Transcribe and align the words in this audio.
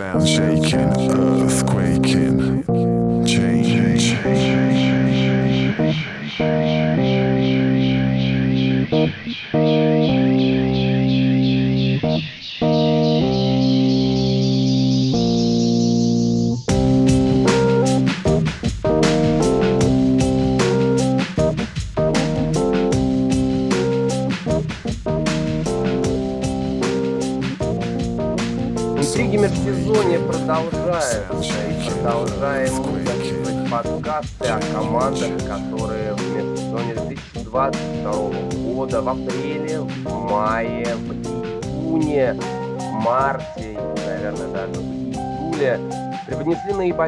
Sound 0.00 0.26
shaking, 0.26 1.10
earth 1.10 1.66
quaking, 1.66 2.64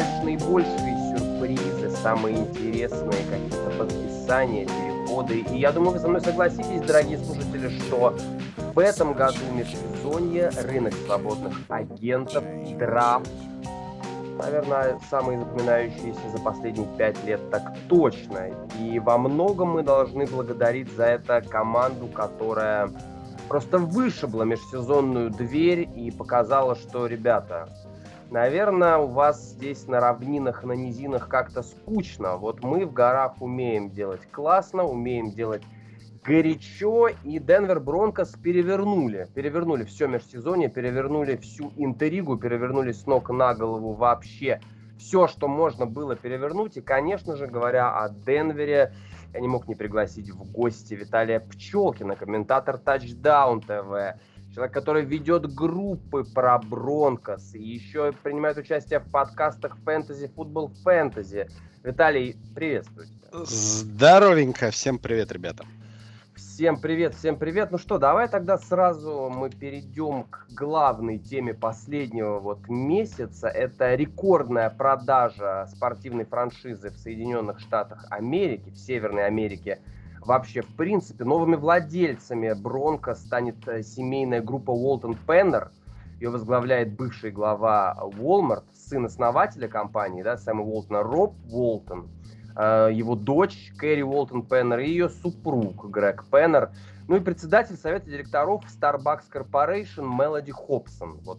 наибольш- 0.03 0.25
наибольшие 0.25 1.17
сюрпризы, 1.17 1.91
самые 1.91 2.37
интересные 2.39 3.25
какие-то 3.31 3.71
подписания, 3.79 4.67
переходы. 4.67 5.41
И 5.41 5.59
я 5.59 5.73
думаю, 5.73 5.93
вы 5.93 5.99
со 5.99 6.09
мной 6.09 6.21
согласитесь, 6.21 6.81
дорогие 6.83 7.19
слушатели, 7.19 7.69
что 7.69 8.15
в 8.75 8.79
этом 8.79 9.15
году 9.15 9.39
межсезонье, 9.53 10.51
рынок 10.65 10.95
свободных 11.07 11.55
агентов, 11.69 12.45
драфт, 12.79 13.31
наверное, 14.39 14.99
самый 15.11 15.37
запоминающийся 15.39 16.31
за 16.35 16.39
последние 16.43 16.89
пять 16.97 17.23
лет, 17.25 17.51
так 17.51 17.73
точно. 17.89 18.51
И 18.81 18.99
во 18.99 19.19
многом 19.19 19.73
мы 19.73 19.83
должны 19.83 20.27
благодарить 20.27 20.91
за 20.97 21.05
это 21.05 21.43
команду, 21.43 22.07
которая 22.07 22.91
просто 23.49 23.79
вышибла 23.79 24.45
межсезонную 24.45 25.31
дверь 25.31 25.89
и 25.95 26.11
показала, 26.11 26.75
что, 26.75 27.07
ребята, 27.07 27.69
наверное, 28.33 28.97
у 28.97 29.09
вас 29.09 29.51
здесь 29.51 29.87
на 29.87 30.01
равнинах, 30.01 30.65
на 30.65 30.73
низинах 30.73 31.29
как-то 31.29 31.63
скучно. 31.63 32.37
Вот 32.37 32.65
мы 32.65 32.87
в 32.87 32.93
горах 32.93 33.41
умеем 33.41 33.91
делать 33.91 34.23
классно, 34.31 34.85
умеем 34.85 35.31
делать 35.31 35.63
горячо, 36.25 37.09
и 37.25 37.39
Денвер 37.39 37.79
Бронкос 37.81 38.31
перевернули. 38.43 39.29
Перевернули 39.35 39.85
все 39.85 40.07
межсезонье, 40.09 40.69
перевернули 40.69 41.37
всю 41.37 41.73
интригу, 41.77 42.39
перевернули 42.39 42.93
с 42.93 43.07
ног 43.07 43.29
на 43.31 43.55
голову 43.55 43.93
вообще 43.93 44.61
все, 44.99 45.27
что 45.27 45.47
можно 45.47 45.85
было 45.85 46.17
перевернуть. 46.17 46.77
И, 46.77 46.81
конечно 46.81 47.37
же, 47.37 47.47
говоря 47.47 47.99
о 47.99 48.09
Денвере, 48.09 48.95
я 49.35 49.41
не 49.41 49.49
мог 49.49 49.69
не 49.69 49.75
пригласить 49.75 50.31
в 50.31 50.51
гости 50.53 50.95
Виталия 50.95 51.41
Пчелкина, 51.41 52.17
комментатор 52.17 52.77
Touchdown 52.77 53.61
ТВ, 53.61 54.19
человек, 54.55 54.75
который 54.75 55.05
ведет 55.05 55.53
группы 55.55 56.25
про 56.25 56.59
Бронкос 56.59 57.55
и 57.55 57.63
еще 57.63 58.13
принимает 58.23 58.57
участие 58.59 59.01
в 59.01 59.11
подкастах 59.11 59.77
Фэнтези, 59.85 60.29
Футбол 60.29 60.73
Фэнтези. 60.85 61.49
Виталий, 61.83 62.37
приветствую 62.55 63.07
тебя. 63.07 63.45
Здоровенько, 63.45 64.71
всем 64.71 64.99
привет, 64.99 65.33
ребята. 65.33 65.65
Всем 66.35 66.81
привет, 66.81 67.15
всем 67.15 67.37
привет. 67.37 67.73
Ну 67.73 67.79
что, 67.79 67.99
давай 67.99 68.29
тогда 68.29 68.57
сразу 68.57 69.31
мы 69.35 69.51
перейдем 69.51 70.25
к 70.25 70.47
главной 70.51 71.19
теме 71.19 71.55
последнего 71.55 72.39
вот 72.39 72.69
месяца. 72.69 73.49
Это 73.49 73.95
рекордная 73.95 74.71
продажа 74.71 75.67
спортивной 75.75 76.25
франшизы 76.25 76.91
в 76.91 76.99
Соединенных 76.99 77.59
Штатах 77.59 78.07
Америки, 78.11 78.71
в 78.71 78.77
Северной 78.79 79.27
Америке. 79.27 79.81
Вообще, 80.25 80.63
в 80.63 80.77
принципе, 80.77 81.25
новыми 81.25 81.57
владельцами 81.57 82.53
Бронко 82.53 83.15
станет 83.15 83.67
э, 83.67 83.83
семейная 83.83 84.41
группа 84.41 84.71
Уолтон 84.71 85.17
Пеннер. 85.27 85.73
Ее 86.21 86.31
возглавляет 86.31 86.95
бывший 86.95 87.33
глава 87.33 87.99
Walmart, 88.01 88.65
сын 88.73 89.05
основателя 89.05 89.67
компании, 89.67 90.23
да, 90.23 90.37
Сэма 90.37 90.63
Уолтона, 90.63 91.03
Роб 91.03 91.35
Уолтон 91.51 92.09
э, 92.57 92.91
его 92.93 93.15
дочь 93.15 93.73
Кэрри 93.77 94.03
Уолтон 94.03 94.43
Пеннер 94.43 94.79
и 94.81 94.89
ее 94.89 95.09
супруг 95.09 95.91
Грег 95.91 96.25
Пеннер, 96.31 96.71
ну 97.09 97.17
и 97.17 97.21
председатель 97.21 97.77
совета 97.77 98.11
директоров 98.11 98.63
Starbucks 98.65 99.25
Corporation 99.33 100.05
Мелоди 100.05 100.53
Хобсон. 100.53 101.19
Вот 101.25 101.39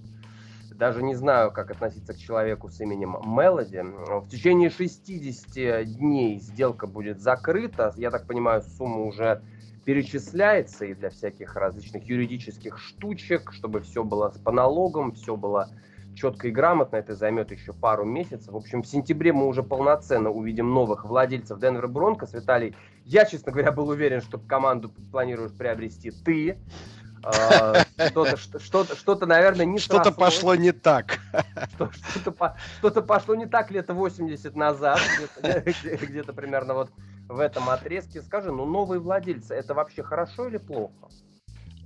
даже 0.78 1.04
не 1.04 1.16
знаю, 1.16 1.52
как 1.52 1.72
относиться 1.72 2.14
к 2.14 2.18
человеку 2.18 2.70
с 2.70 2.80
именем 2.80 3.18
Мелоди. 3.26 3.82
В 3.82 4.28
течение 4.28 4.70
60 4.70 5.86
дней 5.98 6.40
сделка 6.40 6.88
будет 6.88 7.22
закрыта. 7.22 7.94
Я 7.96 8.12
так 8.12 8.28
понимаю, 8.28 8.62
сумма 8.62 9.02
уже 9.02 9.42
перечисляется 9.86 10.86
и 10.86 10.94
для 10.94 11.10
всяких 11.10 11.56
различных 11.56 12.04
юридических 12.04 12.78
штучек, 12.78 13.52
чтобы 13.52 13.82
все 13.82 14.04
было 14.04 14.34
по 14.44 14.52
налогам, 14.52 15.12
все 15.12 15.36
было 15.36 15.70
четко 16.16 16.48
и 16.48 16.52
грамотно, 16.52 16.98
это 16.98 17.16
займет 17.16 17.52
еще 17.52 17.74
пару 17.74 18.06
месяцев. 18.06 18.54
В 18.54 18.58
общем, 18.58 18.84
в 18.84 18.88
сентябре 18.88 19.34
мы 19.34 19.48
уже 19.48 19.64
полноценно 19.64 20.30
увидим 20.30 20.74
новых 20.74 21.06
владельцев 21.06 21.60
Денвер 21.60 21.88
Бронкос. 21.88 22.34
Виталий, 22.34 22.76
я, 23.06 23.26
честно 23.26 23.52
говоря, 23.52 23.72
был 23.72 23.90
уверен, 23.90 24.22
что 24.22 24.38
команду 24.38 24.92
планируешь 25.12 25.52
приобрести 25.54 26.12
ты. 26.12 26.58
А, 27.24 27.86
Что-то, 28.10 28.38
что-то, 28.60 28.96
что-то, 28.96 29.26
наверное, 29.26 29.66
не 29.66 29.80
Что-то 29.80 30.12
пошло 30.12 30.56
не 30.56 30.72
так. 30.72 31.20
Что- 31.76 31.92
Что-то, 31.92 32.32
по- 32.32 32.58
что-то 32.80 33.02
пошло 33.02 33.36
не 33.36 33.46
так 33.46 33.72
лет 33.72 33.90
80 33.90 34.56
назад, 34.56 35.00
где-то, 35.16 35.62
где- 35.62 35.96
где-то 35.96 36.34
примерно 36.34 36.74
вот 36.74 36.90
в 37.30 37.40
этом 37.40 37.70
отрезке. 37.70 38.22
Скажи, 38.22 38.52
ну 38.52 38.66
новые 38.66 39.00
владельцы, 39.00 39.54
это 39.56 39.74
вообще 39.74 40.04
хорошо 40.04 40.48
или 40.48 40.58
плохо? 40.58 41.10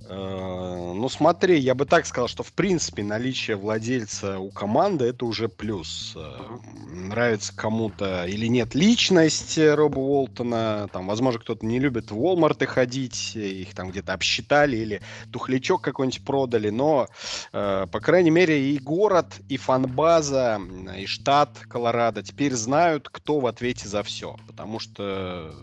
Э, 0.08 0.92
Ну 0.94 1.08
смотри, 1.08 1.58
я 1.58 1.74
бы 1.74 1.84
так 1.84 2.06
сказал, 2.06 2.28
что 2.28 2.42
в 2.42 2.52
принципе 2.52 3.02
наличие 3.04 3.56
владельца 3.56 4.38
у 4.38 4.50
команды 4.50 5.06
это 5.06 5.26
уже 5.26 5.48
плюс. 5.48 6.14
Э, 6.16 6.58
Нравится 6.90 7.54
кому-то 7.54 8.24
или 8.26 8.46
нет 8.46 8.74
личность 8.74 9.58
Роба 9.58 9.98
Уолтона, 9.98 10.88
там, 10.92 11.06
возможно, 11.06 11.40
кто-то 11.40 11.64
не 11.64 11.78
любит 11.78 12.10
в 12.10 12.16
Walmart 12.16 12.64
ходить, 12.66 13.36
их 13.36 13.74
там 13.74 13.90
где-то 13.90 14.14
обсчитали 14.14 14.76
или 14.76 15.00
тухлячок 15.30 15.82
какой-нибудь 15.82 16.24
продали, 16.24 16.70
но, 16.70 17.08
э, 17.52 17.86
по 17.90 18.00
крайней 18.00 18.30
мере, 18.30 18.70
и 18.72 18.78
город, 18.78 19.26
и 19.48 19.56
фанбаза, 19.56 20.60
и 20.96 21.06
штат 21.06 21.58
Колорадо 21.68 22.22
теперь 22.22 22.54
знают, 22.54 23.08
кто 23.08 23.40
в 23.40 23.46
ответе 23.46 23.88
за 23.88 24.02
все, 24.02 24.36
потому 24.46 24.78
что 24.80 25.54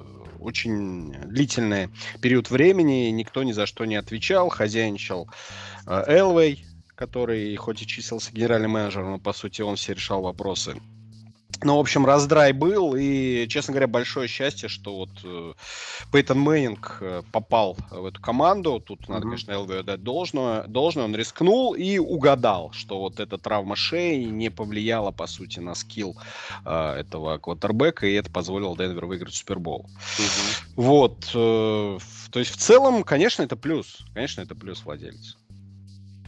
очень 0.45 1.11
длительный 1.27 1.89
период 2.21 2.49
времени 2.49 3.09
никто 3.09 3.43
ни 3.43 3.51
за 3.51 3.65
что 3.65 3.85
не 3.85 3.95
отвечал, 3.95 4.49
хозяйничал 4.49 5.27
э, 5.87 6.03
Элвей, 6.07 6.65
который 6.95 7.55
хоть 7.55 7.81
и 7.81 7.87
числился 7.87 8.31
генеральным 8.31 8.71
менеджером, 8.71 9.11
но 9.11 9.19
по 9.19 9.33
сути 9.33 9.61
он 9.61 9.75
все 9.75 9.93
решал 9.93 10.21
вопросы. 10.21 10.75
Ну, 11.63 11.77
в 11.77 11.79
общем, 11.79 12.05
раздрай 12.05 12.51
был, 12.51 12.95
и, 12.95 13.47
честно 13.47 13.71
говоря, 13.73 13.87
большое 13.87 14.27
счастье, 14.27 14.69
что 14.69 14.95
вот 14.97 15.09
э, 15.23 15.53
Пейтон 16.11 16.39
Мэннинг 16.39 16.97
э, 17.01 17.21
попал 17.31 17.77
в 17.89 18.05
эту 18.05 18.21
команду. 18.21 18.79
Тут 18.79 19.07
надо, 19.07 19.21
Мгм. 19.21 19.29
конечно, 19.31 19.51
Элвею 19.51 19.83
дать 19.83 20.03
должное, 20.03 20.63
должное. 20.67 21.05
Он 21.05 21.15
рискнул 21.15 21.73
и 21.73 21.97
угадал, 21.97 22.71
что 22.73 22.99
вот 22.99 23.19
эта 23.19 23.37
травма 23.37 23.75
шеи 23.75 24.23
не 24.25 24.49
повлияла, 24.49 25.11
по 25.11 25.27
сути, 25.27 25.59
на 25.59 25.75
скилл 25.75 26.17
э, 26.65 26.91
этого 26.99 27.37
квотербека, 27.37 28.05
и 28.05 28.13
это 28.13 28.29
позволило 28.31 28.75
Денвер 28.77 29.05
выиграть 29.05 29.33
Супербол. 29.35 29.89
Вот. 30.75 31.29
э, 31.33 31.97
то 32.31 32.39
есть, 32.39 32.51
в 32.51 32.57
целом, 32.57 33.03
конечно, 33.03 33.43
это 33.43 33.55
плюс. 33.55 33.99
Конечно, 34.13 34.41
это 34.41 34.55
плюс 34.55 34.83
владельцу. 34.85 35.37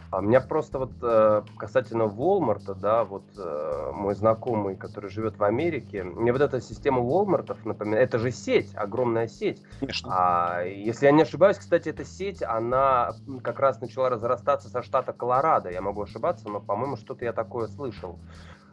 А 0.09 0.19
у 0.19 0.21
меня 0.21 0.39
просто 0.39 0.79
вот 0.79 0.93
э, 1.01 1.41
касательно 1.57 2.03
Walmart, 2.03 2.75
да, 2.75 3.03
вот 3.03 3.25
э, 3.37 3.91
мой 3.93 4.15
знакомый, 4.15 4.75
который 4.75 5.09
живет 5.09 5.37
в 5.37 5.43
Америке, 5.43 6.03
мне 6.03 6.31
вот 6.31 6.41
эта 6.41 6.61
система 6.61 7.01
Walmart 7.01 7.57
напоминает, 7.65 8.07
это 8.07 8.17
же 8.17 8.31
сеть, 8.31 8.71
огромная 8.73 9.27
сеть. 9.27 9.61
Конечно. 9.79 10.09
А 10.13 10.61
если 10.63 11.07
я 11.07 11.11
не 11.11 11.23
ошибаюсь, 11.23 11.57
кстати, 11.57 11.89
эта 11.89 12.05
сеть, 12.05 12.41
она 12.41 13.15
как 13.43 13.59
раз 13.59 13.81
начала 13.81 14.09
разрастаться 14.09 14.69
со 14.69 14.81
штата 14.81 15.11
Колорадо. 15.11 15.69
Я 15.69 15.81
могу 15.81 16.03
ошибаться, 16.03 16.47
но, 16.49 16.61
по-моему, 16.61 16.95
что-то 16.95 17.25
я 17.25 17.33
такое 17.33 17.67
слышал. 17.67 18.19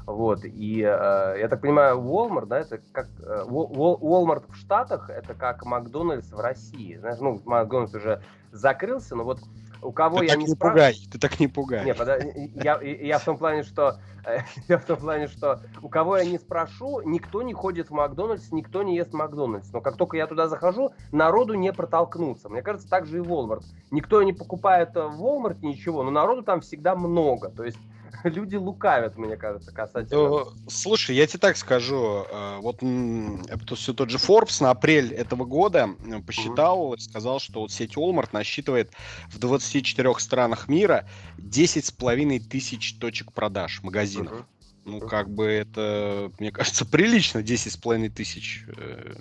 Вот, 0.06 0.44
и 0.44 0.82
э, 0.82 1.37
я 1.40 1.48
так 1.48 1.62
понимаю, 1.62 1.98
Walmart, 1.98 2.46
да, 2.46 2.60
это 2.60 2.78
как 2.92 3.08
э, 3.19 3.44
Wal- 3.48 3.70
Wal- 3.70 3.98
Walmart 4.00 4.44
в 4.50 4.54
Штатах, 4.54 5.08
это 5.08 5.32
как 5.34 5.64
Макдональдс 5.64 6.30
в 6.30 6.38
России. 6.38 6.96
Знаешь, 6.96 7.19
ну, 7.20 7.40
Макдональдс 7.44 7.94
уже 7.94 8.22
закрылся, 8.52 9.16
но 9.16 9.25
вот 9.25 9.40
у 9.84 9.92
кого 9.92 10.19
ты 10.19 10.25
я 10.25 10.31
так 10.31 10.38
не 10.38 10.44
не 10.44 10.50
спрашиваю... 10.50 10.94
пугай, 10.94 11.08
ты 11.12 11.19
так 11.19 11.40
не 11.40 11.48
пугай. 11.48 11.84
Не, 11.84 11.92
подо- 11.92 12.50
я, 12.62 12.81
я 12.81 13.19
в 13.19 13.25
том 13.25 13.36
плане, 13.36 13.62
что 13.62 13.98
э, 14.25 14.38
я 14.69 14.78
в 14.78 14.84
том 14.84 14.96
плане, 14.96 15.28
что 15.28 15.60
у 15.82 15.88
кого 15.88 16.16
я 16.16 16.25
не 16.25 16.38
спрошу, 16.38 17.02
никто 17.02 17.42
не 17.42 17.52
ходит 17.52 17.90
в 17.90 17.92
Макдональдс, 17.92 18.50
никто 18.50 18.82
не 18.82 18.96
ест 18.96 19.12
Макдональдс. 19.12 19.70
Но 19.72 19.81
как 19.81 19.96
только 19.96 20.16
я 20.16 20.26
туда 20.26 20.48
захожу, 20.48 20.92
народу 21.12 21.54
не 21.54 21.72
протолкнуться. 21.72 22.48
Мне 22.48 22.62
кажется, 22.62 22.88
так 22.88 23.06
же 23.06 23.19
и 23.19 23.20
Walmart. 23.20 23.64
Никто 23.90 24.22
не 24.22 24.32
покупает 24.32 24.96
э, 24.96 25.06
в 25.06 25.22
Walmart 25.22 25.58
ничего, 25.62 26.02
но 26.02 26.10
народу 26.10 26.42
там 26.42 26.60
всегда 26.60 26.96
много. 26.96 27.50
То 27.50 27.64
есть 27.64 27.78
люди 28.29 28.56
лукавят, 28.56 29.17
мне 29.17 29.37
кажется, 29.37 29.73
касательно. 29.73 30.43
Э, 30.43 30.44
Слушай, 30.69 31.17
я 31.17 31.26
тебе 31.26 31.38
так 31.41 31.56
скажу. 31.56 32.25
э, 32.29 32.59
Вот 32.61 32.76
это 32.82 33.76
все 33.76 33.93
тот 33.94 34.11
же 34.11 34.19
Forbes 34.19 34.62
на 34.62 34.71
апрель 34.71 35.12
этого 35.12 35.44
года 35.44 35.91
посчитал, 36.26 36.97
сказал, 36.99 37.38
что 37.41 37.61
вот 37.61 37.73
сеть 37.73 37.97
Walmart 37.97 38.31
насчитывает 38.32 38.93
в 39.31 39.38
24 39.38 40.15
странах 40.19 40.69
мира 40.69 41.05
10 41.38 41.87
с 41.87 41.91
половиной 41.91 42.41
тысяч 42.41 42.99
точек 42.99 43.32
продаж 43.32 43.82
магазинов. 43.82 44.32
Мгм. 44.32 44.47
Ну, 44.84 45.00
как 45.00 45.31
бы 45.31 45.46
это, 45.46 46.31
мне 46.38 46.50
кажется, 46.50 46.84
прилично, 46.90 47.42
10 47.42 47.72
с 47.72 47.76
половиной 47.76 48.10
тысяч 48.10 48.64
э, 48.76 49.14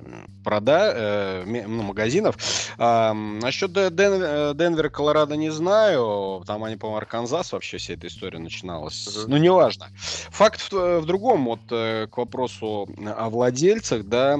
прода, 0.43 0.91
э, 0.93 1.65
ну, 1.67 1.83
магазинов. 1.83 2.37
А, 2.77 3.13
насчет 3.13 3.71
Де- 3.71 3.89
Ден- 3.89 4.21
э, 4.21 4.53
Денвера, 4.55 4.89
Колорадо 4.89 5.35
не 5.35 5.51
знаю. 5.51 6.43
Там 6.45 6.63
они, 6.63 6.75
по-моему, 6.75 6.97
Арканзас 6.97 7.53
вообще 7.53 7.77
вся 7.77 7.93
эта 7.93 8.07
история 8.07 8.39
начиналась. 8.39 9.07
Мгм. 9.07 9.31
Ну, 9.31 9.37
неважно. 9.37 9.87
Факт 10.31 10.59
в, 10.59 10.73
э, 10.75 10.99
в 10.99 11.05
другом, 11.05 11.45
вот 11.45 11.61
э, 11.71 12.07
к 12.07 12.17
вопросу 12.17 12.89
о 13.17 13.29
владельцах, 13.29 14.05
да, 14.05 14.39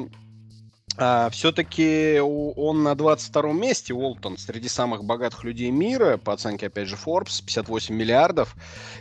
все-таки 1.32 2.20
он 2.20 2.84
на 2.84 2.96
22 2.96 3.54
месте, 3.54 3.94
Уолтон, 3.94 4.38
среди 4.38 4.68
самых 4.68 5.04
богатых 5.04 5.44
людей 5.44 5.72
мира, 5.72 6.18
по 6.18 6.34
оценке, 6.34 6.68
опять 6.68 6.88
же, 6.88 6.96
Forbes, 6.96 7.44
58 7.46 7.96
миллиардов. 7.96 8.56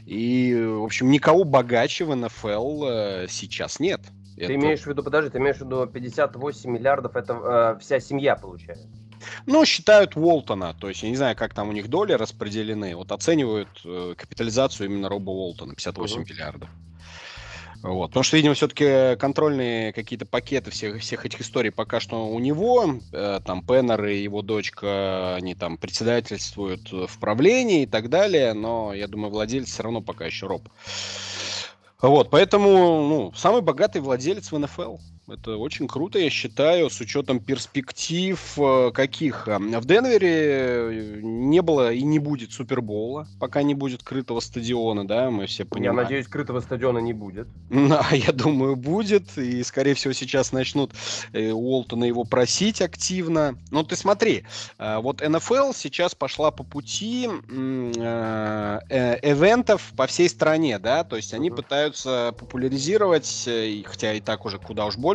И, 0.06 0.54
в 0.54 0.84
общем, 0.84 1.10
никого 1.10 1.44
богаче 1.44 2.04
в 2.04 2.14
НФЛ 2.14 2.84
э, 2.86 3.26
сейчас 3.28 3.78
нет. 3.80 4.00
Ты 4.36 4.44
Это- 4.44 4.54
имеешь 4.54 4.80
в 4.80 4.86
виду, 4.86 5.02
подожди, 5.02 5.30
ты 5.30 5.38
имеешь 5.38 5.56
в 5.58 5.60
виду 5.66 5.86
58 5.86 6.70
миллиардов, 6.70 7.14
это 7.16 7.76
э, 7.76 7.80
вся 7.80 8.00
семья 8.00 8.36
получает? 8.36 8.78
Ну, 9.46 9.64
считают 9.64 10.16
Уолтона, 10.16 10.74
то 10.74 10.88
есть 10.88 11.02
я 11.04 11.08
не 11.10 11.16
знаю, 11.16 11.36
как 11.36 11.54
там 11.54 11.68
у 11.68 11.72
них 11.72 11.88
доли 11.88 12.12
распределены, 12.14 12.96
вот 12.96 13.12
оценивают 13.12 13.68
э, 13.84 14.14
капитализацию 14.16 14.88
именно 14.88 15.08
Роба 15.08 15.30
Уолтона, 15.30 15.74
58 15.74 16.20
Мгм. 16.22 16.30
миллиардов. 16.30 16.68
Вот. 17.82 18.08
Потому 18.08 18.22
что, 18.22 18.36
видимо, 18.36 18.54
все-таки 18.54 19.16
контрольные 19.18 19.92
какие-то 19.92 20.24
пакеты 20.24 20.70
всех, 20.70 21.00
всех 21.00 21.26
этих 21.26 21.40
историй 21.40 21.72
пока 21.72 21.98
что 21.98 22.28
у 22.28 22.38
него. 22.38 23.00
Э, 23.12 23.40
там 23.44 23.66
Пеннер 23.66 24.04
и 24.06 24.22
его 24.22 24.42
дочка, 24.42 25.34
они 25.34 25.54
там 25.54 25.76
председательствуют 25.76 26.92
в 26.92 27.18
правлении 27.18 27.82
и 27.82 27.86
так 27.86 28.08
далее. 28.08 28.52
Но, 28.52 28.94
я 28.94 29.08
думаю, 29.08 29.32
владелец 29.32 29.68
все 29.68 29.82
равно 29.82 30.00
пока 30.00 30.26
еще 30.26 30.46
Роб. 30.46 30.68
Вот, 32.00 32.30
поэтому, 32.30 32.68
ну, 33.08 33.32
самый 33.34 33.62
богатый 33.62 34.00
владелец 34.00 34.50
в 34.50 34.58
НФЛ. 34.58 34.96
Это 35.28 35.56
очень 35.56 35.86
круто, 35.86 36.18
я 36.18 36.28
считаю, 36.30 36.90
с 36.90 37.00
учетом 37.00 37.38
перспектив 37.38 38.40
э, 38.58 38.90
каких. 38.92 39.46
А, 39.46 39.58
В 39.60 39.84
Денвере 39.86 40.28
э, 40.28 41.20
не 41.22 41.62
было 41.62 41.92
и 41.92 42.02
не 42.02 42.18
будет 42.18 42.50
Супербола, 42.52 43.28
пока 43.38 43.62
не 43.62 43.74
будет 43.74 44.02
крытого 44.02 44.40
стадиона, 44.40 45.06
да, 45.06 45.30
мы 45.30 45.46
все 45.46 45.62
Я 45.62 45.68
понимаем. 45.68 45.96
надеюсь, 45.96 46.26
крытого 46.26 46.58
стадиона 46.60 46.98
не 46.98 47.12
будет. 47.12 47.46
Да, 47.70 48.04
я 48.12 48.32
думаю, 48.32 48.74
будет. 48.74 49.38
И, 49.38 49.62
скорее 49.62 49.94
всего, 49.94 50.12
сейчас 50.12 50.50
начнут 50.50 50.90
э, 51.32 51.52
Уолтона 51.52 52.04
его 52.04 52.24
просить 52.24 52.82
активно. 52.82 53.56
Ну, 53.70 53.84
ты 53.84 53.94
смотри, 53.94 54.42
э, 54.78 54.98
вот 54.98 55.22
НФЛ 55.26 55.72
сейчас 55.72 56.16
пошла 56.16 56.50
по 56.50 56.64
пути 56.64 57.28
э, 57.28 58.78
э, 58.90 59.18
эвентов 59.22 59.92
по 59.96 60.08
всей 60.08 60.28
стране, 60.28 60.80
да, 60.80 61.04
то 61.04 61.14
есть 61.14 61.32
они 61.32 61.50
пытаются 61.50 62.34
популяризировать, 62.36 63.44
э, 63.46 63.82
хотя 63.86 64.14
и 64.14 64.20
так 64.20 64.44
уже 64.44 64.58
куда 64.58 64.86
уж 64.86 64.96
больше, 64.96 65.11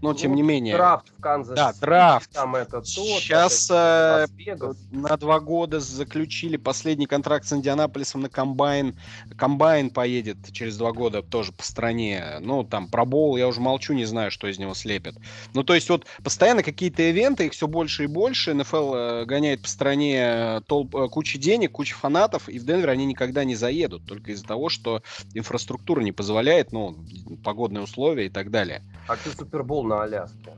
но 0.00 0.14
тем 0.14 0.32
Ну, 0.32 0.36
не 0.36 0.42
менее. 0.42 0.76
Драфт 0.76 1.06
в 1.16 1.20
Канзас. 1.20 1.56
Да, 1.56 1.72
драфт. 1.80 2.30
Там 2.30 2.56
это 2.56 2.80
то. 2.80 2.84
Сейчас, 2.84 3.66
это 3.66 4.28
э. 4.46 4.72
На 4.90 5.16
два 5.16 5.40
года 5.40 5.80
заключили 5.80 6.56
последний 6.56 7.06
контракт 7.06 7.46
с 7.46 7.52
Индианаполисом 7.52 8.22
на 8.22 8.28
комбайн. 8.28 8.98
Комбайн 9.36 9.90
поедет 9.90 10.38
через 10.52 10.76
два 10.76 10.92
года 10.92 11.22
тоже 11.22 11.52
по 11.52 11.62
стране. 11.62 12.38
Ну, 12.40 12.64
там, 12.64 12.88
Pro 12.88 13.04
Bowl 13.04 13.36
я 13.36 13.48
уже 13.48 13.60
молчу, 13.60 13.92
не 13.92 14.04
знаю, 14.04 14.30
что 14.30 14.48
из 14.48 14.58
него 14.58 14.74
слепят. 14.74 15.14
Ну, 15.52 15.62
то 15.62 15.74
есть 15.74 15.88
вот 15.90 16.06
постоянно 16.22 16.62
какие-то 16.62 17.02
ивенты, 17.02 17.46
их 17.46 17.52
все 17.52 17.66
больше 17.66 18.04
и 18.04 18.06
больше. 18.06 18.54
НФЛ 18.54 18.94
э, 18.94 19.24
гоняет 19.24 19.62
по 19.62 19.68
стране 19.68 20.16
э, 20.18 20.60
толп, 20.66 20.94
э, 20.96 21.08
кучу 21.08 21.38
денег, 21.38 21.72
кучу 21.72 21.96
фанатов, 21.96 22.48
и 22.48 22.58
в 22.58 22.64
Денвер 22.64 22.90
они 22.90 23.06
никогда 23.06 23.44
не 23.44 23.54
заедут, 23.54 24.06
только 24.06 24.32
из-за 24.32 24.44
того, 24.44 24.68
что 24.68 25.02
инфраструктура 25.34 26.00
не 26.00 26.12
позволяет, 26.12 26.72
ну, 26.72 26.96
погодные 27.42 27.82
условия 27.82 28.26
и 28.26 28.30
так 28.30 28.50
далее. 28.50 28.82
А 29.06 29.16
ты 29.16 29.30
Супербол 29.36 29.84
на 29.84 30.02
Аляске. 30.02 30.52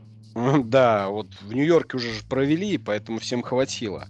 Да, 0.64 1.08
вот 1.08 1.28
в 1.40 1.54
Нью-Йорке 1.54 1.96
уже 1.96 2.08
провели, 2.28 2.76
поэтому 2.76 3.18
всем 3.18 3.42
хватило. 3.42 4.08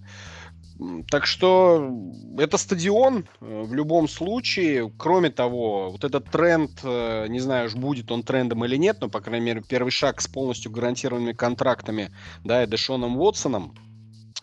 Так 1.10 1.24
что 1.24 1.90
это 2.36 2.58
стадион 2.58 3.26
э, 3.40 3.62
в 3.62 3.72
любом 3.72 4.08
случае. 4.08 4.92
Кроме 4.98 5.30
того, 5.30 5.90
вот 5.90 6.04
этот 6.04 6.30
тренд, 6.30 6.70
э, 6.82 7.26
не 7.28 7.40
знаю, 7.40 7.68
уж 7.68 7.74
будет 7.74 8.12
он 8.12 8.22
трендом 8.22 8.64
или 8.64 8.76
нет, 8.76 8.98
но, 9.00 9.08
по 9.08 9.20
крайней 9.20 9.46
мере, 9.46 9.62
первый 9.66 9.90
шаг 9.90 10.20
с 10.20 10.28
полностью 10.28 10.70
гарантированными 10.70 11.32
контрактами, 11.32 12.10
да, 12.44 12.62
и 12.62 12.66
Дэшоном 12.66 13.16
Уотсоном, 13.16 13.74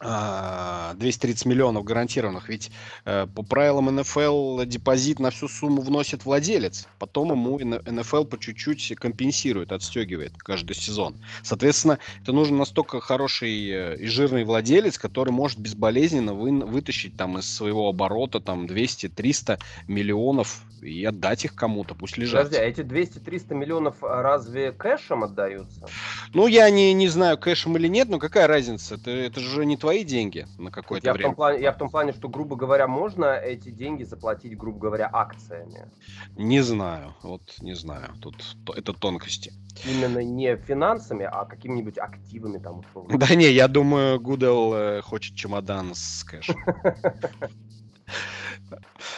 230 0.04 1.46
миллионов 1.46 1.84
гарантированных. 1.84 2.50
Ведь 2.50 2.72
э, 3.06 3.28
по 3.34 3.44
правилам 3.44 3.96
НФЛ 3.96 4.64
депозит 4.64 5.20
на 5.20 5.30
всю 5.32 5.48
сумму 5.48 5.82
вносит 5.82 6.26
владелец. 6.26 6.88
Потом 7.00 7.32
ему 7.32 7.60
НФЛ 7.60 8.26
по 8.26 8.38
чуть-чуть 8.38 8.96
компенсирует, 8.96 9.72
отстегивает 9.72 10.34
каждый 10.38 10.76
сезон. 10.76 11.16
Соответственно, 11.42 12.00
это 12.22 12.34
нужен 12.34 12.58
настолько 12.58 13.00
хороший 13.00 13.70
э, 13.70 13.98
и 13.98 14.08
жирный 14.08 14.44
владелец, 14.44 14.98
который 14.98 15.32
может 15.32 15.60
безболезненно 15.60 16.34
вы- 16.34 16.66
вытащить 16.66 17.16
там 17.16 17.38
из 17.38 17.50
своего 17.50 17.90
оборота 17.90 18.40
там 18.40 18.66
200-300 18.66 19.60
миллионов 19.88 20.64
и 20.84 21.04
отдать 21.06 21.46
их 21.46 21.56
кому-то, 21.56 21.96
пусть 21.96 22.18
лежат. 22.18 22.44
Подожди, 22.44 22.64
а 22.64 22.68
эти 22.68 22.82
200-300 22.82 23.56
миллионов 23.56 24.04
а, 24.04 24.22
разве 24.22 24.72
кэшем 24.72 25.24
отдаются? 25.24 25.88
Ну, 26.34 26.48
я 26.48 26.70
не, 26.70 26.94
не 26.94 27.08
знаю, 27.08 27.38
кэшем 27.38 27.78
или 27.78 27.88
нет, 27.88 28.10
но 28.10 28.20
какая 28.20 28.48
разница? 28.48 28.96
Это, 28.96 29.12
это 29.12 29.40
же 29.40 29.66
не 29.66 29.78
твои 29.78 29.93
деньги 30.02 30.48
на 30.58 30.72
какое-то 30.72 31.06
Я 31.06 31.14
в, 31.14 31.18
время. 31.18 31.30
том 31.30 31.36
плане, 31.36 31.62
я 31.62 31.72
в 31.72 31.78
том 31.78 31.90
плане, 31.92 32.14
что, 32.14 32.28
грубо 32.28 32.56
говоря, 32.56 32.88
можно 32.88 33.26
эти 33.36 33.70
деньги 33.70 34.04
заплатить, 34.04 34.58
грубо 34.58 34.80
говоря, 34.80 35.08
акциями. 35.14 35.88
Не 36.36 36.62
знаю, 36.62 37.14
вот 37.22 37.44
не 37.62 37.76
знаю, 37.76 38.16
тут 38.20 38.36
то- 38.66 38.74
это 38.74 38.94
тонкости. 38.94 39.54
Именно 39.86 40.24
не 40.24 40.56
финансами, 40.56 41.30
а 41.32 41.46
какими-нибудь 41.46 42.00
активами 42.00 42.58
там 42.58 42.80
условно. 42.80 43.18
Да 43.20 43.36
не, 43.36 43.52
я 43.52 43.68
думаю, 43.68 44.20
Гудел 44.20 44.74
э, 44.74 45.02
хочет 45.02 45.36
чемодан 45.36 45.94
с 45.94 46.24
кэшем. 46.24 46.56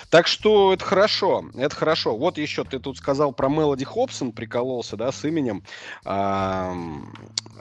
Так 0.09 0.27
что 0.27 0.73
это 0.73 0.83
хорошо, 0.83 1.45
это 1.55 1.75
хорошо. 1.75 2.15
Вот 2.17 2.37
еще 2.37 2.63
ты 2.63 2.79
тут 2.79 2.97
сказал 2.97 3.33
про 3.33 3.49
Мелоди 3.49 3.85
Хобсон, 3.85 4.31
прикололся, 4.31 4.95
да, 4.97 5.11
с 5.11 5.25
именем. 5.25 5.63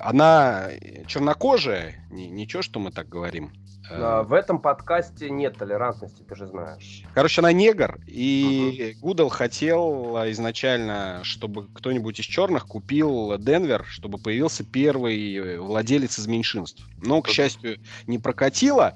Она 0.00 0.68
чернокожая, 1.06 2.06
Ни- 2.10 2.26
ничего, 2.26 2.62
что 2.62 2.80
мы 2.80 2.90
так 2.90 3.08
говорим. 3.08 3.52
Э, 3.90 4.22
В 4.22 4.32
этом 4.32 4.60
подкасте 4.60 5.28
нет 5.30 5.58
толерантности, 5.58 6.22
ты 6.22 6.34
же 6.34 6.46
знаешь. 6.46 7.02
Короче, 7.14 7.40
она 7.40 7.52
негр, 7.52 7.98
и 8.06 8.96
Гудел 9.00 9.28
хотел 9.28 10.16
а, 10.16 10.30
изначально, 10.30 11.20
чтобы 11.22 11.68
кто-нибудь 11.68 12.18
из 12.18 12.24
черных 12.24 12.66
купил 12.66 13.36
Денвер, 13.38 13.84
чтобы 13.86 14.18
появился 14.18 14.64
первый 14.64 15.36
э, 15.36 15.58
владелец 15.58 16.18
из 16.18 16.26
меньшинств. 16.26 16.86
Но, 16.96 17.20
к 17.20 17.28
счастью, 17.28 17.78
не 18.06 18.18
прокатило. 18.18 18.94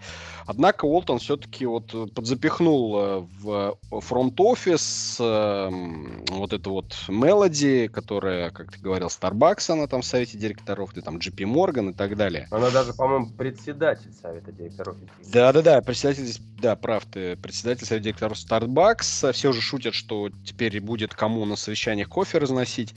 Однако 0.48 0.86
Уолтон 0.86 1.18
все-таки 1.18 1.66
вот 1.66 1.92
э, 1.92 2.06
подзапихнул 2.06 2.98
э, 2.98 3.26
в 3.42 3.78
фронт-офис 3.90 5.18
эм, 5.20 6.24
вот 6.30 6.54
эту 6.54 6.70
вот 6.70 6.96
Мелоди, 7.06 7.86
которая, 7.88 8.50
как 8.50 8.72
ты 8.72 8.80
говорил, 8.80 9.08
Starbucks, 9.08 9.70
она 9.70 9.86
там 9.86 10.00
в 10.00 10.06
совете 10.06 10.38
директоров, 10.38 10.94
ты 10.94 11.02
там 11.02 11.18
JP 11.18 11.44
Morgan 11.44 11.90
и 11.90 11.92
так 11.92 12.16
далее. 12.16 12.48
Она 12.50 12.70
даже, 12.70 12.94
по-моему, 12.94 13.28
председатель 13.36 14.10
совета 14.14 14.50
директоров. 14.50 14.96
Да-да-да, 15.30 15.82
председатель 15.82 16.22
здесь, 16.22 16.40
да, 16.62 16.76
прав 16.76 17.04
ты, 17.04 17.36
председатель 17.36 17.84
совета 17.84 18.04
директоров 18.04 18.38
Starbucks. 18.38 19.32
Все 19.34 19.50
уже 19.50 19.60
шутят, 19.60 19.92
что 19.92 20.30
теперь 20.46 20.80
будет 20.80 21.14
кому 21.14 21.44
на 21.44 21.56
совещаниях 21.56 22.08
кофе 22.08 22.38
разносить 22.38 22.94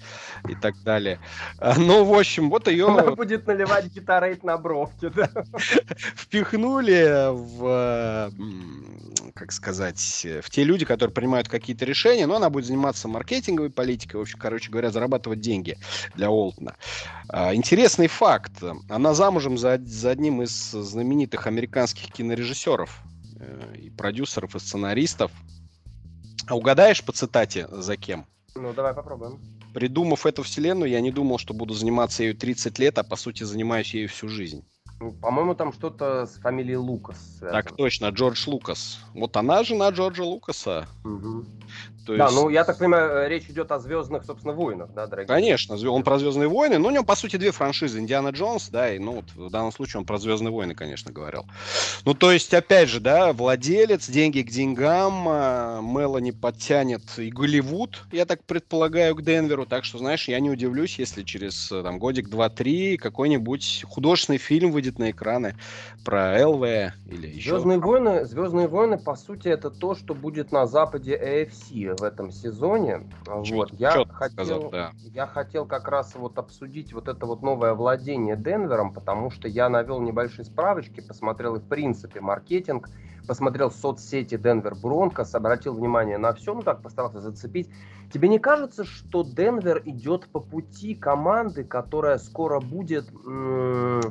и 0.47 0.55
так 0.55 0.81
далее. 0.83 1.19
А, 1.57 1.77
Ну, 1.77 2.05
в 2.05 2.17
общем, 2.17 2.49
вот 2.49 2.69
Она 2.69 2.77
ее 2.77 3.15
будет 3.15 3.45
наливать 3.45 3.87
гитарейт 3.87 4.45
на 4.45 4.57
бровки, 4.57 5.11
да? 5.13 5.29
впихнули 6.15 7.40
в, 7.41 8.31
как 9.33 9.51
сказать, 9.51 10.27
в 10.43 10.49
те 10.49 10.63
люди, 10.63 10.85
которые 10.85 11.13
принимают 11.13 11.47
какие-то 11.47 11.85
решения, 11.85 12.27
но 12.27 12.35
она 12.35 12.49
будет 12.49 12.65
заниматься 12.65 13.07
маркетинговой 13.07 13.69
политикой, 13.69 14.17
в 14.17 14.21
общем, 14.21 14.39
короче 14.39 14.69
говоря, 14.69 14.91
зарабатывать 14.91 15.41
деньги 15.41 15.77
для 16.15 16.29
Олтона. 16.29 16.75
А, 17.29 17.53
Интересный 17.55 18.07
факт. 18.07 18.63
Она 18.89 19.13
замужем 19.13 19.57
за, 19.57 19.79
за 19.83 20.11
одним 20.11 20.41
из 20.41 20.71
знаменитых 20.71 21.47
американских 21.47 22.11
кинорежиссеров 22.11 22.99
э, 23.39 23.75
и 23.77 23.89
продюсеров, 23.89 24.55
и 24.55 24.59
сценаристов. 24.59 25.31
А 26.47 26.55
угадаешь 26.55 27.03
по 27.03 27.11
цитате 27.11 27.67
за 27.71 27.97
кем? 27.97 28.25
Ну, 28.55 28.73
давай 28.73 28.93
попробуем. 28.93 29.39
Придумав 29.73 30.25
эту 30.25 30.43
вселенную, 30.43 30.91
я 30.91 30.99
не 30.99 31.11
думал, 31.11 31.37
что 31.37 31.53
буду 31.53 31.73
заниматься 31.73 32.23
ею 32.23 32.35
30 32.35 32.77
лет, 32.79 32.97
а 32.97 33.03
по 33.03 33.15
сути 33.15 33.43
занимаюсь 33.43 33.93
ею 33.93 34.09
всю 34.09 34.27
жизнь. 34.27 34.65
Ну, 35.01 35.11
По-моему, 35.13 35.55
там 35.55 35.73
что-то 35.73 36.27
с 36.27 36.37
фамилией 36.37 36.77
Лукас 36.77 37.17
связано. 37.39 37.63
Так 37.63 37.75
точно, 37.75 38.09
Джордж 38.09 38.47
Лукас. 38.47 38.99
Вот 39.15 39.35
она 39.35 39.63
жена 39.63 39.89
Джорджа 39.89 40.23
Лукаса. 40.23 40.87
Мгм. 41.03 41.47
То 42.11 42.17
Да, 42.17 42.25
есть- 42.25 42.35
ну 42.35 42.49
я 42.49 42.65
так 42.65 42.77
понимаю, 42.77 43.09
э, 43.09 43.29
речь 43.29 43.45
идет 43.49 43.71
о 43.71 43.79
звездных, 43.79 44.25
собственно, 44.25 44.53
войнах, 44.53 44.89
да, 44.93 45.07
дорогие? 45.07 45.27
Конечно, 45.27 45.77
он 45.89 46.03
про 46.03 46.19
Звездные 46.19 46.49
войны, 46.49 46.77
но 46.77 46.89
у 46.89 46.91
него, 46.91 47.05
по 47.05 47.15
сути, 47.15 47.37
две 47.37 47.51
франшизы. 47.51 47.99
Индиана 47.99 48.29
Джонс, 48.29 48.67
да, 48.69 48.93
и, 48.93 48.99
ну, 48.99 49.13
вот 49.13 49.25
в 49.33 49.49
данном 49.49 49.71
случае 49.71 49.99
он 50.01 50.05
про 50.05 50.17
Звездные 50.17 50.51
войны, 50.51 50.75
конечно, 50.75 51.11
говорил. 51.11 51.45
Ну, 52.03 52.13
то 52.13 52.31
есть, 52.33 52.53
опять 52.53 52.89
же, 52.89 52.99
да, 52.99 53.31
владелец, 53.31 54.09
деньги 54.09 54.41
к 54.41 54.49
деньгам, 54.49 55.25
а, 55.27 55.81
Мелани 55.81 56.31
подтянет 56.31 57.01
и 57.17 57.29
Голливуд, 57.31 58.03
я 58.11 58.25
так 58.25 58.43
предполагаю, 58.43 59.15
к 59.15 59.21
Денверу, 59.21 59.65
так 59.65 59.85
что, 59.85 59.97
знаешь, 59.97 60.27
я 60.27 60.39
не 60.41 60.49
удивлюсь, 60.49 60.99
если 60.99 61.23
через, 61.23 61.71
э, 61.71 61.81
там, 61.81 61.97
годик, 61.97 62.27
два-три 62.29 62.97
какой-нибудь 62.97 63.85
художественный 63.87 64.37
фильм 64.37 64.71
выйдет 64.71 64.99
на 64.99 65.11
экраны 65.11 65.55
про 66.03 66.45
ЛВ 66.45 66.63
или 67.09 67.27
еще. 67.27 67.51
Звездные 67.51 67.79
войны, 67.79 68.25
Звездные 68.25 68.67
войны, 68.67 68.97
по 68.97 69.15
сути, 69.15 69.47
это 69.47 69.69
то, 69.69 69.95
что 69.95 70.13
будет 70.13 70.51
на 70.51 70.67
западе 70.67 71.15
AFC 71.15 71.95
в 72.01 72.03
этом 72.03 72.31
сезоне. 72.31 73.07
Чё- 73.43 73.55
Вот. 73.55 73.69
Я 73.73 73.91
хотел, 74.09 74.45
сказал, 74.45 74.69
да. 74.71 74.91
я 75.13 75.25
хотел 75.27 75.65
как 75.65 75.87
раз 75.87 76.15
вот 76.15 76.37
обсудить 76.37 76.91
вот 76.93 77.07
это 77.07 77.25
вот 77.25 77.41
новое 77.41 77.73
владение 77.73 78.35
Денвером, 78.35 78.91
потому 78.91 79.31
что 79.31 79.47
я 79.47 79.69
навел 79.69 80.01
небольшие 80.01 80.45
справочки, 80.45 80.99
посмотрел 81.01 81.55
и 81.55 81.59
в 81.59 81.63
принципе 81.67 82.19
маркетинг, 82.21 82.89
посмотрел 83.27 83.71
соцсети 83.71 84.35
Денвер 84.37 84.75
Бронкос, 84.75 85.35
обратил 85.35 85.73
внимание 85.75 86.17
на 86.17 86.33
все, 86.33 86.53
ну 86.53 86.61
так 86.61 86.81
постарался 86.81 87.21
зацепить. 87.21 87.69
Тебе 88.11 88.27
не 88.27 88.39
кажется, 88.39 88.83
что 88.83 89.23
Денвер 89.23 89.81
идет 89.85 90.27
по 90.29 90.39
пути 90.41 90.95
команды, 90.95 91.63
которая 91.63 92.17
скоро 92.17 92.59
будет 92.59 93.05
м, 93.25 94.01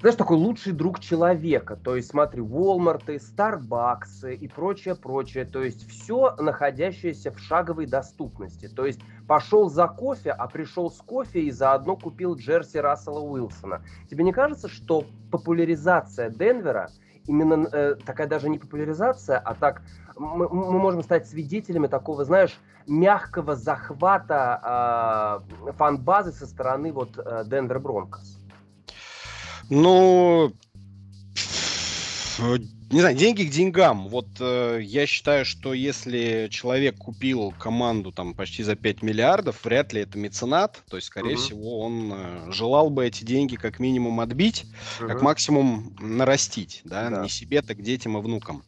знаешь, 0.00 0.16
такой 0.16 0.38
лучший 0.38 0.72
друг 0.72 0.98
человека. 1.00 1.76
То 1.76 1.96
есть, 1.96 2.08
смотри, 2.08 2.40
Walmart, 2.40 3.04
Starbucks 3.06 4.34
и 4.34 4.48
прочее, 4.48 4.94
прочее. 4.94 5.44
То 5.44 5.62
есть, 5.62 5.86
все 5.88 6.34
находящееся 6.38 7.32
в 7.32 7.38
шаговой 7.38 7.86
доступности. 7.86 8.68
То 8.68 8.86
есть, 8.86 9.00
пошел 9.28 9.68
за 9.68 9.88
кофе, 9.88 10.30
а 10.30 10.48
пришел 10.48 10.90
с 10.90 10.98
кофе 10.98 11.42
и 11.42 11.50
заодно 11.50 11.96
купил 11.96 12.34
джерси 12.34 12.78
Рассела 12.78 13.20
Уилсона. 13.20 13.82
Тебе 14.10 14.24
не 14.24 14.32
кажется, 14.32 14.68
что 14.68 15.04
популяризация 15.30 16.30
Денвера, 16.30 16.90
именно 17.26 17.68
э, 17.70 17.96
такая 18.06 18.26
даже 18.26 18.48
не 18.48 18.58
популяризация, 18.58 19.38
а 19.38 19.54
так 19.54 19.82
мы, 20.16 20.48
мы 20.48 20.78
можем 20.78 21.02
стать 21.02 21.28
свидетелями 21.28 21.88
такого, 21.88 22.24
знаешь, 22.24 22.58
мягкого 22.86 23.54
захвата 23.54 25.44
э, 25.66 25.72
фан-базы 25.72 26.32
со 26.32 26.46
стороны 26.46 26.90
вот 26.90 27.18
э, 27.18 27.44
Денвер 27.46 27.78
Бронкос? 27.80 28.39
Ну, 29.70 30.52
не 32.90 33.00
знаю, 33.00 33.16
деньги 33.16 33.44
к 33.44 33.50
деньгам. 33.50 34.08
Вот 34.08 34.26
э, 34.40 34.80
я 34.82 35.06
считаю, 35.06 35.44
что 35.44 35.72
если 35.72 36.48
человек 36.50 36.96
купил 36.98 37.52
команду 37.56 38.10
там 38.10 38.34
почти 38.34 38.64
за 38.64 38.74
5 38.74 39.02
миллиардов, 39.02 39.64
вряд 39.64 39.92
ли 39.92 40.00
это 40.02 40.18
меценат. 40.18 40.82
То 40.90 40.96
есть, 40.96 41.06
скорее 41.06 41.34
Мгм. 41.34 41.36
всего, 41.36 41.78
он 41.80 42.12
э, 42.12 42.50
желал 42.52 42.90
бы 42.90 43.06
эти 43.06 43.22
деньги 43.22 43.54
как 43.54 43.78
минимум 43.78 44.18
отбить, 44.18 44.66
как 44.98 45.16
Мгм. 45.16 45.24
максимум 45.24 45.96
нарастить, 46.00 46.80
да, 46.84 47.10
Да. 47.10 47.22
не 47.22 47.28
себе, 47.28 47.62
так 47.62 47.80
детям 47.80 48.18
и 48.18 48.20
внукам. 48.20 48.64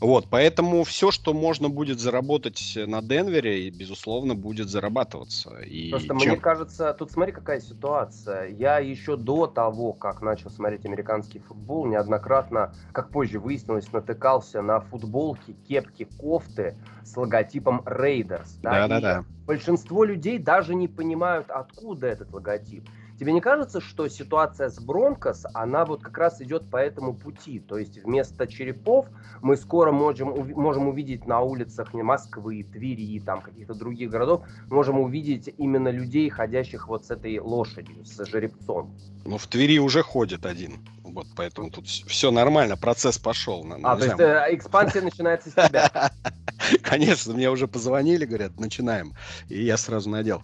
Вот, 0.00 0.28
поэтому 0.30 0.82
все, 0.84 1.10
что 1.10 1.34
можно 1.34 1.68
будет 1.68 2.00
заработать 2.00 2.72
на 2.76 3.02
Денвере, 3.02 3.68
безусловно, 3.68 4.34
будет 4.34 4.70
зарабатываться. 4.70 5.58
И 5.60 5.90
Просто 5.90 6.08
чем- 6.08 6.16
мне 6.32 6.36
кажется, 6.36 6.94
тут 6.94 7.10
смотри, 7.12 7.32
какая 7.32 7.60
ситуация. 7.60 8.48
Я 8.48 8.78
еще 8.78 9.16
до 9.16 9.46
того, 9.46 9.92
как 9.92 10.22
начал 10.22 10.50
смотреть 10.50 10.86
американский 10.86 11.40
футбол, 11.40 11.86
неоднократно, 11.86 12.72
как 12.92 13.10
позже 13.10 13.38
выяснилось, 13.38 13.65
натыкался 13.92 14.62
на 14.62 14.80
футболки, 14.80 15.56
кепки, 15.68 16.08
кофты 16.18 16.76
с 17.04 17.16
логотипом 17.16 17.82
Raiders. 17.84 18.48
да, 18.62 18.84
и 18.84 18.88
Да-да-да. 18.88 19.24
Большинство 19.46 20.04
людей 20.04 20.38
даже 20.38 20.74
не 20.74 20.88
понимают, 20.88 21.50
откуда 21.50 22.08
этот 22.08 22.32
логотип. 22.32 22.84
Тебе 23.18 23.32
не 23.32 23.40
кажется, 23.40 23.80
что 23.80 24.08
ситуация 24.08 24.68
с 24.68 24.78
Бронкос, 24.78 25.46
она 25.54 25.86
вот 25.86 26.02
как 26.02 26.18
раз 26.18 26.42
идет 26.42 26.68
по 26.70 26.76
этому 26.76 27.14
пути? 27.14 27.60
То 27.60 27.78
есть 27.78 28.02
вместо 28.02 28.46
черепов 28.46 29.06
мы 29.40 29.56
скоро 29.56 29.90
можем, 29.90 30.34
можем 30.54 30.88
увидеть 30.88 31.26
на 31.26 31.40
улицах 31.40 31.94
не 31.94 32.02
Москвы, 32.02 32.62
Твери, 32.62 33.18
там 33.20 33.40
каких-то 33.40 33.74
других 33.74 34.10
городов, 34.10 34.42
можем 34.68 35.00
увидеть 35.00 35.52
именно 35.56 35.88
людей, 35.88 36.28
ходящих 36.28 36.88
вот 36.88 37.06
с 37.06 37.10
этой 37.10 37.38
лошадью, 37.38 38.04
с 38.04 38.22
жеребцом. 38.26 38.94
Ну, 39.24 39.38
в 39.38 39.46
Твери 39.46 39.78
уже 39.78 40.02
ходит 40.02 40.44
один. 40.44 40.80
Вот, 41.16 41.28
поэтому 41.34 41.70
тут 41.70 41.88
все 41.88 42.30
нормально, 42.30 42.76
процесс 42.76 43.16
пошел. 43.16 43.64
На- 43.64 43.76
А, 43.92 43.96
то 43.96 44.04
есть 44.04 44.20
э, 44.20 44.48
экспансия 44.50 45.00
начинается 45.00 45.48
с 45.48 45.54
тебя. 45.54 46.12
Конечно, 46.82 47.32
мне 47.32 47.50
уже 47.50 47.66
позвонили, 47.66 48.26
говорят, 48.26 48.60
начинаем. 48.60 49.14
И 49.48 49.64
я 49.64 49.78
сразу 49.78 50.10
надел. 50.10 50.42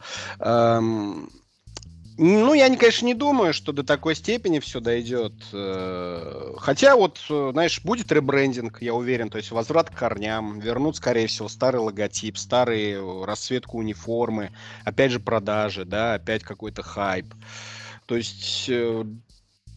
Ну, 2.19 2.55
я, 2.55 2.69
не- 2.69 2.77
конечно, 2.79 3.05
не 3.05 3.13
думаю, 3.15 3.53
что 3.53 3.73
до 3.73 3.83
такой 3.85 4.15
степени 4.15 4.61
все 4.61 4.81
дойдет. 4.81 5.35
Э, 5.53 6.55
Хотя 6.57 6.97
вот, 6.97 7.21
э, 7.29 7.51
знаешь, 7.53 7.83
будет 7.83 8.11
ребрендинг, 8.11 8.81
я 8.81 8.95
уверен, 8.95 9.29
то 9.29 9.37
есть 9.37 9.51
возврат 9.51 9.91
к 9.91 9.99
корням, 9.99 10.59
вернут, 10.59 10.97
скорее 10.97 11.27
всего, 11.27 11.49
старый 11.49 11.81
логотип, 11.83 12.39
старые 12.39 13.25
расцветку 13.27 13.77
униформы, 13.79 14.53
опять 14.85 15.11
же 15.11 15.21
продажи, 15.21 15.85
да, 15.85 16.15
опять 16.15 16.45
какой-то 16.45 16.83
хайп. 16.83 17.27
То 18.07 18.17
есть 18.17 18.71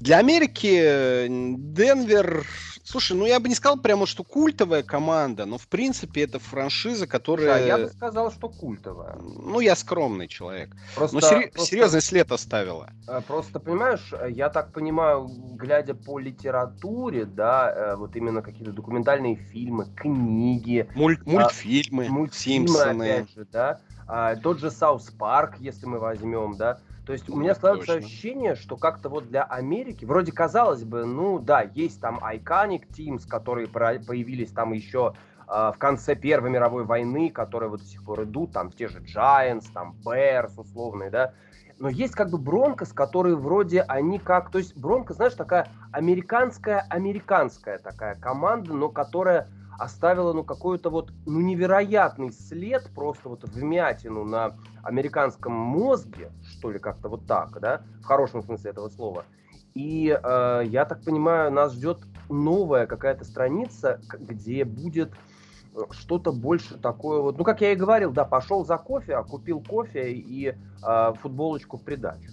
для 0.05 0.19
Америки 0.19 0.79
э, 0.79 1.27
Денвер, 1.29 2.45
слушай, 2.83 3.17
ну 3.17 3.25
я 3.25 3.39
бы 3.39 3.50
не 3.50 3.55
сказал 3.55 3.79
прямо, 3.79 4.05
что 4.05 4.24
культовая 4.24 4.83
команда, 4.83 5.45
но 5.47 5.57
в 5.57 5.67
принципе 5.67 6.21
это 6.25 6.38
франшиза, 6.38 7.05
Да, 7.07 7.12
которая... 7.12 7.65
я 7.65 7.77
бы 7.79 7.88
сказал, 7.89 8.31
что 8.31 8.47
культовая. 8.50 9.15
Ну, 9.15 9.59
я 9.62 9.75
скромный 9.75 10.27
человек. 10.27 10.69
Просто, 10.95 11.15
Но 11.15 11.21
сери- 11.21 11.50
просто- 11.50 11.69
серьезный 11.71 12.01
след 12.01 12.31
оставила. 12.31 12.91
Э, 13.07 13.21
Просто, 13.25 13.59
понимаешь, 13.59 14.13
э, 14.13 14.29
я 14.29 14.50
так 14.50 14.71
понимаю, 14.71 15.27
глядя 15.55 15.95
по 15.95 16.19
литературе, 16.19 17.25
да, 17.25 17.95
вот 17.97 18.15
именно 18.15 18.43
какие-то 18.43 18.74
документальные 18.74 19.38
фильмы, 19.38 19.88
книги, 19.95 20.88
Муль- 20.93 21.17
мультфильмы, 21.25 22.05
А, 22.05 22.12
мультфильмы, 22.12 22.67
Симпсоны. 22.67 23.03
опять 23.12 23.31
же, 23.33 23.47
да, 23.51 23.79
а, 24.07 24.35
тот 24.35 24.59
же 24.59 24.69
South 24.69 25.09
Park, 25.09 25.55
если 25.59 25.88
мы 25.88 25.97
возьмем, 25.97 26.55
да, 26.57 26.77
то 27.05 27.13
есть 27.13 27.29
у 27.29 27.35
Ну, 27.35 27.41
меня 27.41 27.53
складывается 27.53 27.93
точно. 27.93 28.07
ощущение, 28.07 28.55
что 28.55 28.77
как-то 28.77 29.09
вот 29.09 29.27
для 29.29 29.43
Америки, 29.43 30.05
вроде 30.05 30.31
казалось 30.31 30.83
бы, 30.83 31.05
ну 31.05 31.39
да, 31.39 31.62
есть 31.62 32.01
там 32.01 32.19
Iconic 32.19 32.83
Teams, 32.91 33.27
которые 33.27 33.67
про- 33.67 34.00
появились 34.00 34.51
там 34.51 34.74
еще 34.74 35.13
а, 35.47 35.71
в 35.71 35.77
конце 35.77 36.15
Первой 36.15 36.50
мировой 36.50 36.85
войны, 36.85 37.29
которые 37.29 37.69
вот 37.69 37.81
до 37.81 37.85
сих 37.85 38.03
пор 38.03 38.24
идут, 38.24 38.51
там 38.51 38.71
те 38.71 38.88
же 38.88 39.00
Giants, 39.00 39.65
там 39.71 39.95
Bears 40.03 40.53
условные, 40.57 41.12
да, 41.12 41.33
но 41.77 41.89
есть 41.89 42.15
как 42.15 42.31
бы 42.31 42.38
Бронкос, 42.38 42.93
которые 42.93 43.35
вроде 43.35 43.81
они 43.81 44.17
как, 44.17 44.50
то 44.50 44.57
есть 44.57 44.75
Бронкос, 44.75 45.17
знаешь, 45.17 45.33
такая 45.33 45.67
американская, 45.91 46.79
американская 46.89 47.77
такая 47.77 48.15
команда, 48.15 48.74
но 48.74 48.89
которая 48.89 49.50
оставила, 49.77 50.33
ну, 50.33 50.43
какой-то 50.43 50.89
вот, 50.89 51.12
ну, 51.25 51.41
невероятный 51.41 52.31
след, 52.31 52.89
просто 52.95 53.29
вот 53.29 53.43
вмятину 53.43 54.24
на 54.24 54.55
американском 54.83 55.51
мозге, 55.51 56.31
что 56.65 56.72
ли, 56.72 56.79
как-то 56.79 57.10
вот 57.10 57.27
так, 57.27 57.60
да, 57.60 57.81
в 58.01 58.05
хорошем 58.05 58.41
смысле 58.41 58.72
этого 58.72 58.89
слова. 58.89 59.25
И 59.75 60.07
э, 60.07 60.62
я 60.65 60.86
так 60.86 61.03
понимаю, 61.03 61.51
нас 61.51 61.74
ждет 61.74 62.00
новая 62.27 62.88
какая-то 62.88 63.24
страница, 63.24 64.01
где 64.19 64.65
будет 64.65 65.12
э, 65.75 65.81
что-то 65.91 66.31
больше 66.31 66.77
такое 66.77 67.22
вот, 67.22 67.38
ну, 67.38 67.43
как 67.43 67.62
я 67.62 67.74
и 67.74 67.75
говорил, 67.75 68.12
да, 68.12 68.25
пошел 68.25 68.65
за 68.65 68.77
кофе, 68.77 69.15
а 69.15 69.24
купил 69.24 69.60
кофе 69.60 70.12
и 70.13 70.55
э, 70.55 71.13
футболочку 71.22 71.77
в 71.77 71.84
придачу. 71.84 72.31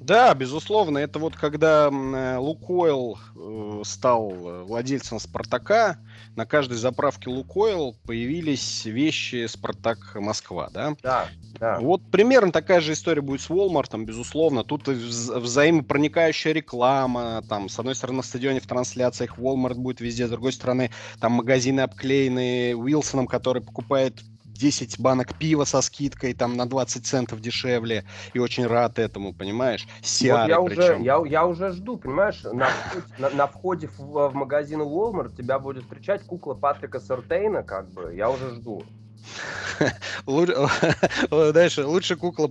Да, 0.00 0.34
безусловно, 0.34 0.98
это 0.98 1.18
вот 1.18 1.36
когда 1.36 1.90
э, 1.90 2.36
Лукойл 2.38 3.18
э, 3.36 3.82
стал 3.84 4.32
э, 4.32 4.62
владельцем 4.64 5.20
Спартака, 5.20 5.98
на 6.36 6.46
каждой 6.46 6.78
заправке 6.78 7.28
Лукойл 7.28 7.94
появились 8.06 8.86
вещи 8.86 9.46
Спартак 9.46 10.14
Москва, 10.14 10.70
да? 10.72 10.96
Да, 11.02 11.28
да. 11.58 11.78
Вот 11.80 12.02
примерно 12.10 12.50
такая 12.50 12.80
же 12.80 12.94
история 12.94 13.20
будет 13.20 13.42
с 13.42 13.50
Walmart, 13.50 13.96
безусловно. 14.04 14.64
Тут 14.64 14.88
и 14.88 14.92
вз- 14.92 15.38
взаимопроникающая 15.38 16.52
реклама. 16.52 17.42
Там, 17.48 17.68
с 17.68 17.78
одной 17.78 17.94
стороны, 17.94 18.18
на 18.18 18.22
стадионе 18.22 18.60
в 18.60 18.66
трансляциях 18.66 19.38
Walmart 19.38 19.74
будет 19.74 20.00
везде, 20.00 20.26
с 20.26 20.30
другой 20.30 20.52
стороны, 20.54 20.90
там 21.20 21.32
магазины 21.32 21.80
обклеены 21.80 22.74
Уилсоном, 22.74 23.26
который 23.26 23.60
покупает 23.60 24.14
10 24.60 25.00
банок 25.00 25.34
пива 25.38 25.64
со 25.64 25.80
скидкой, 25.80 26.34
там 26.34 26.56
на 26.56 26.68
20 26.68 27.06
центов 27.06 27.40
дешевле, 27.40 28.04
и 28.34 28.38
очень 28.38 28.66
рад 28.66 28.98
этому, 28.98 29.32
понимаешь? 29.32 29.86
Вот 29.86 30.06
Сиары 30.06 30.50
я 30.50 30.60
уже, 30.60 30.98
я, 31.00 31.22
я 31.26 31.46
уже 31.46 31.72
жду, 31.72 31.96
понимаешь, 31.96 32.42
на 32.44 32.66
входе, 32.66 33.04
на, 33.18 33.30
на 33.30 33.46
входе 33.46 33.88
в, 33.98 34.28
в 34.28 34.34
магазин 34.34 34.82
Walmart 34.82 35.34
тебя 35.34 35.58
будет 35.58 35.84
встречать 35.84 36.22
кукла 36.26 36.54
Патрика 36.54 37.00
Сертейна, 37.00 37.62
как 37.62 37.90
бы, 37.90 38.14
я 38.14 38.30
уже 38.30 38.50
жду. 38.50 38.84
Дальше, 41.52 41.84
лучше 41.86 42.16
кукла 42.16 42.50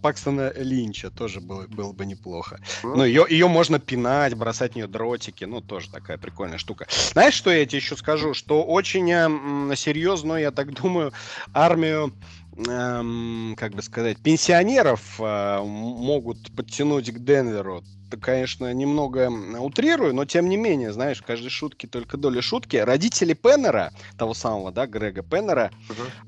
Пакстона 0.00 0.52
Линча 0.56 1.10
тоже 1.10 1.40
было, 1.40 1.66
было 1.66 1.92
бы 1.92 2.06
неплохо. 2.06 2.60
Mm. 2.82 2.96
Ну, 2.96 3.04
ее, 3.04 3.26
ее 3.28 3.48
можно 3.48 3.78
пинать, 3.78 4.34
бросать 4.34 4.72
в 4.72 4.76
нее 4.76 4.86
дротики, 4.86 5.44
ну, 5.44 5.60
тоже 5.60 5.90
такая 5.90 6.18
прикольная 6.18 6.58
штука. 6.58 6.86
Знаешь, 7.12 7.34
что 7.34 7.50
я 7.50 7.64
тебе 7.64 7.78
еще 7.78 7.96
скажу? 7.96 8.34
Что 8.34 8.62
очень 8.62 9.10
э, 9.10 9.76
серьезно, 9.76 10.34
я 10.34 10.50
так 10.50 10.74
думаю, 10.74 11.12
армию 11.54 12.12
эм, 12.56 13.54
как 13.58 13.72
бы 13.72 13.82
сказать, 13.82 14.18
пенсионеров 14.18 15.18
э, 15.18 15.60
могут 15.62 16.54
подтянуть 16.54 17.10
к 17.10 17.18
Денверу. 17.18 17.82
Это, 18.08 18.20
конечно, 18.20 18.72
немного 18.74 19.30
утрирую, 19.58 20.14
но 20.14 20.26
тем 20.26 20.48
не 20.48 20.58
менее, 20.58 20.92
знаешь, 20.92 21.20
в 21.20 21.24
каждой 21.24 21.48
шутке 21.48 21.86
только 21.86 22.18
доля 22.18 22.42
шутки. 22.42 22.76
Родители 22.76 23.32
Пеннера, 23.32 23.90
того 24.18 24.34
самого, 24.34 24.70
да, 24.70 24.86
Грега 24.86 25.22
Пеннера, 25.22 25.70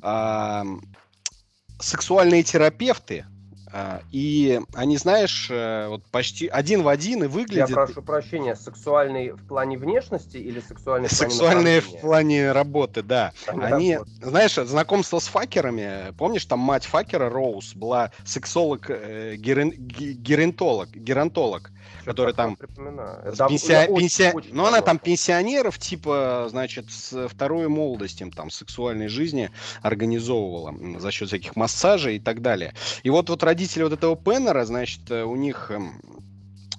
uh-huh. 0.03 0.81
э, 0.81 0.81
сексуальные 1.79 2.43
терапевты, 2.43 3.27
и 4.13 4.61
они, 4.75 4.97
знаешь, 4.97 5.49
э, 5.51 5.89
вот 5.89 6.05
почти 6.13 6.47
один 6.47 6.83
в 6.83 6.89
один 6.89 7.25
и 7.25 7.27
выглядят... 7.27 7.71
Я 7.71 7.75
прошу 7.75 8.03
прощения, 8.03 8.55
сексуальный 8.55 9.33
в 9.33 9.47
плане 9.49 9.77
внешности 9.77 10.37
или 10.37 10.61
сексуальный 10.61 11.09
в 11.09 11.19
плане 11.19 11.31
Сексуальные 11.31 11.81
в 11.81 12.01
плане 12.01 12.53
работы, 12.53 13.03
да. 13.03 13.33
Они, 13.49 13.95
работы. 13.95 14.11
знаешь, 14.23 14.55
знакомство 14.55 15.19
с 15.19 15.27
факерами, 15.27 16.15
помнишь, 16.17 16.45
там 16.45 16.61
мать 16.61 16.85
факера 16.85 17.29
Роуз 17.29 17.75
была 17.75 18.13
сексолог, 18.25 18.91
э, 18.91 19.35
геронтолог, 19.37 20.91
геронтолог 20.91 21.73
который 22.05 22.35
там 22.35 22.57
пенсия, 22.57 23.87
пенсия, 23.87 24.35
ну 24.53 24.67
она 24.67 24.81
там 24.81 24.99
пенсионеров 24.99 25.79
типа, 25.79 26.47
значит, 26.51 26.91
с 26.91 27.29
второй 27.29 27.69
молодости, 27.69 28.29
там 28.35 28.51
сексуальной 28.51 29.09
жизни 29.09 29.51
организовывала 29.83 31.01
за 31.01 31.11
счет 31.11 31.29
всяких 31.29 31.57
массажей 31.57 32.17
и 32.17 32.21
так 32.21 32.43
далее. 32.43 32.75
И 33.03 33.11
вот 33.11 33.29
вот 33.31 33.43
родители 33.43 33.83
вот 33.83 33.93
этого 33.93 34.17
Пеннера, 34.17 34.65
значит, 34.65 35.11
э, 35.11 35.25
у 35.25 35.37
них 35.37 35.71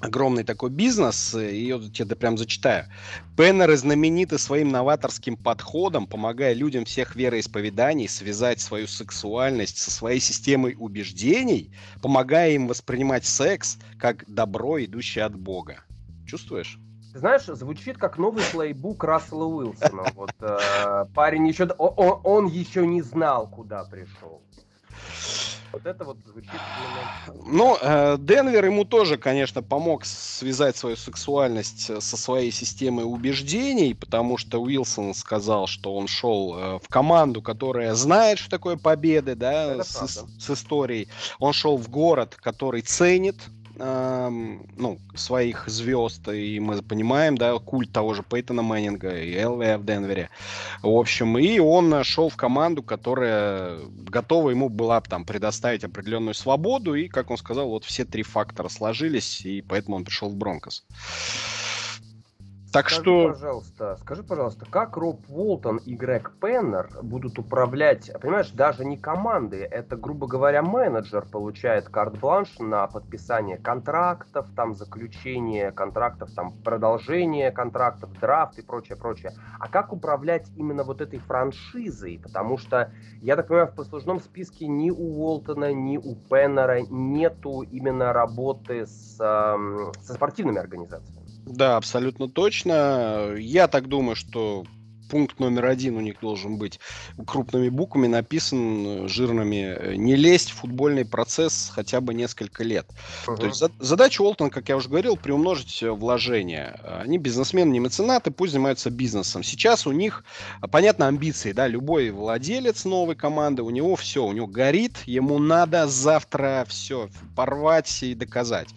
огромный 0.05 0.43
такой 0.43 0.69
бизнес, 0.69 1.35
и 1.35 1.65
я 1.65 1.79
тебе 1.79 2.15
прям 2.15 2.37
зачитаю. 2.37 2.85
Пеннеры 3.37 3.75
знамениты 3.77 4.37
своим 4.37 4.69
новаторским 4.69 5.35
подходом, 5.37 6.07
помогая 6.07 6.53
людям 6.53 6.85
всех 6.85 7.15
вероисповеданий 7.15 8.07
связать 8.07 8.59
свою 8.59 8.87
сексуальность 8.87 9.77
со 9.77 9.91
своей 9.91 10.19
системой 10.19 10.75
убеждений, 10.77 11.71
помогая 12.01 12.51
им 12.51 12.67
воспринимать 12.67 13.25
секс 13.25 13.77
как 13.99 14.23
добро, 14.27 14.83
идущее 14.83 15.25
от 15.25 15.35
Бога. 15.35 15.83
Чувствуешь? 16.27 16.79
знаешь, 17.15 17.45
звучит 17.45 17.97
как 17.97 18.17
новый 18.17 18.43
плейбук 18.51 19.03
Рассела 19.03 19.45
Уилсона. 19.45 20.03
Вот 20.15 20.33
э, 20.41 21.05
парень 21.13 21.47
еще, 21.47 21.65
он, 21.77 22.19
он 22.23 22.47
еще 22.47 22.85
не 22.85 23.01
знал, 23.01 23.47
куда 23.47 23.85
пришел. 23.85 24.41
Вот 25.75 25.85
это 25.85 26.05
вот 26.05 26.17
звучит 26.25 26.53
именно... 26.53 27.43
Ну, 27.45 27.77
э, 27.81 28.15
Денвер 28.17 28.63
ему 28.63 28.85
тоже, 28.85 29.17
конечно, 29.17 29.61
помог 29.61 30.05
связать 30.05 30.77
свою 30.77 30.95
сексуальность 30.95 31.89
э, 31.89 31.99
со 31.99 32.15
своей 32.15 32.49
системой 32.51 33.03
убеждений, 33.03 33.93
потому 33.93 34.37
что 34.37 34.61
Уилсон 34.61 35.13
сказал, 35.13 35.67
что 35.67 35.93
он 35.93 36.07
шел 36.07 36.55
э, 36.57 36.79
в 36.81 36.87
команду, 36.87 37.41
которая 37.41 37.93
знает, 37.93 38.39
что 38.39 38.49
такое 38.49 38.77
победы, 38.77 39.35
да, 39.35 39.83
с, 39.83 40.25
с 40.39 40.49
историей. 40.49 41.09
Он 41.39 41.51
шел 41.51 41.75
в 41.75 41.89
город, 41.89 42.37
который 42.41 42.81
ценит 42.81 43.35
ну, 43.77 44.99
своих 45.15 45.67
звезд, 45.67 46.27
и 46.29 46.59
мы 46.59 46.81
понимаем, 46.81 47.37
да, 47.37 47.57
культ 47.59 47.91
того 47.91 48.13
же 48.13 48.23
Пейтона 48.23 48.61
Мэннинга 48.61 49.15
и 49.17 49.43
ЛВ 49.43 49.77
в 49.79 49.85
Денвере. 49.85 50.29
В 50.81 50.89
общем, 50.89 51.37
и 51.37 51.59
он 51.59 51.89
нашел 51.89 52.29
в 52.29 52.37
команду, 52.37 52.83
которая 52.83 53.79
готова 54.09 54.49
ему 54.51 54.69
была 54.69 55.01
там 55.01 55.25
предоставить 55.25 55.83
определенную 55.83 56.33
свободу, 56.33 56.95
и, 56.95 57.07
как 57.07 57.31
он 57.31 57.37
сказал, 57.37 57.69
вот 57.69 57.83
все 57.83 58.05
три 58.05 58.23
фактора 58.23 58.69
сложились, 58.69 59.41
и 59.45 59.61
поэтому 59.61 59.97
он 59.97 60.05
пришел 60.05 60.29
в 60.29 60.35
Бронкос. 60.35 60.85
Так 62.75 62.89
скажи, 62.89 63.01
что... 63.03 63.27
Пожалуйста, 63.29 63.97
скажи, 64.01 64.23
пожалуйста, 64.23 64.65
как 64.69 64.97
Роб 64.97 65.21
Уолтон 65.29 65.77
и 65.77 65.95
Грег 65.95 66.33
Пеннер 66.41 66.89
будут 67.01 67.39
управлять, 67.39 68.11
понимаешь, 68.21 68.49
даже 68.51 68.83
не 68.83 68.97
команды, 68.97 69.63
это, 69.63 69.95
грубо 69.95 70.27
говоря, 70.27 70.61
менеджер 70.61 71.25
получает 71.25 71.87
карт-бланш 71.87 72.59
на 72.59 72.85
подписание 72.87 73.57
контрактов, 73.57 74.47
там, 74.57 74.75
заключение 74.75 75.71
контрактов, 75.71 76.31
там, 76.35 76.51
продолжение 76.65 77.49
контрактов, 77.51 78.09
драфт 78.19 78.59
и 78.59 78.61
прочее, 78.61 78.97
прочее. 78.97 79.31
А 79.57 79.69
как 79.69 79.93
управлять 79.93 80.51
именно 80.57 80.83
вот 80.83 80.99
этой 80.99 81.19
франшизой? 81.19 82.19
Потому 82.21 82.57
что, 82.57 82.91
я 83.21 83.37
так 83.37 83.47
понимаю, 83.47 83.67
в 83.67 83.75
послужном 83.75 84.19
списке 84.19 84.67
ни 84.67 84.91
у 84.91 85.21
Уолтона, 85.21 85.73
ни 85.73 85.95
у 85.97 86.15
Пеннера 86.15 86.81
нету 86.89 87.61
именно 87.61 88.11
работы 88.11 88.85
с, 88.85 89.15
э, 89.17 89.91
со 90.01 90.13
спортивными 90.13 90.59
организациями. 90.59 91.24
Да, 91.45 91.77
абсолютно 91.77 92.27
точно. 92.27 93.35
Я 93.37 93.67
так 93.67 93.87
думаю, 93.87 94.15
что 94.15 94.65
пункт 95.09 95.39
номер 95.39 95.65
один 95.65 95.97
у 95.97 96.01
них 96.01 96.19
должен 96.21 96.57
быть 96.57 96.79
крупными 97.25 97.69
буквами 97.69 98.07
написан 98.07 99.07
жирными 99.07 99.95
не 99.95 100.15
лезть 100.15 100.51
в 100.51 100.55
футбольный 100.55 101.05
процесс 101.05 101.71
хотя 101.73 102.01
бы 102.01 102.13
несколько 102.13 102.63
лет. 102.63 102.87
Uh-huh. 103.25 103.37
То 103.37 103.45
есть 103.45 103.63
задача 103.79 104.21
Уолтон, 104.21 104.49
как 104.49 104.69
я 104.69 104.77
уже 104.77 104.89
говорил, 104.89 105.17
приумножить 105.17 105.81
вложения. 105.81 106.79
Они 107.01 107.17
бизнесмены, 107.17 107.71
не 107.71 107.79
меценаты, 107.79 108.31
пусть 108.31 108.53
занимаются 108.53 108.89
бизнесом. 108.89 109.43
Сейчас 109.43 109.87
у 109.87 109.91
них, 109.91 110.23
понятно, 110.71 111.07
амбиции, 111.07 111.51
да, 111.51 111.67
любой 111.67 112.09
владелец 112.09 112.85
новой 112.85 113.15
команды, 113.15 113.63
у 113.63 113.69
него 113.69 113.95
все, 113.95 114.25
у 114.25 114.31
него 114.31 114.47
горит, 114.47 114.97
ему 115.05 115.39
надо 115.39 115.87
завтра 115.87 116.65
все 116.67 117.09
порвать 117.35 118.03
и 118.03 118.15
доказать. 118.15 118.69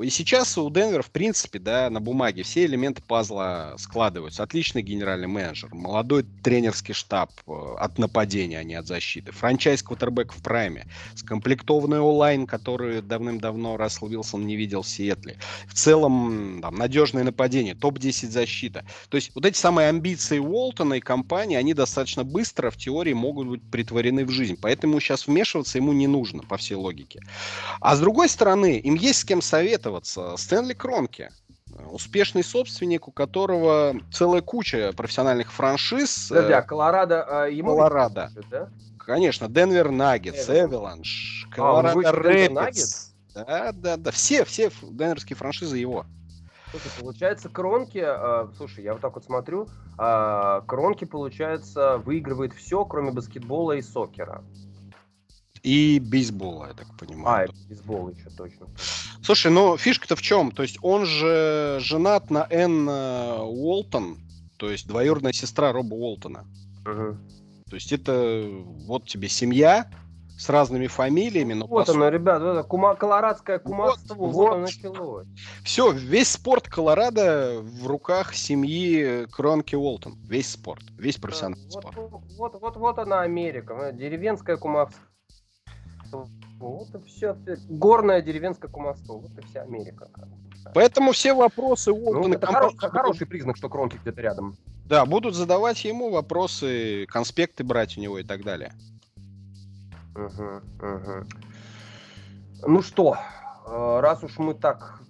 И 0.00 0.10
сейчас 0.10 0.56
у 0.58 0.70
Денвера, 0.70 1.02
в 1.02 1.10
принципе, 1.10 1.58
да, 1.58 1.90
на 1.90 2.00
бумаге 2.00 2.42
все 2.42 2.64
элементы 2.64 3.02
пазла 3.02 3.74
складываются. 3.78 4.42
Отличный 4.42 4.82
генеральный 4.82 5.28
менеджер, 5.28 5.71
молодой 5.72 6.24
тренерский 6.42 6.94
штаб 6.94 7.30
э, 7.46 7.52
от 7.78 7.98
нападения, 7.98 8.58
а 8.58 8.64
не 8.64 8.74
от 8.74 8.86
защиты. 8.86 9.32
Франчайз 9.32 9.82
квотербек 9.82 10.32
в 10.32 10.42
прайме. 10.42 10.86
Скомплектованный 11.14 12.00
онлайн, 12.00 12.46
который 12.46 13.02
давным-давно 13.02 13.76
Рассел 13.76 14.08
Вилсон 14.08 14.46
не 14.46 14.56
видел 14.56 14.82
в 14.82 14.88
Сиэтле. 14.88 15.38
В 15.66 15.74
целом, 15.74 16.60
там, 16.62 16.74
надежное 16.74 17.24
нападение, 17.24 17.74
топ-10 17.74 18.28
защита. 18.28 18.84
То 19.08 19.16
есть 19.16 19.34
вот 19.34 19.46
эти 19.46 19.56
самые 19.56 19.88
амбиции 19.88 20.38
Уолтона 20.38 20.94
и 20.94 21.00
компании, 21.00 21.56
они 21.56 21.74
достаточно 21.74 22.24
быстро 22.24 22.70
в 22.70 22.76
теории 22.76 23.12
могут 23.12 23.48
быть 23.48 23.62
притворены 23.70 24.24
в 24.24 24.30
жизнь. 24.30 24.56
Поэтому 24.60 25.00
сейчас 25.00 25.26
вмешиваться 25.26 25.78
ему 25.78 25.92
не 25.92 26.06
нужно, 26.06 26.42
по 26.42 26.56
всей 26.56 26.74
логике. 26.74 27.20
А 27.80 27.96
с 27.96 28.00
другой 28.00 28.28
стороны, 28.28 28.78
им 28.78 28.94
есть 28.94 29.20
с 29.20 29.24
кем 29.24 29.42
советоваться. 29.42 30.36
Стэнли 30.36 30.74
Кронки 30.74 31.30
успешный 31.90 32.42
собственник, 32.42 33.08
у 33.08 33.12
которого 33.12 33.94
целая 34.12 34.42
куча 34.42 34.92
профессиональных 34.96 35.52
франшиз. 35.52 36.28
Подожди, 36.28 36.52
а 36.52 36.62
Колорадо 36.62 37.44
а, 37.44 37.46
ему 37.46 37.70
Колорадо. 37.70 38.30
да? 38.50 38.68
Конечно, 38.98 39.48
Денвер 39.48 39.90
Наггетс, 39.90 40.48
Эвеланш, 40.48 41.48
Колорадо 41.50 42.12
Рэпидс. 42.12 43.12
Да, 43.34 43.72
да, 43.72 43.96
да, 43.96 44.10
все, 44.10 44.44
все 44.44 44.70
денверские 44.82 45.36
франшизы 45.36 45.78
его. 45.78 46.06
Слушай, 46.70 46.90
получается, 47.00 47.48
Кронки, 47.50 48.02
э, 48.02 48.48
слушай, 48.56 48.82
я 48.82 48.92
вот 48.92 49.02
так 49.02 49.14
вот 49.14 49.24
смотрю, 49.24 49.68
э, 49.98 50.60
Кронки, 50.66 51.04
получается, 51.04 51.98
выигрывает 51.98 52.54
все, 52.54 52.84
кроме 52.84 53.12
баскетбола 53.12 53.72
и 53.72 53.82
сокера. 53.82 54.42
И 55.62 56.00
бейсбола, 56.00 56.68
я 56.68 56.74
так 56.74 56.88
понимаю. 56.98 57.50
А, 57.50 57.68
бейсбол 57.68 58.08
еще 58.08 58.30
точно. 58.30 58.66
Слушай, 59.22 59.52
ну 59.52 59.76
фишка-то 59.76 60.16
в 60.16 60.22
чем? 60.22 60.50
То 60.50 60.62
есть 60.62 60.78
он 60.82 61.06
же 61.06 61.78
женат 61.80 62.30
на 62.30 62.46
Энн 62.50 62.88
э, 62.88 63.38
Уолтон, 63.40 64.18
то 64.56 64.68
есть 64.68 64.88
двоюродная 64.88 65.32
сестра 65.32 65.72
Роба 65.72 65.94
Уолтона. 65.94 66.44
Угу. 66.84 67.16
То 67.70 67.76
есть 67.76 67.92
это 67.92 68.44
вот 68.86 69.06
тебе 69.06 69.28
семья 69.28 69.86
с 70.36 70.48
разными 70.48 70.88
фамилиями. 70.88 71.52
Но 71.52 71.66
вот 71.66 71.88
оно, 71.88 72.08
ребят, 72.08 72.42
вот 72.42 72.48
это 72.48 72.62
кума, 72.64 72.96
колорадское 72.96 73.60
кумовство, 73.60 74.14
вот, 74.14 74.32
вот, 74.32 74.48
вот 74.50 74.60
началось. 74.62 75.26
Все, 75.62 75.92
весь 75.92 76.32
спорт 76.32 76.68
Колорадо 76.68 77.60
в 77.62 77.86
руках 77.86 78.34
семьи 78.34 79.26
Кронки 79.30 79.76
Уолтон. 79.76 80.18
Весь 80.24 80.50
спорт, 80.50 80.82
весь 80.98 81.16
профессиональный 81.16 81.64
да, 81.66 81.80
спорт. 81.80 81.96
Вот, 81.96 82.22
вот, 82.36 82.60
вот, 82.60 82.76
вот 82.76 82.98
она 82.98 83.20
Америка, 83.20 83.92
деревенское 83.92 84.56
кумовство 84.56 85.00
вот 86.58 86.94
и 86.94 86.98
все. 87.06 87.36
Горная 87.68 88.22
деревенская 88.22 88.70
кумовство. 88.70 89.18
Вот 89.18 89.36
и 89.38 89.42
вся 89.46 89.62
Америка. 89.62 90.08
Поэтому 90.74 91.12
все 91.12 91.34
вопросы 91.34 91.92
Уолтона... 91.92 92.28
Ну, 92.28 92.34
это 92.34 92.46
хоро- 92.46 92.76
хороший 92.76 93.26
признак, 93.26 93.56
что 93.56 93.68
Кронки 93.68 93.98
где-то 94.00 94.20
рядом. 94.20 94.56
Да, 94.86 95.06
будут 95.06 95.34
задавать 95.34 95.84
ему 95.84 96.10
вопросы, 96.10 97.06
конспекты 97.06 97.64
брать 97.64 97.98
у 97.98 98.00
него 98.00 98.18
и 98.18 98.22
так 98.22 98.44
далее. 98.44 98.72
Угу, 100.14 100.86
угу. 100.86 101.26
Ну 102.66 102.82
что, 102.82 103.16
э, 103.66 104.00
раз 104.00 104.22
уж 104.22 104.38
мы 104.38 104.54
так, 104.54 105.00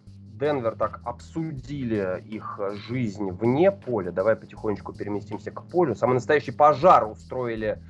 Денвер 0.40 0.76
так 0.76 1.00
обсудили 1.04 2.24
их 2.26 2.58
жизнь 2.88 3.30
вне 3.30 3.70
поля, 3.72 4.10
давай 4.10 4.36
потихонечку 4.36 4.92
переместимся 4.92 5.50
к 5.50 5.64
полю. 5.68 5.94
Самый 5.94 6.14
настоящий 6.14 6.52
пожар 6.52 7.10
устроили 7.10 7.82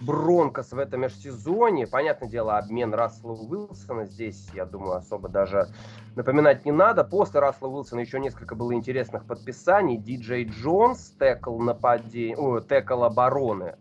Бронкос 0.00 0.72
в 0.72 0.78
этом 0.78 1.00
межсезоне. 1.02 1.86
Понятное 1.86 2.28
дело, 2.28 2.58
обмен 2.58 2.94
Рассела 2.94 3.32
Уилсона 3.32 4.06
здесь, 4.06 4.48
я 4.54 4.64
думаю, 4.64 4.96
особо 4.96 5.28
даже 5.28 5.68
напоминать 6.14 6.64
не 6.64 6.72
надо. 6.72 7.04
После 7.04 7.40
Рассела 7.40 7.68
Уилсона 7.68 8.00
еще 8.00 8.20
несколько 8.20 8.54
было 8.54 8.72
интересных 8.74 9.24
подписаний. 9.24 9.96
Диджей 9.96 10.44
Джонс, 10.44 11.14
текл, 11.18 11.58
нападения, 11.58 12.36
о, 12.36 12.60
текл 12.60 13.04
обороны. 13.04 13.76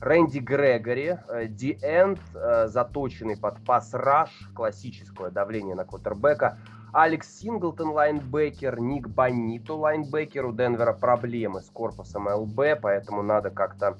Рэнди 0.00 0.38
Грегори, 0.38 1.18
Ди 1.48 1.78
Энд, 1.82 2.20
э, 2.34 2.66
заточенный 2.68 3.36
под 3.36 3.64
пас-раш, 3.64 4.30
классическое 4.54 5.30
давление 5.30 5.74
на 5.74 5.84
квотербека. 5.84 6.58
Алекс 6.92 7.28
Синглтон, 7.38 7.90
лайнбекер, 7.90 8.78
Ник 8.78 9.08
Бонито, 9.08 9.74
лайнбекер. 9.74 10.46
У 10.46 10.52
Денвера 10.52 10.92
проблемы 10.92 11.62
с 11.62 11.70
корпусом 11.70 12.28
ЛБ, 12.28 12.80
поэтому 12.80 13.22
надо 13.22 13.50
как-то 13.50 13.96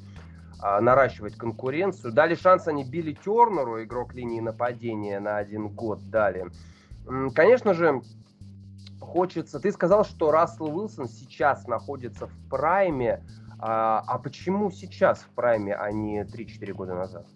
а, 0.60 0.80
наращивать 0.80 1.36
конкуренцию. 1.36 2.12
Дали 2.12 2.34
шанс 2.34 2.66
они 2.68 2.84
Билли 2.84 3.12
Тернеру, 3.12 3.82
игрок 3.82 4.14
линии 4.14 4.40
нападения, 4.40 5.20
на 5.20 5.36
один 5.36 5.68
год 5.68 6.00
дали. 6.10 6.46
Конечно 7.34 7.74
же, 7.74 8.02
хочется... 9.00 9.60
Ты 9.60 9.70
сказал, 9.72 10.04
что 10.04 10.30
Рассел 10.30 10.66
Уилсон 10.66 11.08
сейчас 11.08 11.66
находится 11.66 12.26
в 12.26 12.48
прайме. 12.50 13.22
А, 13.58 14.02
а 14.06 14.18
почему 14.18 14.70
сейчас 14.70 15.20
в 15.20 15.28
прайме, 15.34 15.74
а 15.74 15.90
не 15.90 16.22
3-4 16.24 16.72
года 16.72 16.94
назад? 16.94 17.26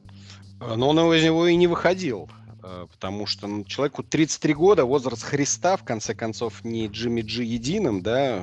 Но 0.60 0.90
он 0.90 0.98
из 1.14 1.24
него 1.24 1.46
и 1.46 1.56
не 1.56 1.66
выходил. 1.66 2.28
Э, 2.62 2.86
потому 2.90 3.26
что 3.26 3.46
ну, 3.46 3.64
человеку 3.64 4.02
33 4.02 4.54
года, 4.54 4.84
возраст 4.84 5.22
Христа, 5.22 5.76
в 5.76 5.84
конце 5.84 6.14
концов, 6.14 6.64
не 6.64 6.88
Джимми 6.88 7.22
Джи 7.22 7.44
единым, 7.44 8.02
да, 8.02 8.42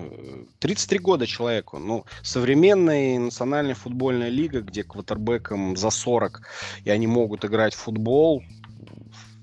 33 0.60 1.00
года 1.00 1.28
человеку. 1.28 1.78
Ну, 1.78 2.06
современная 2.24 3.20
национальная 3.20 3.76
футбольная 3.76 4.30
лига, 4.30 4.62
где 4.62 4.84
квотербекам 4.84 5.78
за 5.78 5.90
40, 5.90 6.42
и 6.84 6.90
они 6.90 7.08
могут 7.08 7.46
играть 7.46 7.74
в 7.74 7.80
футбол, 7.80 8.44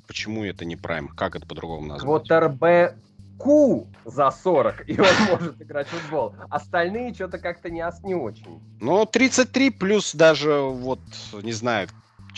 почему 0.06 0.44
это 0.44 0.64
не 0.64 0.76
прайм? 0.76 1.08
Как 1.08 1.36
это 1.36 1.46
по-другому 1.46 1.86
назвать? 1.86 2.26
Квотербеку 2.26 3.86
за 4.04 4.30
40, 4.30 4.88
и 4.88 4.98
он 4.98 5.06
может 5.30 5.62
играть 5.62 5.86
в 5.86 5.90
футбол. 5.90 6.34
Остальные 6.50 7.14
что-то 7.14 7.38
как-то 7.38 7.70
не, 7.70 7.84
не 8.04 8.14
очень. 8.14 8.60
Ну, 8.80 9.06
33 9.06 9.70
плюс 9.70 10.14
даже, 10.14 10.60
вот, 10.60 11.00
не 11.42 11.52
знаю, 11.52 11.88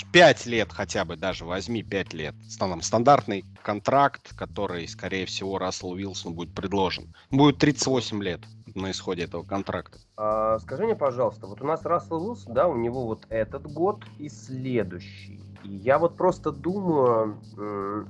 5 0.05 0.47
лет 0.47 0.73
хотя 0.73 1.05
бы 1.05 1.17
даже, 1.17 1.45
возьми 1.45 1.83
5 1.83 2.13
лет. 2.13 2.35
Там, 2.59 2.83
стандартный 2.83 3.45
контракт, 3.63 4.37
который, 4.37 4.87
скорее 4.89 5.27
всего, 5.27 5.59
Рассел 5.59 5.91
Уилсон 5.91 6.35
будет 6.35 6.55
предложен. 6.55 7.15
Будет 7.31 7.59
38 7.59 8.23
лет 8.23 8.41
на 8.75 8.91
исходе 8.91 9.25
этого 9.25 9.43
контракта. 9.43 9.99
А, 10.17 10.59
скажи 10.59 10.85
мне, 10.85 10.95
пожалуйста, 10.95 11.47
вот 11.47 11.63
у 11.63 11.65
нас 11.65 11.85
Рассел 11.85 12.29
Уилсон, 12.29 12.55
да, 12.55 12.69
у 12.69 12.77
него 12.77 13.07
вот 13.07 13.27
этот 13.31 13.67
год 13.73 14.05
и 14.19 14.29
следующий. 14.29 15.41
И 15.65 15.75
я 15.77 15.99
вот 15.99 16.17
просто 16.17 16.53
думаю, 16.53 17.41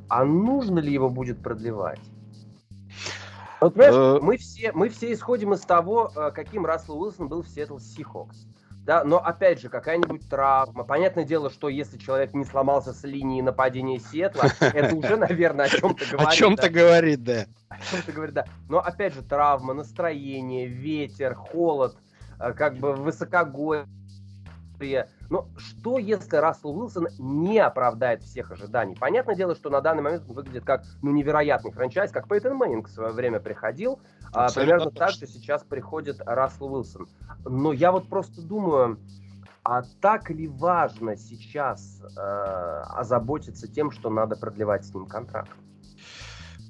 а 0.08 0.24
нужно 0.24 0.78
ли 0.80 0.92
его 0.92 1.08
будет 1.08 1.42
продлевать? 1.42 2.00
Вот, 3.60 3.74
понимаешь, 3.74 3.94
э, 3.94 4.18
мы 4.22 4.36
все, 4.36 4.72
мы 4.72 4.88
все 4.90 5.12
исходим 5.12 5.54
из 5.54 5.60
того, 5.60 6.12
э, 6.14 6.30
каким 6.32 6.66
Рассел 6.66 7.00
Уилсон 7.00 7.28
был 7.28 7.42
в 7.42 7.48
Сиэтл 7.48 7.78
Сихокс 7.78 8.46
да, 8.86 9.02
но 9.02 9.18
опять 9.18 9.60
же, 9.60 9.68
какая-нибудь 9.68 10.28
травма. 10.28 10.84
Понятное 10.84 11.24
дело, 11.24 11.50
что 11.50 11.68
если 11.68 11.98
человек 11.98 12.34
не 12.34 12.44
сломался 12.44 12.92
с 12.92 13.02
линии 13.02 13.42
нападения 13.42 13.98
Сиэтла, 13.98 14.44
это 14.60 14.94
уже, 14.94 15.16
наверное, 15.16 15.66
о 15.66 15.68
чем-то 15.68 16.06
говорит. 16.06 16.28
О 16.28 16.32
чем-то 16.32 16.70
говорит, 16.70 17.24
да. 17.24 17.46
О 17.68 17.78
чем-то 17.90 18.12
говорит, 18.12 18.34
да. 18.34 18.44
Но 18.68 18.78
опять 18.78 19.12
же, 19.12 19.22
травма, 19.22 19.74
настроение, 19.74 20.68
ветер, 20.68 21.34
холод, 21.34 21.96
э, 22.38 22.52
как 22.52 22.76
бы 22.76 22.92
высокогорье. 22.92 23.88
Но 25.30 25.48
что, 25.56 25.98
если 25.98 26.36
Рассел 26.36 26.78
Уилсон 26.78 27.08
не 27.18 27.58
оправдает 27.58 28.22
всех 28.22 28.52
ожиданий? 28.52 28.94
Понятное 28.94 29.34
дело, 29.34 29.54
что 29.54 29.70
на 29.70 29.80
данный 29.80 30.02
момент 30.02 30.24
он 30.28 30.34
выглядит 30.34 30.64
как 30.64 30.84
ну, 31.02 31.10
невероятный 31.12 31.72
franchise, 31.72 32.10
как 32.10 32.28
Пейтон 32.28 32.56
Мэннинг 32.56 32.88
в 32.88 32.92
свое 32.92 33.12
время 33.12 33.40
приходил, 33.40 34.00
а, 34.32 34.50
примерно 34.52 34.90
так 34.90 35.10
же 35.10 35.26
сейчас 35.26 35.62
приходит 35.62 36.20
Рассел 36.24 36.74
Уилсон. 36.74 37.08
Но 37.44 37.72
я 37.72 37.92
вот 37.92 38.08
просто 38.08 38.42
думаю, 38.42 38.98
а 39.64 39.82
так 40.00 40.30
ли 40.30 40.46
важно 40.46 41.16
сейчас 41.16 42.00
э, 42.16 42.20
озаботиться 42.20 43.66
тем, 43.66 43.90
что 43.90 44.10
надо 44.10 44.36
продлевать 44.36 44.84
с 44.84 44.94
ним 44.94 45.06
контракт? 45.06 45.50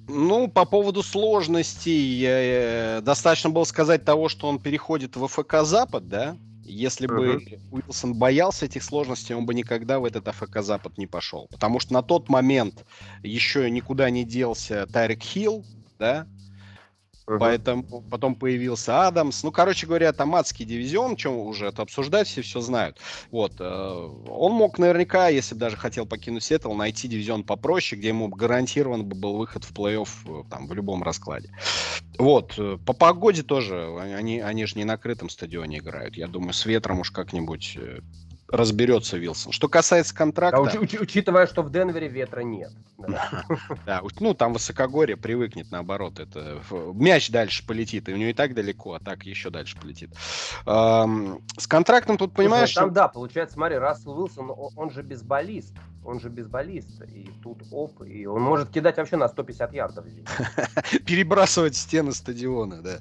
Ну, 0.08 0.48
по 0.48 0.64
поводу 0.64 1.02
сложностей, 1.02 2.24
э, 2.24 3.00
достаточно 3.02 3.50
было 3.50 3.64
сказать 3.64 4.04
того, 4.04 4.28
что 4.28 4.48
он 4.48 4.58
переходит 4.58 5.16
в 5.16 5.26
ФК 5.26 5.56
Запад, 5.62 6.08
да? 6.08 6.36
Если 6.68 7.06
бы 7.06 7.36
uh-huh. 7.36 7.60
Уилсон 7.70 8.14
боялся 8.14 8.66
этих 8.66 8.82
сложностей, 8.82 9.34
он 9.34 9.46
бы 9.46 9.54
никогда 9.54 9.98
в 10.00 10.04
этот 10.04 10.26
АФК 10.28 10.62
Запад 10.62 10.98
не 10.98 11.06
пошел. 11.06 11.48
Потому 11.50 11.80
что 11.80 11.94
на 11.94 12.02
тот 12.02 12.28
момент 12.28 12.84
еще 13.22 13.70
никуда 13.70 14.10
не 14.10 14.24
делся 14.24 14.86
Тайрек 14.86 15.22
Хилл, 15.22 15.64
да, 15.98 16.26
Uh-huh. 17.26 17.38
Поэтому 17.40 18.02
потом 18.08 18.36
появился 18.36 19.06
Адамс. 19.06 19.42
Ну, 19.42 19.50
короче 19.50 19.86
говоря, 19.86 20.12
там 20.12 20.36
адский 20.36 20.64
дивизион, 20.64 21.16
чем 21.16 21.36
уже 21.36 21.66
это 21.66 21.82
обсуждать, 21.82 22.28
все 22.28 22.42
все 22.42 22.60
знают. 22.60 22.98
Вот. 23.32 23.54
Э, 23.58 24.10
он 24.28 24.52
мог 24.52 24.78
наверняка, 24.78 25.26
если 25.28 25.54
бы 25.54 25.60
даже 25.60 25.76
хотел 25.76 26.06
покинуть 26.06 26.44
Сиэтл, 26.44 26.72
найти 26.74 27.08
дивизион 27.08 27.42
попроще, 27.42 27.98
где 27.98 28.08
ему 28.08 28.28
гарантирован 28.28 29.04
бы 29.04 29.16
был 29.16 29.36
выход 29.38 29.64
в 29.64 29.72
плей-офф 29.72 30.08
э, 30.26 30.44
там, 30.48 30.68
в 30.68 30.72
любом 30.72 31.02
раскладе. 31.02 31.50
Вот. 32.16 32.54
Э, 32.58 32.78
по 32.86 32.92
погоде 32.92 33.42
тоже. 33.42 33.96
Они, 33.98 34.38
они 34.38 34.66
же 34.66 34.76
не 34.76 34.84
на 34.84 34.96
крытом 34.96 35.28
стадионе 35.28 35.78
играют. 35.78 36.16
Я 36.16 36.28
думаю, 36.28 36.52
с 36.52 36.64
ветром 36.64 37.00
уж 37.00 37.10
как-нибудь 37.10 37.76
разберется 38.48 39.16
Вилсон. 39.16 39.52
Что 39.52 39.68
касается 39.68 40.14
контракта... 40.14 40.62
Да, 40.62 40.78
уч- 40.78 41.00
учитывая, 41.00 41.46
что 41.46 41.62
в 41.62 41.70
Денвере 41.70 42.08
ветра 42.08 42.40
нет. 42.40 42.72
Да, 42.98 44.02
ну 44.20 44.34
там 44.34 44.52
высокогорье 44.52 45.16
привыкнет, 45.16 45.70
наоборот. 45.70 46.20
Это 46.20 46.60
мяч 46.94 47.30
дальше 47.30 47.66
полетит, 47.66 48.08
и 48.08 48.12
у 48.12 48.16
него 48.16 48.30
и 48.30 48.34
так 48.34 48.54
далеко, 48.54 48.94
а 48.94 49.00
так 49.00 49.24
еще 49.24 49.50
дальше 49.50 49.76
полетит. 49.80 50.10
С 50.64 51.66
контрактом 51.66 52.18
тут, 52.18 52.34
понимаешь... 52.34 52.72
Там, 52.72 52.92
да, 52.92 53.08
получается, 53.08 53.54
смотри, 53.54 53.76
Рассел 53.76 54.18
Уилсон, 54.18 54.52
он 54.76 54.90
же 54.90 55.02
безболист. 55.02 55.74
Он 56.04 56.20
же 56.20 56.28
безболист. 56.28 57.02
И 57.12 57.28
тут 57.42 57.64
оп, 57.72 58.02
и 58.02 58.26
он 58.26 58.40
может 58.40 58.70
кидать 58.70 58.96
вообще 58.96 59.16
на 59.16 59.28
150 59.28 59.72
ярдов. 59.74 60.04
Перебрасывать 61.04 61.74
стены 61.74 62.12
стадиона, 62.12 62.80
да. 62.80 62.98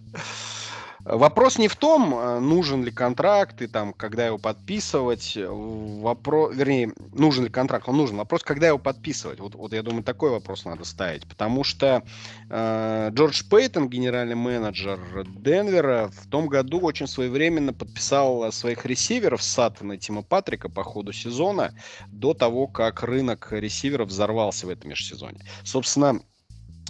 Вопрос 1.06 1.60
не 1.60 1.68
в 1.68 1.76
том, 1.76 2.15
э, 2.15 2.39
нужен 2.39 2.84
ли 2.84 2.91
контракт 2.91 3.62
и 3.62 3.68
там, 3.68 3.94
когда 3.94 4.26
его 4.26 4.39
подписывать. 4.39 5.38
Вопрос, 5.38 6.56
вернее, 6.56 6.94
нужен 7.13 7.44
ли 7.44 7.50
контракт, 7.52 7.88
он 7.88 7.98
нужен. 7.98 8.18
Вопрос, 8.18 8.41
когда 8.41 8.68
его 8.68 8.80
подписывать. 8.80 9.39
Вот, 9.39 9.54
вот 9.54 9.72
я 9.74 9.84
думаю, 9.84 10.04
такой 10.04 10.32
вопрос 10.32 10.65
надо 10.65 10.84
ставить. 10.84 11.28
Потому 11.28 11.63
что 11.63 12.04
э, 12.50 13.10
Джордж 13.13 13.44
Пейтон, 13.48 13.88
генеральный 13.88 14.36
менеджер 14.36 15.00
Денвера, 15.28 16.10
в 16.12 16.28
том 16.28 16.48
году 16.48 16.80
очень 16.80 17.08
своевременно 17.08 17.72
подписал 17.72 18.52
своих 18.52 18.84
ресиверов 18.88 19.44
Саттона 19.44 19.94
и 19.94 19.98
Тима 20.00 20.24
Патрика 20.24 20.70
по 20.70 20.84
ходу 20.84 21.13
сезона 21.13 21.72
до 22.08 22.34
того, 22.34 22.65
как 22.65 23.04
рынок 23.04 23.50
ресиверов 23.52 24.10
взорвался 24.10 24.65
в 24.65 24.70
этом 24.70 24.89
межсезоне. 24.89 25.46
Собственно, 25.63 26.20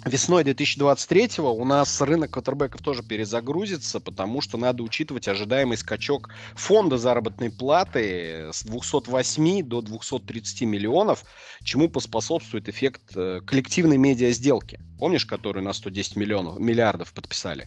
Весной 0.06 0.44
2023 0.44 1.42
у 1.42 1.64
нас 1.64 2.00
рынок 2.00 2.30
квотербеков 2.30 2.80
тоже 2.80 3.02
перезагрузится, 3.02 3.98
потому 3.98 4.40
что 4.40 4.56
надо 4.56 4.84
учитывать 4.84 5.26
ожидаемый 5.26 5.76
скачок 5.76 6.30
фонда 6.54 6.96
заработной 6.96 7.50
платы 7.50 8.50
с 8.52 8.62
208 8.62 9.64
до 9.64 9.82
230 9.82 10.62
миллионов, 10.62 11.24
чему 11.64 11.88
поспособствует 11.88 12.68
эффект 12.68 13.16
э, 13.16 13.40
коллективной 13.44 13.96
медиа 13.96 14.30
сделки. 14.30 14.78
Помнишь, 15.00 15.26
которую 15.26 15.64
на 15.64 15.72
110 15.72 16.14
миллионов, 16.14 16.60
миллиардов 16.60 17.12
подписали? 17.12 17.66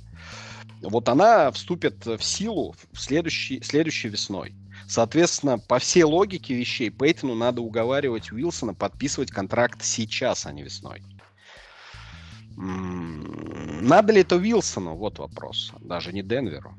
Вот 0.82 1.10
она 1.10 1.52
вступит 1.52 2.06
в 2.06 2.24
силу 2.24 2.74
в 2.94 3.02
следующей, 3.02 3.62
следующей 3.64 4.08
весной. 4.08 4.54
Соответственно, 4.88 5.60
по 5.60 5.78
всей 5.78 6.04
логике 6.04 6.54
вещей 6.54 6.90
Пейтону 6.90 7.36
надо 7.36 7.60
уговаривать 7.60 8.32
Уилсона 8.32 8.74
подписывать 8.74 9.30
контракт 9.30 9.84
сейчас, 9.84 10.46
а 10.46 10.54
не 10.54 10.64
весной. 10.64 11.02
Надо 12.60 14.12
ли 14.12 14.22
это 14.22 14.36
Вилсону? 14.36 14.96
Вот 14.96 15.18
вопрос. 15.20 15.72
Даже 15.80 16.12
не 16.12 16.22
Денверу. 16.22 16.76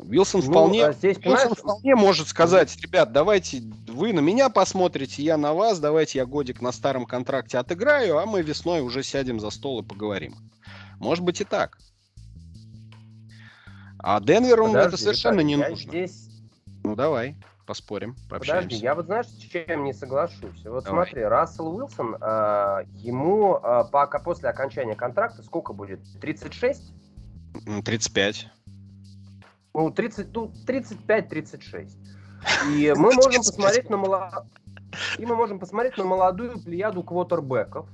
Вилсон 0.00 0.40
ну, 0.40 0.50
вполне, 0.50 0.86
а 0.86 0.92
здесь, 0.92 1.18
Вилсон 1.18 1.54
вполне 1.54 1.94
может 1.94 2.26
сказать, 2.26 2.76
ребят, 2.80 3.12
давайте 3.12 3.62
вы 3.86 4.12
на 4.12 4.20
меня 4.20 4.48
посмотрите, 4.48 5.22
я 5.22 5.36
на 5.36 5.52
вас, 5.52 5.78
давайте 5.78 6.18
я 6.18 6.26
годик 6.26 6.60
на 6.60 6.72
старом 6.72 7.04
контракте 7.04 7.58
отыграю, 7.58 8.18
а 8.18 8.26
мы 8.26 8.42
весной 8.42 8.80
уже 8.80 9.04
сядем 9.04 9.38
за 9.38 9.50
стол 9.50 9.82
и 9.82 9.84
поговорим. 9.84 10.34
Может 10.98 11.22
быть 11.22 11.40
и 11.40 11.44
так. 11.44 11.78
А 13.98 14.20
Денверу 14.20 14.66
Подожди, 14.66 14.88
это 14.88 14.96
совершенно 14.96 15.40
не 15.40 15.56
нужно. 15.56 15.76
Здесь... 15.76 16.28
Ну 16.82 16.96
давай 16.96 17.36
поспорим, 17.66 18.16
пообщаемся. 18.28 18.68
Подожди, 18.68 18.84
я 18.84 18.94
вот 18.94 19.06
знаешь, 19.06 19.26
с 19.26 19.36
чем 19.36 19.84
не 19.84 19.92
соглашусь? 19.92 20.64
Вот 20.64 20.84
Давай. 20.84 21.06
смотри, 21.06 21.24
Рассел 21.24 21.68
Уилсон, 21.68 22.16
э, 22.20 22.84
ему 22.94 23.56
э, 23.56 23.84
пока 23.90 24.18
после 24.18 24.48
окончания 24.48 24.94
контракта 24.94 25.42
сколько 25.42 25.72
будет? 25.72 26.00
36? 26.20 26.92
35. 27.84 28.48
Ну, 29.74 29.90
30, 29.90 30.34
ну, 30.34 30.52
35-36. 30.66 31.90
И 32.70 32.92
мы 32.96 33.12
можем 33.14 33.42
посмотреть 33.44 33.88
на 33.90 33.96
моло... 33.96 34.46
и 35.18 35.26
мы 35.26 35.34
можем 35.34 35.58
посмотреть 35.58 35.96
на 35.96 36.04
молодую 36.04 36.60
плеяду 36.62 37.02
квотербеков, 37.02 37.88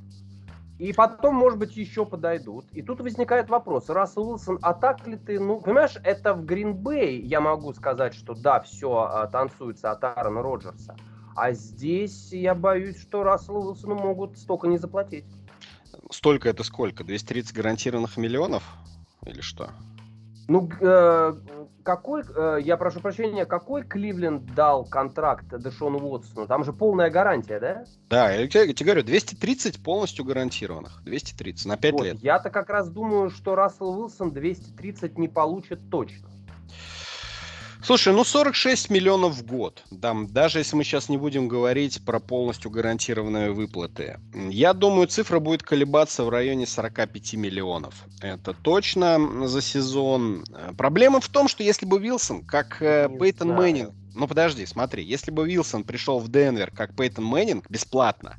и 0.78 0.92
потом, 0.92 1.34
может 1.34 1.58
быть, 1.58 1.76
еще 1.76 2.06
подойдут. 2.06 2.64
И 2.72 2.82
тут 2.82 3.00
возникает 3.00 3.50
вопрос. 3.50 3.88
Рассел 3.88 4.30
Уилсон, 4.30 4.58
а 4.62 4.74
так 4.74 5.06
ли 5.06 5.16
ты... 5.16 5.40
Ну, 5.40 5.60
понимаешь, 5.60 5.96
это 6.04 6.34
в 6.34 6.44
Гринбей 6.44 7.20
я 7.20 7.40
могу 7.40 7.72
сказать, 7.74 8.14
что 8.14 8.34
да, 8.34 8.60
все 8.60 8.96
а, 8.96 9.26
танцуется 9.26 9.90
от 9.90 10.04
Аарона 10.04 10.40
Роджерса. 10.40 10.96
А 11.34 11.52
здесь 11.52 12.32
я 12.32 12.54
боюсь, 12.54 13.00
что 13.00 13.24
Расселу 13.24 13.66
Уилсону 13.66 13.96
могут 13.96 14.38
столько 14.38 14.68
не 14.68 14.78
заплатить. 14.78 15.26
Столько 16.10 16.48
это 16.48 16.62
сколько? 16.62 17.04
230 17.04 17.54
гарантированных 17.54 18.16
миллионов? 18.16 18.62
Или 19.26 19.40
что? 19.40 19.70
Ну, 20.48 20.70
э, 20.80 21.34
какой, 21.82 22.22
э, 22.22 22.58
я 22.62 22.78
прошу 22.78 23.00
прощения, 23.00 23.44
какой 23.44 23.82
Кливленд 23.82 24.54
дал 24.54 24.86
контракт 24.86 25.46
Дэшону 25.46 25.98
Уотсону? 25.98 26.46
Там 26.46 26.64
же 26.64 26.72
полная 26.72 27.10
гарантия, 27.10 27.60
да? 27.60 27.84
Да, 28.08 28.32
я 28.32 28.48
тебе, 28.48 28.66
я 28.68 28.72
тебе 28.72 28.86
говорю, 28.86 29.04
230 29.04 29.82
полностью 29.82 30.24
гарантированных. 30.24 31.02
230 31.04 31.66
на 31.66 31.76
5 31.76 31.92
вот, 31.92 32.02
лет. 32.02 32.16
Я-то 32.22 32.48
как 32.48 32.70
раз 32.70 32.88
думаю, 32.88 33.28
что 33.28 33.56
Рассел 33.56 33.90
Уилсон 33.90 34.30
230 34.30 35.18
не 35.18 35.28
получит 35.28 35.90
точно. 35.90 36.30
Слушай, 37.88 38.12
ну 38.12 38.22
46 38.22 38.90
миллионов 38.90 39.36
в 39.36 39.46
год. 39.46 39.82
Там, 40.02 40.26
даже 40.26 40.58
если 40.58 40.76
мы 40.76 40.84
сейчас 40.84 41.08
не 41.08 41.16
будем 41.16 41.48
говорить 41.48 42.04
про 42.04 42.20
полностью 42.20 42.70
гарантированные 42.70 43.50
выплаты. 43.50 44.20
Я 44.34 44.74
думаю, 44.74 45.06
цифра 45.06 45.38
будет 45.38 45.62
колебаться 45.62 46.22
в 46.24 46.28
районе 46.28 46.66
45 46.66 47.32
миллионов. 47.36 47.94
Это 48.20 48.52
точно 48.52 49.48
за 49.48 49.62
сезон. 49.62 50.44
Проблема 50.76 51.22
в 51.22 51.30
том, 51.30 51.48
что 51.48 51.62
если 51.62 51.86
бы 51.86 51.98
Вилсон, 51.98 52.44
как 52.44 52.82
э, 52.82 53.08
не 53.10 53.18
Пейтон 53.18 53.48
знаю. 53.48 53.62
Мэннинг... 53.62 53.94
Ну 54.14 54.28
подожди, 54.28 54.66
смотри. 54.66 55.02
Если 55.02 55.30
бы 55.30 55.48
Вилсон 55.48 55.82
пришел 55.82 56.18
в 56.18 56.30
Денвер, 56.30 56.70
как 56.70 56.94
Пейтон 56.94 57.24
Мэннинг, 57.24 57.70
бесплатно, 57.70 58.36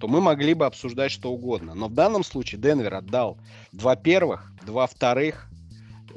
то 0.00 0.08
мы 0.08 0.20
могли 0.20 0.54
бы 0.54 0.66
обсуждать 0.66 1.12
что 1.12 1.30
угодно. 1.30 1.74
Но 1.74 1.86
в 1.86 1.94
данном 1.94 2.24
случае 2.24 2.60
Денвер 2.60 2.94
отдал 2.94 3.38
два 3.70 3.94
первых, 3.94 4.50
два 4.66 4.88
вторых, 4.88 5.47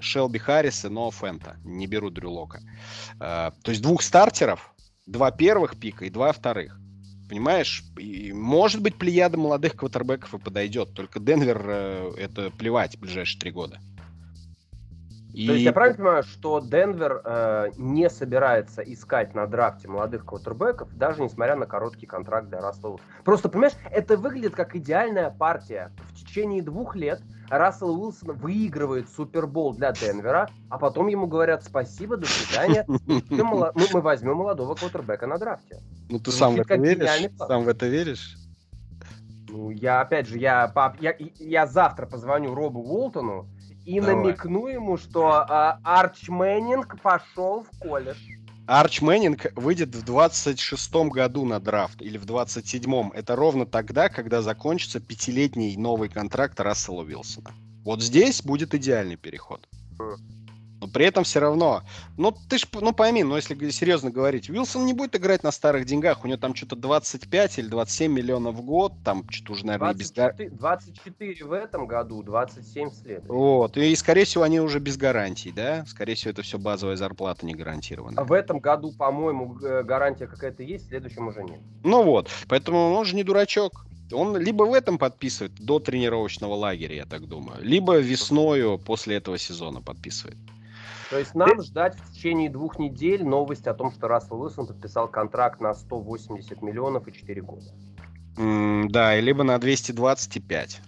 Шелби 0.01 0.39
Харрис 0.39 0.85
и 0.85 0.89
Ноа 0.89 1.11
Фента. 1.11 1.57
Не 1.63 1.87
беру 1.87 2.09
Дрю 2.09 2.31
Лока. 2.31 2.61
Uh, 3.19 3.53
то 3.63 3.71
есть 3.71 3.81
двух 3.81 4.01
стартеров, 4.01 4.73
два 5.05 5.31
первых 5.31 5.79
пика 5.79 6.05
и 6.05 6.09
два 6.09 6.31
вторых. 6.31 6.77
Понимаешь? 7.29 7.83
И, 7.97 8.33
может 8.33 8.81
быть, 8.81 8.97
плеяда 8.97 9.37
молодых 9.37 9.75
квотербеков 9.75 10.33
и 10.33 10.37
подойдет. 10.37 10.93
Только 10.93 11.19
Денвер 11.19 11.57
uh, 11.57 12.17
это 12.17 12.49
плевать 12.51 12.97
в 12.97 12.99
ближайшие 12.99 13.39
три 13.39 13.51
года. 13.51 13.79
И... 15.33 15.47
То 15.47 15.53
есть 15.53 15.65
я 15.65 15.71
правильно 15.71 15.97
понимаю, 15.97 16.23
что 16.23 16.59
Денвер 16.59 17.21
э, 17.23 17.69
не 17.77 18.09
собирается 18.09 18.81
искать 18.81 19.33
на 19.33 19.47
драфте 19.47 19.87
молодых 19.87 20.25
квотербеков, 20.25 20.89
даже 20.95 21.21
несмотря 21.21 21.55
на 21.55 21.65
короткий 21.65 22.05
контракт 22.05 22.49
для 22.49 22.59
Рассела 22.59 22.99
Просто, 23.23 23.47
понимаешь, 23.47 23.73
это 23.91 24.17
выглядит 24.17 24.55
как 24.55 24.75
идеальная 24.75 25.29
партия. 25.29 25.91
В 26.13 26.15
течение 26.15 26.61
двух 26.61 26.95
лет 26.95 27.21
Рассел 27.49 28.01
Уилсон 28.01 28.33
выигрывает 28.37 29.09
Супербол 29.09 29.73
для 29.73 29.91
Денвера, 29.91 30.49
а 30.69 30.77
потом 30.77 31.07
ему 31.07 31.27
говорят 31.27 31.63
спасибо, 31.63 32.17
до 32.17 32.25
свидания, 32.25 32.85
мы, 32.87 33.71
мы 33.93 34.01
возьмем 34.01 34.37
молодого 34.37 34.75
квотербека 34.75 35.27
на 35.27 35.37
драфте. 35.37 35.81
Ну 36.09 36.19
ты 36.19 36.31
сам 36.31 36.55
в 36.55 36.59
это 36.59 36.75
веришь? 36.75 37.31
Сам 37.37 37.63
в 37.63 37.67
это 37.67 37.87
веришь? 37.87 38.37
Ну, 39.49 39.69
я, 39.69 39.99
опять 39.99 40.27
же, 40.27 40.37
я, 40.37 40.71
я, 41.01 41.15
я 41.17 41.67
завтра 41.67 42.05
позвоню 42.05 42.55
Робу 42.55 42.79
Уолтону, 42.81 43.49
и 43.85 43.99
Давай. 43.99 44.15
намекну 44.15 44.67
ему, 44.67 44.97
что 44.97 45.45
э, 45.47 45.79
Арч 45.83 46.29
Мэннинг 46.29 47.01
пошел 47.01 47.63
в 47.63 47.79
колледж. 47.79 48.17
Арч 48.67 49.01
Мэннинг 49.01 49.51
выйдет 49.55 49.95
в 49.95 50.03
26-м 50.03 51.09
году 51.09 51.45
на 51.45 51.59
драфт 51.59 52.01
или 52.01 52.17
в 52.17 52.25
27-м. 52.25 53.11
Это 53.11 53.35
ровно 53.35 53.65
тогда, 53.65 54.07
когда 54.07 54.41
закончится 54.41 54.99
пятилетний 54.99 55.75
новый 55.75 56.09
контракт 56.09 56.59
Рассела 56.59 57.01
Уилсона. 57.01 57.51
Вот 57.83 58.01
здесь 58.01 58.43
будет 58.43 58.73
идеальный 58.75 59.17
переход. 59.17 59.67
Но 60.81 60.87
при 60.87 61.05
этом 61.05 61.23
все 61.23 61.39
равно, 61.39 61.83
ну 62.17 62.35
ты 62.49 62.57
ж, 62.57 62.65
ну 62.73 62.91
пойми, 62.91 63.23
ну 63.23 63.35
если 63.35 63.69
серьезно 63.69 64.09
говорить, 64.09 64.49
Уилсон 64.49 64.83
не 64.83 64.93
будет 64.93 65.15
играть 65.15 65.43
на 65.43 65.51
старых 65.51 65.85
деньгах, 65.85 66.23
у 66.23 66.27
него 66.27 66.39
там 66.39 66.55
что-то 66.55 66.75
25 66.75 67.59
или 67.59 67.67
27 67.67 68.11
миллионов 68.11 68.55
в 68.55 68.61
год, 68.63 68.93
там 69.05 69.29
что-то 69.29 69.53
уже, 69.53 69.67
наверное, 69.67 69.93
24, 69.93 70.49
без 70.49 70.57
24 70.57 71.45
в 71.45 71.53
этом 71.53 71.85
году, 71.85 72.23
27 72.23 72.89
в 72.89 72.95
следующем. 72.95 73.27
Вот, 73.27 73.77
и, 73.77 73.95
скорее 73.95 74.25
всего, 74.25 74.43
они 74.43 74.59
уже 74.59 74.79
без 74.79 74.97
гарантий, 74.97 75.51
да? 75.51 75.85
Скорее 75.85 76.15
всего, 76.15 76.31
это 76.31 76.41
все 76.41 76.57
базовая 76.57 76.95
зарплата 76.95 77.45
не 77.45 77.53
гарантированная. 77.53 78.17
А 78.17 78.25
в 78.25 78.33
этом 78.33 78.59
году, 78.59 78.91
по-моему, 78.91 79.55
гарантия 79.83 80.25
какая-то 80.25 80.63
есть, 80.63 80.85
в 80.85 80.87
следующем 80.89 81.27
уже 81.27 81.43
нет. 81.43 81.59
Ну 81.83 82.01
вот, 82.01 82.27
поэтому 82.47 82.93
он 82.93 83.05
же 83.05 83.15
не 83.15 83.23
дурачок. 83.23 83.85
Он 84.11 84.35
либо 84.35 84.63
в 84.63 84.73
этом 84.73 84.97
подписывает 84.97 85.53
до 85.53 85.79
тренировочного 85.79 86.55
лагеря, 86.55 86.95
я 86.95 87.05
так 87.05 87.27
думаю, 87.27 87.63
либо 87.63 87.97
весною 87.99 88.79
после 88.79 89.17
этого 89.17 89.37
сезона 89.37 89.79
подписывает. 89.79 90.37
То 91.11 91.19
есть 91.19 91.35
нам 91.35 91.61
ждать 91.61 91.93
в 91.97 92.13
течение 92.13 92.49
двух 92.49 92.79
недель 92.79 93.25
новость 93.25 93.67
о 93.67 93.73
том, 93.73 93.91
что 93.91 94.07
Рассел 94.07 94.41
Уилсон 94.41 94.65
подписал 94.65 95.09
контракт 95.09 95.59
на 95.59 95.73
180 95.73 96.61
миллионов 96.61 97.05
и 97.05 97.11
4 97.11 97.41
года. 97.41 97.65
Mm, 98.37 98.87
да, 98.87 99.19
либо 99.19 99.43
на 99.43 99.59
225. 99.59 100.81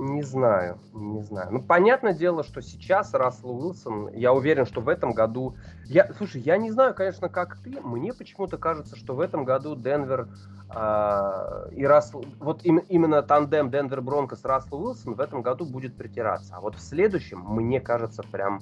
Не 0.00 0.22
знаю, 0.22 0.80
не 0.92 1.22
знаю. 1.22 1.52
Ну, 1.52 1.62
понятное 1.62 2.14
дело, 2.14 2.42
что 2.42 2.60
сейчас 2.62 3.14
Рассел 3.14 3.56
Уилсон, 3.56 4.08
я 4.08 4.32
уверен, 4.32 4.66
что 4.66 4.80
в 4.80 4.88
этом 4.88 5.12
году... 5.12 5.56
Я, 5.88 6.12
слушай, 6.16 6.40
я 6.40 6.56
не 6.56 6.72
знаю, 6.72 6.94
конечно, 6.94 7.28
как 7.28 7.58
ты, 7.62 7.80
мне 7.80 8.12
почему-то 8.12 8.58
кажется, 8.58 8.96
что 8.96 9.14
в 9.14 9.20
этом 9.20 9.44
году 9.44 9.76
Денвер 9.76 10.28
э, 10.74 11.68
и 11.72 11.84
Рассел... 11.84 12.24
Вот 12.40 12.64
им, 12.64 12.78
именно 12.78 13.22
тандем 13.22 13.70
Денвер 13.70 14.00
Бронко 14.02 14.34
с 14.34 14.44
Рассел 14.44 14.84
Уилсон 14.84 15.14
в 15.14 15.20
этом 15.20 15.42
году 15.42 15.64
будет 15.64 15.96
притираться. 15.96 16.56
А 16.56 16.60
вот 16.60 16.74
в 16.74 16.80
следующем, 16.80 17.40
мне 17.40 17.80
кажется, 17.80 18.22
прям 18.24 18.60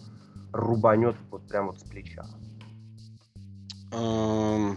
рубанет 0.53 1.17
вот 1.31 1.49
прям 1.49 1.69
вот 1.69 1.81
с 1.81 1.85
плеча. 1.85 2.27
Um... 3.93 4.77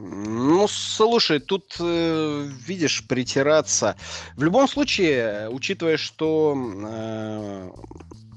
Ну, 0.00 0.66
слушай, 0.68 1.38
тут, 1.38 1.76
э, 1.78 2.48
видишь, 2.66 3.06
притираться. 3.06 3.96
В 4.36 4.42
любом 4.42 4.66
случае, 4.66 5.48
учитывая, 5.50 5.96
что 5.96 6.56
э, 6.56 7.70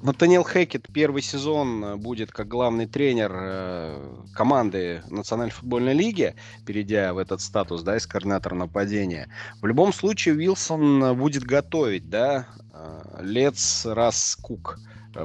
Натаниэл 0.07 0.45
Хекет 0.45 0.87
первый 0.93 1.21
сезон 1.21 1.99
будет 1.99 2.31
как 2.31 2.47
главный 2.47 2.85
тренер 2.85 3.29
э, 3.35 4.15
команды 4.33 5.03
Национальной 5.09 5.51
футбольной 5.51 5.93
лиги, 5.93 6.33
перейдя 6.65 7.13
в 7.13 7.17
этот 7.17 7.41
статус, 7.41 7.83
да, 7.83 7.97
из 7.97 8.07
координатора 8.07 8.55
нападения, 8.55 9.27
в 9.61 9.65
любом 9.65 9.91
случае 9.91 10.35
Уилсон 10.35 11.17
будет 11.17 11.43
готовить, 11.43 12.09
да, 12.09 12.47
э, 12.71 13.19
Лец 13.21 13.85
раз 13.85 14.37
Кук. 14.41 14.79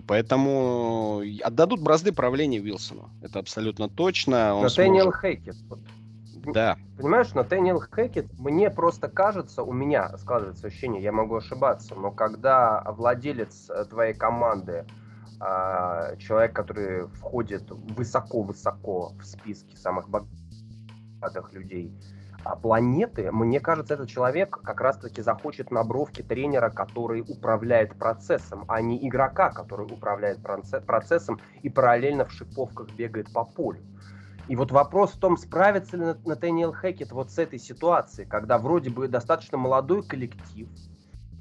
Поэтому 0.09 1.23
отдадут 1.45 1.81
бразды 1.81 2.11
правления 2.11 2.61
Уилсону. 2.61 3.09
Это 3.23 3.39
абсолютно 3.39 3.89
точно. 3.89 4.61
Натаниэл 4.63 5.13
сможет... 5.13 5.21
Хейкет. 5.21 5.57
Да. 6.45 6.77
Понимаешь, 6.97 7.33
Натаниэл 7.35 7.81
Хэкет, 7.81 8.33
мне 8.39 8.71
просто 8.71 9.09
кажется, 9.09 9.63
у 9.63 9.73
меня 9.73 10.17
складывается 10.19 10.67
ощущение, 10.67 11.03
я 11.03 11.13
могу 11.13 11.37
ошибаться, 11.37 11.95
но 11.95 12.11
когда 12.11 12.83
владелец 12.87 13.71
э, 13.71 13.85
твоей 13.85 14.15
команды, 14.15 14.85
а, 15.45 16.15
человек, 16.17 16.55
который 16.55 17.09
входит 17.09 17.69
высоко-высоко 17.69 19.13
в 19.21 19.25
списки 19.25 19.75
самых 19.75 20.09
богатых 20.09 21.53
людей 21.53 21.93
а, 22.45 22.55
планеты, 22.55 23.33
мне 23.33 23.59
кажется, 23.59 23.95
этот 23.95 24.09
человек 24.09 24.61
как 24.63 24.81
раз-таки 24.81 25.21
захочет 25.21 25.73
на 25.73 25.83
бровке 25.83 26.23
тренера, 26.23 26.71
который 26.71 27.23
управляет 27.23 27.99
процессом, 27.99 28.65
а 28.69 28.81
не 28.81 29.05
игрока, 29.09 29.51
который 29.51 29.87
управляет 29.87 30.39
процессом 30.87 31.41
и 31.63 31.69
параллельно 31.69 32.25
в 32.25 32.33
шиповках 32.33 32.91
бегает 32.93 33.33
по 33.33 33.45
полю. 33.45 33.81
И 34.49 34.57
вот 34.57 34.73
вопрос 34.73 35.13
в 35.13 35.19
том, 35.19 35.37
справится 35.37 35.97
ли 35.97 36.05
Натаниэл 36.25 36.73
Хэкет 36.73 37.13
вот 37.13 37.31
с 37.31 37.39
этой 37.39 37.59
ситуацией, 37.59 38.27
когда 38.27 38.59
вроде 38.59 38.91
бы 38.91 39.09
достаточно 39.09 39.57
молодой 39.57 40.03
коллектив, 40.03 40.69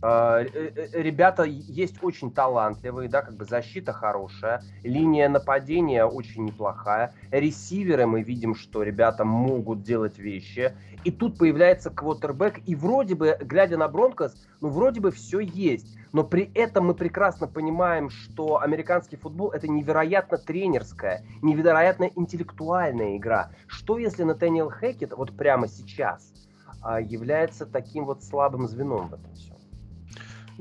ребята 0.01 1.43
есть 1.43 2.03
очень 2.03 2.31
талантливые, 2.31 3.07
да, 3.07 3.21
как 3.21 3.35
бы 3.35 3.45
защита 3.45 3.93
хорошая, 3.93 4.63
линия 4.83 5.29
нападения 5.29 6.05
очень 6.05 6.45
неплохая, 6.45 7.13
ресиверы 7.29 8.07
мы 8.07 8.23
видим, 8.23 8.55
что 8.55 8.81
ребята 8.83 9.25
могут 9.25 9.83
делать 9.83 10.17
вещи, 10.17 10.73
и 11.03 11.11
тут 11.11 11.37
появляется 11.37 11.89
квотербек, 11.89 12.61
и 12.65 12.75
вроде 12.75 13.15
бы, 13.15 13.37
глядя 13.41 13.77
на 13.77 13.87
Бронкос, 13.87 14.33
ну 14.59 14.69
вроде 14.69 15.01
бы 15.01 15.11
все 15.11 15.39
есть, 15.39 15.97
но 16.13 16.23
при 16.23 16.51
этом 16.55 16.87
мы 16.87 16.93
прекрасно 16.93 17.47
понимаем, 17.47 18.09
что 18.09 18.61
американский 18.61 19.17
футбол 19.17 19.51
это 19.51 19.67
невероятно 19.67 20.37
тренерская, 20.37 21.23
невероятно 21.41 22.09
интеллектуальная 22.15 23.17
игра. 23.17 23.51
Что 23.67 23.97
если 23.97 24.23
Натаниэл 24.23 24.69
Хэкет 24.69 25.13
вот 25.13 25.35
прямо 25.35 25.67
сейчас 25.67 26.33
а, 26.81 26.99
является 26.99 27.65
таким 27.65 28.05
вот 28.05 28.23
слабым 28.23 28.67
звеном 28.67 29.07
в 29.07 29.13
этом 29.13 29.33
всем? 29.33 29.50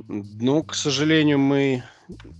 Ну, 0.08 0.62
к 0.62 0.74
сожалению, 0.74 1.38
мы 1.38 1.82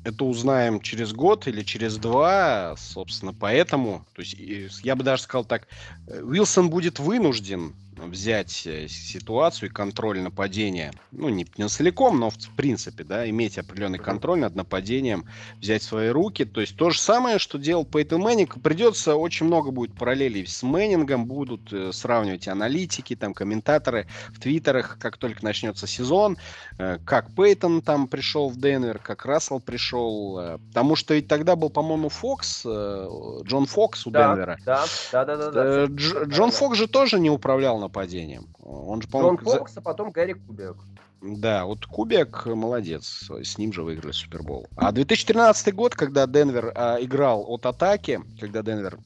это 0.05 0.25
узнаем 0.25 0.81
через 0.81 1.13
год 1.13 1.47
или 1.47 1.63
через 1.63 1.97
два, 1.97 2.75
собственно, 2.77 3.33
поэтому, 3.33 4.05
то 4.15 4.23
есть 4.23 4.37
я 4.83 4.97
бы 4.97 5.05
даже 5.05 5.23
сказал 5.23 5.45
так, 5.45 5.69
э, 6.09 6.23
Уилсон 6.23 6.71
будет 6.71 6.99
вынужден 6.99 7.75
взять 8.09 8.67
э, 8.67 8.89
ситуацию 8.89 9.69
и 9.69 9.73
контроль 9.73 10.21
нападения, 10.21 10.93
ну, 11.13 11.29
не, 11.29 11.47
не 11.57 11.69
целиком, 11.69 12.19
но 12.19 12.31
в 12.31 12.37
принципе, 12.57 13.05
да, 13.05 13.29
иметь 13.29 13.59
определенный 13.59 13.99
контроль 13.99 14.41
над 14.41 14.55
нападением, 14.55 15.25
взять 15.59 15.83
в 15.83 15.87
свои 15.87 16.09
руки. 16.09 16.45
То 16.45 16.61
есть 16.61 16.77
то 16.77 16.91
же 16.91 16.99
самое, 16.99 17.39
что 17.39 17.59
делал 17.59 17.85
Пейтон 17.85 18.21
Мэннинг. 18.21 18.61
Придется, 18.63 19.17
очень 19.17 19.47
много 19.47 19.71
будет 19.71 19.95
параллелей 19.95 20.47
с 20.47 20.63
Мэннингом, 20.63 21.27
будут 21.27 21.73
э, 21.73 21.93
сравнивать 21.93 22.49
аналитики, 22.49 23.17
там, 23.17 23.35
комментаторы 23.35 24.07
в 24.29 24.41
твиттерах, 24.41 24.99
как 24.99 25.17
только 25.17 25.45
начнется 25.45 25.87
сезон, 25.87 26.37
э, 26.79 26.99
как 27.05 27.35
Пейтон 27.35 27.83
там 27.83 28.09
пришел 28.09 28.49
в 28.49 28.57
Денвер, 28.57 28.99
как 28.99 29.25
Рассел 29.25 29.61
пришел. 29.61 30.39
Э, 30.39 30.59
потому 30.69 30.97
что 30.97 31.15
ведь 31.15 31.29
тогда 31.29 31.57
был, 31.57 31.71
по-моему, 31.71 32.09
Фокс, 32.09 32.63
э, 32.65 33.09
Джон 33.45 33.67
Фокс 33.67 34.07
у 34.07 34.11
Да, 34.11 34.29
Денвера. 34.29 34.59
да, 34.65 34.85
да, 35.13 35.25
да, 35.25 35.37
да. 35.37 35.51
да. 35.51 35.65
Э, 35.65 35.87
Дж-. 35.87 36.27
Джон 36.27 36.51
Фокс 36.51 36.77
же 36.77 36.87
тоже 36.89 37.19
не 37.19 37.31
управлял 37.31 37.79
нападением. 37.91 38.49
Он 38.63 39.03
же, 39.03 39.09
Джон 39.09 39.21
по-моему, 39.21 39.39
за- 39.51 39.59
Фокс, 39.59 39.77
а 39.77 39.81
потом 39.81 40.11
Гэри 40.13 40.33
Кубиак. 40.35 40.77
да, 41.21 41.65
вот 41.67 41.85
Кубиак 41.87 42.47
молодец, 42.47 43.29
с 43.31 43.59
ним 43.59 43.73
же 43.73 43.83
выиграли 43.83 44.13
Супербол. 44.13 44.67
А 44.77 44.93
2013 44.93 45.75
год, 45.75 45.95
когда 45.95 46.27
Денвер 46.27 46.73
а, 46.75 46.97
играл 47.01 47.45
от 47.47 47.67
атаки, 47.67 48.21
когда 48.41 48.63
Денвер, 48.63 48.99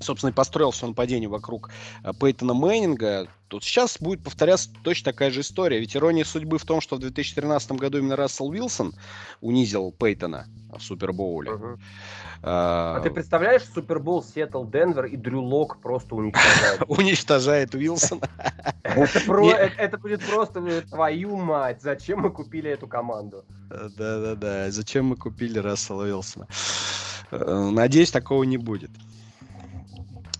собственно, 0.00 0.30
и 0.30 0.34
построил 0.34 0.70
все 0.70 0.86
нападение 0.86 1.28
вокруг 1.28 1.70
а, 2.02 2.12
Пейтона 2.12 2.54
Мэннинга, 2.54 3.28
тут 3.48 3.64
сейчас 3.64 3.98
будет 4.00 4.22
повторяться 4.22 4.70
точно 4.82 5.12
такая 5.12 5.30
же 5.30 5.40
история. 5.40 5.80
Ведь 5.80 5.96
ирония 5.96 6.24
судьбы 6.24 6.58
в 6.58 6.64
том, 6.64 6.80
что 6.80 6.96
в 6.96 7.00
2013 7.00 7.72
году 7.72 7.98
именно 7.98 8.16
Рассел 8.16 8.48
Уилсон 8.48 8.94
унизил 9.40 9.92
Пейтона 9.92 10.46
в 10.76 10.80
Супербоуле. 10.82 11.52
А, 12.42 12.96
А 12.96 13.00
ты 13.00 13.10
представляешь, 13.10 13.62
Супербол 13.64 14.22
Сиэтл 14.22 14.64
Денвер 14.64 15.06
и 15.06 15.16
Дрю 15.16 15.42
Лок 15.42 15.80
просто 15.80 16.14
уничтожают? 16.14 16.82
уничтожает 16.88 17.74
Уилсона. 17.74 18.28
Это, 18.82 19.98
будет 20.02 20.24
просто 20.24 20.60
э, 20.60 20.82
твою 20.82 21.36
мать. 21.36 21.82
Зачем 21.82 22.20
мы 22.20 22.30
купили 22.30 22.70
эту 22.70 22.86
команду? 22.86 23.44
Да-да-да. 23.70 24.70
Зачем 24.70 25.06
мы 25.06 25.16
купили 25.16 25.58
Рассела 25.58 26.04
Уилсона? 26.04 26.46
Э, 27.30 27.70
Надеюсь, 27.72 28.10
такого 28.10 28.44
не 28.44 28.56
будет. 28.56 28.90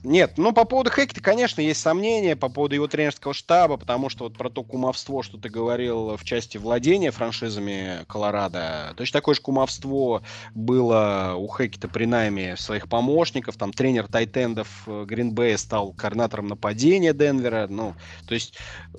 Нет, 0.04 0.34
ну 0.36 0.52
по 0.52 0.64
поводу 0.64 0.90
Хекета, 0.90 1.20
конечно, 1.20 1.60
есть 1.60 1.80
сомнения 1.80 2.36
по 2.36 2.48
поводу 2.48 2.76
его 2.76 2.86
тренерского 2.86 3.34
штаба, 3.34 3.76
потому 3.76 4.08
что 4.08 4.24
вот 4.24 4.38
про 4.38 4.48
то 4.48 4.62
кумовство, 4.62 5.22
что 5.22 5.38
ты 5.38 5.48
говорил 5.48 6.16
в 6.16 6.24
части 6.24 6.56
владения 6.56 7.10
франшизами 7.10 8.04
Колорадо, 8.06 8.94
точно 8.96 9.18
такое 9.18 9.34
же 9.34 9.40
кумовство 9.40 10.22
было 10.54 11.34
у 11.36 11.48
Хекета 11.48 11.88
при 11.88 12.04
найме 12.04 12.56
своих 12.56 12.88
помощников, 12.88 13.56
там 13.56 13.72
тренер 13.72 14.06
тайтендов 14.06 14.68
Гринбея 14.86 15.56
стал 15.56 15.92
координатором 15.92 16.46
нападения 16.46 17.12
Денвера, 17.12 17.66
ну, 17.68 17.94
то 18.26 18.34
есть 18.34 18.56
э, 18.94 18.98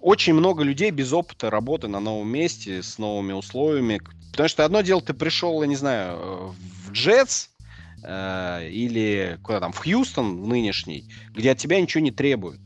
очень 0.00 0.34
много 0.34 0.62
людей 0.62 0.92
без 0.92 1.12
опыта 1.12 1.50
работы 1.50 1.88
на 1.88 1.98
новом 1.98 2.28
месте, 2.28 2.84
с 2.84 2.98
новыми 2.98 3.32
условиями. 3.32 4.00
Потому 4.30 4.48
что 4.48 4.64
одно 4.64 4.82
дело, 4.82 5.00
ты 5.00 5.14
пришел, 5.14 5.60
я 5.62 5.68
не 5.68 5.76
знаю, 5.76 6.16
э, 6.16 6.50
в 6.86 6.92
Джетс 6.92 7.48
э, 8.02 8.68
или 8.70 9.38
куда 9.42 9.60
там, 9.60 9.72
в 9.72 9.78
Хьюстон, 9.78 10.42
в 10.42 10.46
нынешний, 10.46 11.04
где 11.30 11.52
от 11.52 11.58
тебя 11.58 11.80
ничего 11.80 12.02
не 12.02 12.10
требуют. 12.10 12.60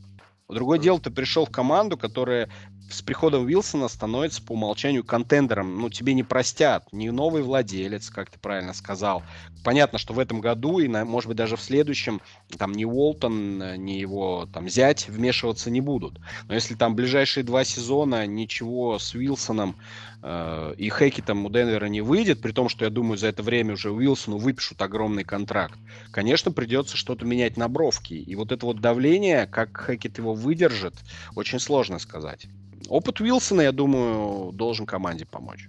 Другое 0.48 0.78
дело, 0.78 1.00
ты 1.00 1.10
пришел 1.10 1.46
в 1.46 1.50
команду, 1.50 1.96
которая 1.96 2.50
с 2.90 3.00
приходом 3.00 3.44
Уилсона 3.44 3.88
становится 3.88 4.42
по 4.42 4.52
умолчанию 4.52 5.02
контендером. 5.02 5.80
Ну, 5.80 5.88
тебе 5.88 6.12
не 6.14 6.22
простят. 6.22 6.92
Не 6.92 7.10
новый 7.10 7.42
владелец, 7.42 8.10
как 8.10 8.30
ты 8.30 8.38
правильно 8.38 8.74
сказал. 8.74 9.22
Понятно, 9.64 9.98
что 9.98 10.12
в 10.12 10.18
этом 10.18 10.40
году 10.40 10.78
и, 10.78 10.88
на- 10.88 11.04
может 11.04 11.28
быть, 11.28 11.38
даже 11.38 11.56
в 11.56 11.62
следующем 11.62 12.20
там 12.58 12.72
ни 12.72 12.84
Уолтон, 12.84 13.82
ни 13.82 13.92
его 13.92 14.46
там 14.52 14.68
зять 14.68 15.08
вмешиваться 15.08 15.70
не 15.70 15.80
будут. 15.80 16.20
Но 16.48 16.54
если 16.54 16.74
там 16.74 16.94
ближайшие 16.94 17.44
два 17.44 17.64
сезона 17.64 18.26
ничего 18.26 18.98
с 18.98 19.14
Уилсоном 19.14 19.76
э, 20.22 20.74
и 20.76 20.90
Хекетом 20.90 21.44
у 21.44 21.50
Денвера 21.50 21.86
не 21.86 22.00
выйдет, 22.00 22.40
при 22.40 22.52
том, 22.52 22.68
что 22.68 22.84
я 22.84 22.90
думаю, 22.90 23.18
за 23.18 23.28
это 23.28 23.42
время 23.42 23.74
уже 23.74 23.90
Уилсону 23.90 24.38
выпишут 24.38 24.80
огромный 24.82 25.24
контракт, 25.24 25.78
конечно, 26.10 26.52
придется 26.52 26.96
что-то 26.96 27.24
менять 27.24 27.56
на 27.56 27.68
бровки. 27.68 28.14
И 28.14 28.34
вот 28.34 28.52
это 28.52 28.66
вот 28.66 28.80
давление, 28.80 29.46
как 29.46 29.84
Хекет 29.86 30.18
его 30.18 30.34
выдержит, 30.34 30.94
очень 31.34 31.60
сложно 31.60 31.98
сказать. 31.98 32.46
Опыт 32.88 33.20
Уилсона, 33.20 33.62
я 33.62 33.72
думаю, 33.72 34.52
должен 34.52 34.86
команде 34.86 35.26
помочь. 35.26 35.68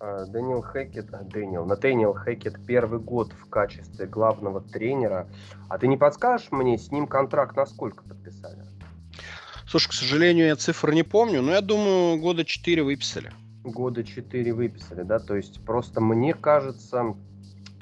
А, 0.00 0.26
Дэниел 0.26 0.60
Хэкет, 0.60 1.12
а, 1.14 1.22
Дэниел, 1.22 1.64
Натэниел 1.64 2.12
Хэкет 2.12 2.66
первый 2.66 3.00
год 3.00 3.32
в 3.32 3.48
качестве 3.48 4.06
главного 4.06 4.60
тренера. 4.60 5.28
А 5.68 5.78
ты 5.78 5.88
не 5.88 5.96
подскажешь 5.96 6.48
мне, 6.50 6.76
с 6.76 6.90
ним 6.90 7.06
контракт 7.06 7.56
на 7.56 7.64
сколько 7.64 8.04
подписали? 8.04 8.64
Слушай, 9.66 9.88
к 9.88 9.92
сожалению, 9.94 10.46
я 10.46 10.56
цифры 10.56 10.94
не 10.94 11.04
помню, 11.04 11.40
но 11.40 11.52
я 11.52 11.62
думаю, 11.62 12.20
года 12.20 12.44
4 12.44 12.82
выписали. 12.82 13.32
Года 13.64 14.04
4 14.04 14.52
выписали, 14.52 15.02
да? 15.02 15.18
То 15.18 15.36
есть 15.36 15.64
просто 15.64 16.00
мне 16.00 16.34
кажется, 16.34 17.16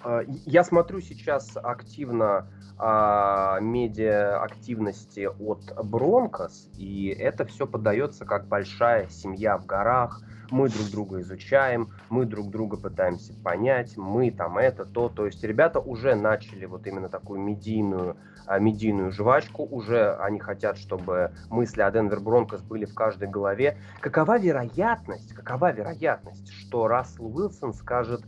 а, 0.03 0.23
я 0.27 0.64
смотрю 0.64 1.01
сейчас 1.01 1.57
активно 1.57 2.49
а, 2.79 3.59
медиа 3.61 4.42
активности 4.42 5.29
от 5.38 5.75
Бронкос, 5.85 6.68
и 6.79 7.09
это 7.09 7.45
все 7.45 7.66
подается 7.66 8.25
как 8.25 8.47
большая 8.47 9.09
семья 9.09 9.59
в 9.59 9.66
горах. 9.66 10.23
Мы 10.53 10.69
друг 10.69 10.91
друга 10.91 11.21
изучаем, 11.23 11.88
мы 12.11 12.27
друг 12.27 12.51
друга 12.51 12.77
пытаемся 12.77 13.33
понять, 13.43 13.97
мы 13.97 14.31
там 14.31 14.59
это, 14.59 14.85
то. 14.85 15.09
То 15.09 15.25
есть 15.25 15.43
ребята 15.43 15.81
уже 15.81 16.15
начали 16.15 16.67
вот 16.67 16.87
именно 16.87 17.09
такую 17.09 17.41
медийную, 17.41 18.19
а, 18.47 18.59
медийную 18.59 19.12
жвачку, 19.12 19.65
уже 19.65 20.15
они 20.17 20.38
хотят, 20.38 20.77
чтобы 20.77 21.33
мысли 21.49 21.81
о 21.81 21.91
Денвер 21.91 22.21
Бронкос 22.21 22.61
были 22.61 22.85
в 22.85 22.95
каждой 22.95 23.29
голове. 23.29 23.79
Какова 24.01 24.38
вероятность, 24.38 25.33
какова 25.33 25.73
вероятность, 25.73 26.53
что 26.53 26.87
Рассел 26.87 27.35
Уилсон 27.35 27.73
скажет, 27.73 28.23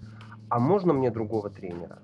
а 0.49 0.59
можно 0.59 0.95
мне 0.95 1.11
другого 1.11 1.51
тренера? 1.51 1.99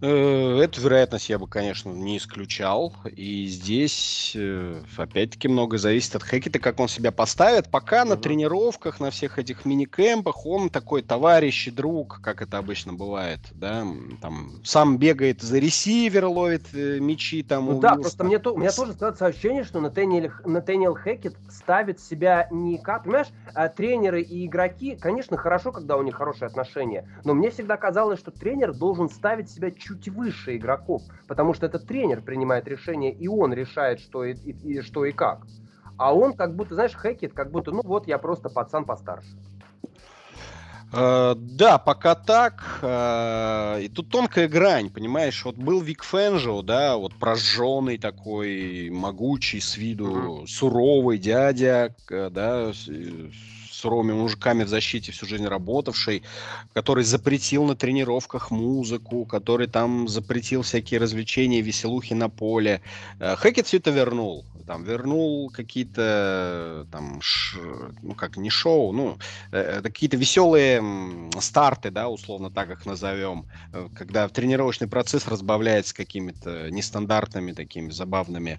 Э, 0.00 0.58
Эту 0.60 0.80
вероятность 0.82 1.28
я 1.30 1.38
бы, 1.38 1.46
конечно, 1.46 1.90
не 1.90 2.18
исключал. 2.18 2.94
И 3.16 3.46
здесь, 3.46 4.32
э, 4.34 4.82
опять-таки, 4.96 5.48
много 5.48 5.78
зависит 5.78 6.14
от 6.16 6.24
Хекета, 6.24 6.58
как 6.58 6.78
он 6.80 6.88
себя 6.88 7.10
поставит. 7.12 7.70
Пока 7.70 8.04
на 8.04 8.14
Мгм. 8.14 8.22
тренировках, 8.22 9.00
на 9.00 9.10
всех 9.10 9.38
этих 9.38 9.64
мини-кемпах 9.64 10.44
он 10.46 10.68
такой 10.68 11.02
товарищ 11.02 11.68
и 11.68 11.70
друг, 11.70 12.20
как 12.22 12.42
это 12.42 12.58
обычно 12.58 12.92
бывает. 12.92 13.40
Да? 13.52 13.86
Там, 14.20 14.60
сам 14.64 14.98
бегает 14.98 15.40
за 15.42 15.58
ресивер, 15.58 16.26
ловит 16.26 16.66
э, 16.74 16.98
мячи. 17.00 17.42
Там, 17.42 17.66
Ну 17.66 17.80
да, 17.80 17.90
Уилсона. 17.94 18.00
просто 18.02 18.24
мне 18.24 18.38
то, 18.38 18.54
у 18.54 18.58
меня 18.58 18.72
тоже 18.72 18.92
складывается 18.92 19.26
ощущение, 19.26 19.64
что 19.64 19.80
Натэниэл, 19.80 20.30
Натэниэл 20.44 20.94
Хэкет 20.94 21.36
ставит 21.48 22.00
себя 22.00 22.48
не 22.50 22.78
как, 22.78 23.04
понимаешь, 23.04 23.28
а 23.54 23.68
тренеры 23.68 24.22
и 24.22 24.46
игроки, 24.46 24.96
конечно, 24.96 25.36
хорошо, 25.36 25.72
когда 25.72 25.96
у 25.96 26.02
них 26.02 26.14
хорошие 26.16 26.46
отношения, 26.46 27.06
но 27.24 27.32
мне 27.34 27.50
всегда 27.50 27.76
казалось, 27.76 28.18
что 28.18 28.30
тренер 28.30 28.74
должен 28.74 29.08
ставить 29.08 29.50
себя 29.50 29.70
чуть 29.84 30.08
выше 30.08 30.56
игроков, 30.56 31.02
потому 31.28 31.54
что 31.54 31.66
этот 31.66 31.86
тренер 31.86 32.22
принимает 32.22 32.66
решение, 32.68 33.12
и 33.12 33.28
он 33.28 33.52
решает, 33.52 34.00
что 34.00 34.24
и, 34.24 34.32
и- 34.34 34.78
и 34.78 34.82
что 34.82 35.04
и 35.04 35.12
как. 35.12 35.46
А 35.96 36.14
он 36.14 36.32
как 36.32 36.56
будто, 36.56 36.74
знаешь, 36.74 36.94
Хэкет, 36.94 37.34
как 37.34 37.50
будто, 37.50 37.70
ну 37.70 37.82
вот, 37.84 38.08
я 38.08 38.18
просто 38.18 38.48
пацан 38.48 38.84
постарше. 38.84 39.28
Э, 40.92 41.34
да, 41.36 41.78
пока 41.78 42.14
так. 42.14 42.78
э, 42.82 43.82
и 43.82 43.88
тут 43.88 44.10
тонкая 44.10 44.48
грань, 44.48 44.90
понимаешь? 44.90 45.44
Вот 45.44 45.56
был 45.56 45.80
Вик 45.80 46.04
Фенжо, 46.04 46.62
да, 46.62 46.96
вот 46.96 47.14
прожженный 47.18 47.98
такой, 47.98 48.90
могучий 48.90 49.60
с 49.60 49.76
виду, 49.76 50.44
суровый 50.46 51.18
дядя, 51.18 51.94
да, 52.08 52.70
э, 52.70 52.72
с 52.72 52.88
суровыми 53.84 54.14
мужиками 54.14 54.64
в 54.64 54.68
защите 54.68 55.12
всю 55.12 55.26
жизнь 55.26 55.46
работавший, 55.46 56.22
который 56.72 57.04
запретил 57.04 57.64
на 57.64 57.74
тренировках 57.74 58.50
музыку, 58.50 59.26
который 59.26 59.66
там 59.66 60.08
запретил 60.08 60.62
всякие 60.62 61.00
развлечения, 61.00 61.60
веселухи 61.60 62.14
на 62.14 62.30
поле. 62.30 62.80
Э, 63.20 63.36
Хэкет 63.36 63.66
все 63.66 63.76
это 63.76 63.90
вернул. 63.90 64.44
Там 64.66 64.82
вернул 64.84 65.50
какие-то 65.50 66.86
там, 66.90 67.20
ш- 67.20 67.58
ну 68.02 68.14
как, 68.14 68.36
не 68.36 68.50
шоу, 68.50 68.92
ну, 68.92 69.18
э, 69.52 69.58
это 69.58 69.82
какие-то 69.90 70.16
веселые 70.16 70.82
старты, 71.40 71.90
да, 71.90 72.08
условно 72.08 72.50
так 72.50 72.70
их 72.70 72.86
назовем, 72.86 73.46
э, 73.72 73.88
когда 73.94 74.28
тренировочный 74.28 74.88
процесс 74.88 75.26
разбавляется 75.28 75.94
какими-то 75.94 76.70
нестандартными 76.70 77.52
такими 77.52 77.90
забавными 77.90 78.58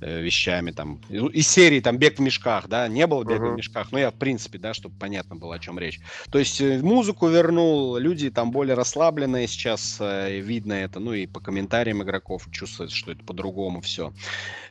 э, 0.00 0.20
вещами, 0.20 0.70
там, 0.72 1.00
и- 1.08 1.16
из 1.38 1.48
серии 1.48 1.80
там 1.80 1.98
бег 1.98 2.18
в 2.18 2.20
мешках, 2.20 2.68
да, 2.68 2.88
не 2.88 3.06
было 3.06 3.24
бега 3.24 3.48
в 3.48 3.52
Мгм. 3.52 3.56
мешках, 3.56 3.92
но 3.92 3.98
я, 3.98 4.10
в 4.10 4.16
принципе, 4.16 4.58
да, 4.58 4.74
чтобы 4.74 4.94
понятно 4.98 5.36
было, 5.36 5.54
о 5.56 5.58
чем 5.58 5.78
речь. 5.78 6.00
То 6.30 6.38
есть 6.38 6.60
э, 6.60 6.78
музыку 6.82 7.28
вернул, 7.28 7.96
люди 7.96 8.30
там 8.30 8.50
более 8.50 8.74
расслабленные 8.74 9.46
сейчас, 9.48 9.98
э, 10.00 10.40
видно 10.40 10.74
это, 10.74 11.00
ну 11.00 11.12
и 11.12 11.26
по 11.26 11.40
комментариям 11.40 12.02
игроков 12.02 12.46
чувствуется, 12.50 12.96
что 12.96 13.12
это 13.12 13.22
по-другому 13.24 13.80
все, 13.80 14.12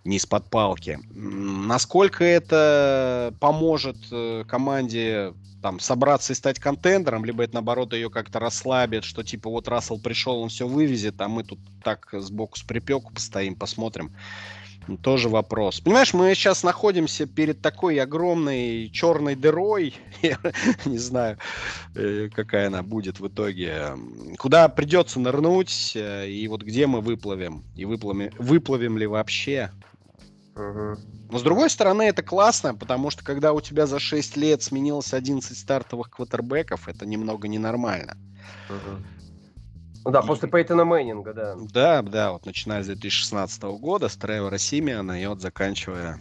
не 0.04 0.18
из-под 0.18 0.50
палки. 0.50 0.75
Палки. 0.76 1.00
Насколько 1.14 2.24
это 2.24 3.34
поможет 3.40 3.98
э, 4.12 4.44
команде 4.48 5.34
там 5.62 5.80
собраться 5.80 6.34
и 6.34 6.36
стать 6.36 6.60
контендером, 6.60 7.26
либо 7.26 7.44
это 7.44 7.56
наоборот 7.56 7.94
ее 7.94 8.10
как-то 8.10 8.40
расслабит, 8.40 9.04
что 9.04 9.24
типа 9.24 9.50
вот 9.50 9.68
Рассел 9.68 10.00
пришел, 10.00 10.40
он 10.40 10.50
все 10.50 10.68
вывезет, 10.68 11.20
а 11.22 11.28
мы 11.28 11.44
тут 11.44 11.60
так 11.84 12.08
сбоку 12.12 12.58
с 12.58 12.64
припеку 12.64 13.14
постоим, 13.14 13.56
посмотрим. 13.56 14.12
Тоже 15.02 15.30
вопрос. 15.30 15.80
Понимаешь, 15.80 16.14
мы 16.14 16.36
сейчас 16.36 16.62
находимся 16.62 17.26
перед 17.26 17.60
такой 17.60 18.00
огромной 18.00 18.90
черной 18.94 19.34
дырой, 19.34 19.96
я 20.22 20.38
не 20.86 21.00
знаю, 21.00 21.40
э, 21.96 22.30
какая 22.32 22.68
она 22.68 22.84
будет 22.84 23.20
в 23.20 23.28
итоге, 23.28 23.98
куда 24.38 24.70
придется 24.70 25.20
нырнуть, 25.20 25.94
э, 25.96 26.30
и 26.30 26.48
вот 26.48 26.62
где 26.62 26.86
мы 26.86 27.02
выплывем, 27.02 27.64
и 27.76 27.86
выплывем, 27.86 28.30
выплывем 28.38 29.00
ли 29.00 29.08
вообще. 29.08 29.72
Угу. 30.56 30.96
Но 31.32 31.40
с 31.40 31.42
другой 31.42 31.70
стороны, 31.70 32.04
это 32.04 32.24
классно, 32.24 32.76
потому 32.76 33.10
что 33.10 33.24
когда 33.24 33.54
у 33.54 33.62
тебя 33.62 33.88
за 33.88 34.00
6 34.00 34.38
лет 34.38 34.64
сменилось 34.64 35.14
11 35.14 35.58
стартовых 35.58 36.10
квотербеков, 36.10 36.88
это 36.88 37.06
немного 37.06 37.48
ненормально. 37.48 38.18
Угу. 38.70 38.98
Ну 40.06 40.12
да, 40.12 40.22
после 40.22 40.48
Пейтона 40.48 40.86
Мэннинга, 40.86 41.34
да. 41.34 41.56
Да, 41.74 42.02
да, 42.04 42.32
вот 42.32 42.46
начиная 42.46 42.84
с 42.84 42.86
2016 42.86 43.64
года, 43.64 44.08
с 44.08 44.16
Тревора 44.16 44.60
Симиана 44.60 45.20
и 45.20 45.26
вот 45.26 45.42
заканчивая 45.42 46.20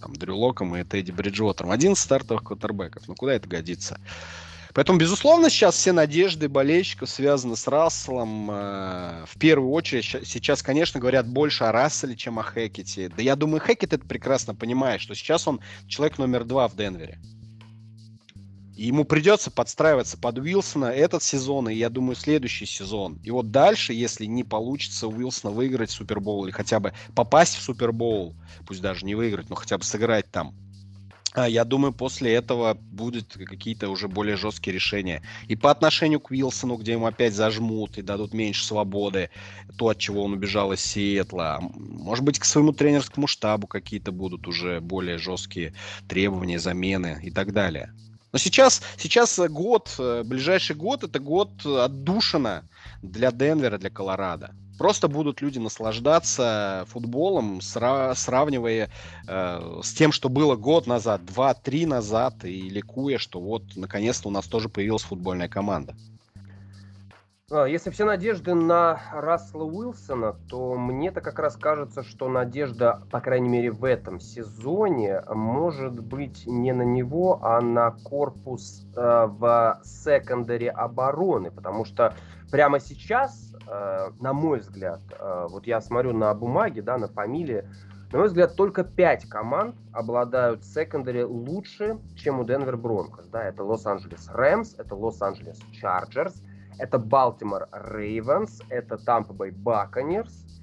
там, 0.00 0.14
Дрю 0.14 0.36
Локом 0.36 0.76
и 0.76 0.84
Тедди 0.84 1.10
Бриджуотером. 1.10 1.72
11 1.72 2.02
стартовых 2.02 2.44
квотербеков. 2.44 3.08
Ну 3.08 3.16
куда 3.16 3.34
это 3.34 3.48
годится? 3.48 3.98
Поэтому, 4.74 4.98
безусловно, 4.98 5.50
сейчас 5.50 5.76
все 5.76 5.92
надежды 5.92 6.48
болельщиков 6.48 7.08
связаны 7.08 7.54
с 7.54 7.68
Расселом. 7.68 8.50
Э, 8.50 9.24
в 9.24 9.38
первую 9.38 9.70
очередь, 9.70 10.04
сейчас, 10.26 10.64
конечно, 10.64 10.98
говорят 10.98 11.28
больше 11.28 11.62
о 11.62 11.70
Расселе, 11.70 12.16
чем 12.16 12.40
о 12.40 12.42
Хекете. 12.42 13.08
Да 13.08 13.22
я 13.22 13.36
думаю, 13.36 13.62
Хекет 13.64 13.92
это 13.92 14.04
прекрасно 14.04 14.52
понимает, 14.52 15.00
что 15.00 15.14
сейчас 15.14 15.46
он 15.46 15.60
человек 15.86 16.18
номер 16.18 16.44
два 16.44 16.66
в 16.66 16.74
Денвере. 16.74 17.20
И 18.76 18.86
ему 18.86 19.04
придется 19.04 19.52
подстраиваться 19.52 20.18
под 20.18 20.38
Уилсона 20.38 20.86
этот 20.86 21.22
сезон, 21.22 21.68
и 21.68 21.74
я 21.74 21.88
думаю, 21.88 22.16
следующий 22.16 22.66
сезон. 22.66 23.20
И 23.22 23.30
вот 23.30 23.52
дальше, 23.52 23.92
если 23.92 24.24
не 24.24 24.42
получится 24.42 25.06
у 25.06 25.12
Уилсона 25.12 25.52
выиграть 25.52 25.92
Супербоул 25.92 26.46
или 26.46 26.50
хотя 26.50 26.80
бы 26.80 26.92
попасть 27.14 27.54
в 27.54 27.62
Супербоул, 27.62 28.34
пусть 28.66 28.80
даже 28.80 29.06
не 29.06 29.14
выиграть, 29.14 29.48
но 29.48 29.54
хотя 29.54 29.78
бы 29.78 29.84
сыграть 29.84 30.28
там, 30.32 30.52
я 31.36 31.64
думаю, 31.64 31.92
после 31.92 32.32
этого 32.34 32.74
будут 32.74 33.34
какие-то 33.34 33.88
уже 33.88 34.06
более 34.08 34.36
жесткие 34.36 34.74
решения. 34.74 35.22
И 35.48 35.56
по 35.56 35.70
отношению 35.70 36.20
к 36.20 36.30
Уилсону, 36.30 36.76
где 36.76 36.92
ему 36.92 37.06
опять 37.06 37.34
зажмут 37.34 37.98
и 37.98 38.02
дадут 38.02 38.32
меньше 38.32 38.64
свободы, 38.64 39.30
то, 39.76 39.88
от 39.88 39.98
чего 39.98 40.24
он 40.24 40.34
убежал 40.34 40.72
из 40.72 40.80
Сиэтла. 40.80 41.58
Может 41.60 42.24
быть, 42.24 42.38
к 42.38 42.44
своему 42.44 42.72
тренерскому 42.72 43.26
штабу 43.26 43.66
какие-то 43.66 44.12
будут 44.12 44.46
уже 44.46 44.80
более 44.80 45.18
жесткие 45.18 45.74
требования, 46.08 46.60
замены 46.60 47.20
и 47.22 47.30
так 47.30 47.52
далее. 47.52 47.92
Но 48.32 48.38
сейчас, 48.38 48.82
сейчас 48.96 49.38
год, 49.48 49.94
э, 49.98 50.22
ближайший 50.24 50.74
год, 50.74 51.04
это 51.04 51.20
год 51.20 51.64
отдушина 51.64 52.68
для 53.02 53.30
Денвера, 53.30 53.78
для 53.78 53.90
Колорадо. 53.90 54.54
Просто 54.78 55.08
будут 55.08 55.40
люди 55.40 55.58
наслаждаться 55.58 56.84
футболом, 56.88 57.58
сра- 57.58 58.14
сравнивая 58.14 58.90
э, 59.26 59.80
с 59.82 59.92
тем, 59.92 60.12
что 60.12 60.28
было 60.28 60.56
год 60.56 60.86
назад, 60.86 61.24
два-три 61.24 61.86
назад, 61.86 62.44
и 62.44 62.68
ликуя, 62.68 63.18
что 63.18 63.40
вот 63.40 63.62
наконец-то 63.76 64.28
у 64.28 64.32
нас 64.32 64.46
тоже 64.46 64.68
появилась 64.68 65.02
футбольная 65.02 65.48
команда. 65.48 65.94
А, 67.50 67.66
если 67.66 67.90
все 67.90 68.04
надежды 68.04 68.54
на 68.54 69.00
Рассела 69.12 69.64
Уилсона, 69.64 70.34
то 70.48 70.74
мне-то 70.74 71.20
как 71.20 71.38
раз 71.38 71.56
кажется, 71.56 72.02
что 72.02 72.28
надежда, 72.28 73.02
по 73.10 73.20
крайней 73.20 73.48
мере 73.48 73.70
в 73.70 73.84
этом 73.84 74.18
сезоне, 74.18 75.22
может 75.28 76.00
быть 76.00 76.46
не 76.46 76.72
на 76.72 76.82
него, 76.82 77.38
а 77.42 77.60
на 77.60 77.90
корпус 77.90 78.86
э, 78.96 79.26
в 79.28 79.80
секондаре 79.84 80.70
обороны. 80.70 81.50
Потому 81.50 81.84
что 81.84 82.14
прямо 82.50 82.80
сейчас, 82.80 83.53
на 83.66 84.32
мой 84.32 84.60
взгляд, 84.60 85.00
э, 85.18 85.46
вот 85.50 85.66
я 85.66 85.80
смотрю 85.80 86.12
на 86.12 86.32
бумаге, 86.34 86.82
да, 86.82 86.98
на 86.98 87.08
фамилии, 87.08 87.64
на 88.12 88.18
мой 88.18 88.28
взгляд, 88.28 88.54
только 88.54 88.84
пять 88.84 89.28
команд 89.28 89.74
обладают 89.92 90.64
secondary 90.64 91.24
лучше, 91.24 91.98
чем 92.16 92.40
у 92.40 92.44
Денвер 92.44 92.76
Бронкос. 92.76 93.26
Да, 93.28 93.42
это 93.44 93.64
Лос-Анджелес 93.64 94.28
Рэмс, 94.32 94.74
это 94.78 94.94
Лос-Анджелес 94.94 95.58
Чарджерс, 95.72 96.40
это 96.78 96.98
Балтимор 96.98 97.68
Рейвенс, 97.72 98.62
это 98.68 98.98
Тампа 98.98 99.32
Бэй 99.32 99.50
Баконерс, 99.50 100.62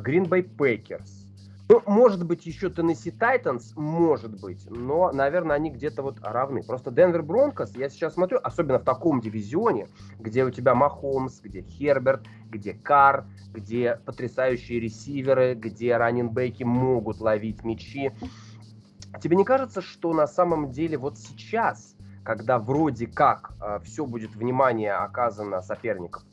Грин 0.00 0.24
Бэй 0.24 0.42
Пейкерс. 0.42 1.17
Ну, 1.70 1.82
может 1.84 2.24
быть, 2.24 2.46
еще 2.46 2.70
Теннесси 2.70 3.10
Тайтанс, 3.10 3.74
может 3.76 4.40
быть, 4.40 4.66
но, 4.70 5.12
наверное, 5.12 5.56
они 5.56 5.70
где-то 5.70 6.02
вот 6.02 6.18
равны. 6.22 6.62
Просто 6.62 6.90
Денвер 6.90 7.22
Бронкос, 7.22 7.76
я 7.76 7.90
сейчас 7.90 8.14
смотрю, 8.14 8.38
особенно 8.42 8.78
в 8.78 8.84
таком 8.84 9.20
дивизионе, 9.20 9.88
где 10.18 10.44
у 10.44 10.50
тебя 10.50 10.74
Махомс, 10.74 11.40
где 11.40 11.60
Херберт, 11.60 12.26
где 12.48 12.72
Кар, 12.72 13.26
где 13.52 14.00
потрясающие 14.06 14.80
ресиверы, 14.80 15.54
где 15.54 15.94
раненбеки 15.98 16.62
могут 16.62 17.20
ловить 17.20 17.62
мячи. 17.64 18.12
Тебе 19.20 19.36
не 19.36 19.44
кажется, 19.44 19.82
что 19.82 20.14
на 20.14 20.26
самом 20.26 20.70
деле 20.70 20.96
вот 20.96 21.18
сейчас 21.18 21.96
когда 22.28 22.58
вроде 22.58 23.06
как 23.06 23.52
э, 23.58 23.78
все 23.84 24.04
будет 24.04 24.36
внимание 24.36 24.92
оказано 24.92 25.62
соперников, 25.62 26.24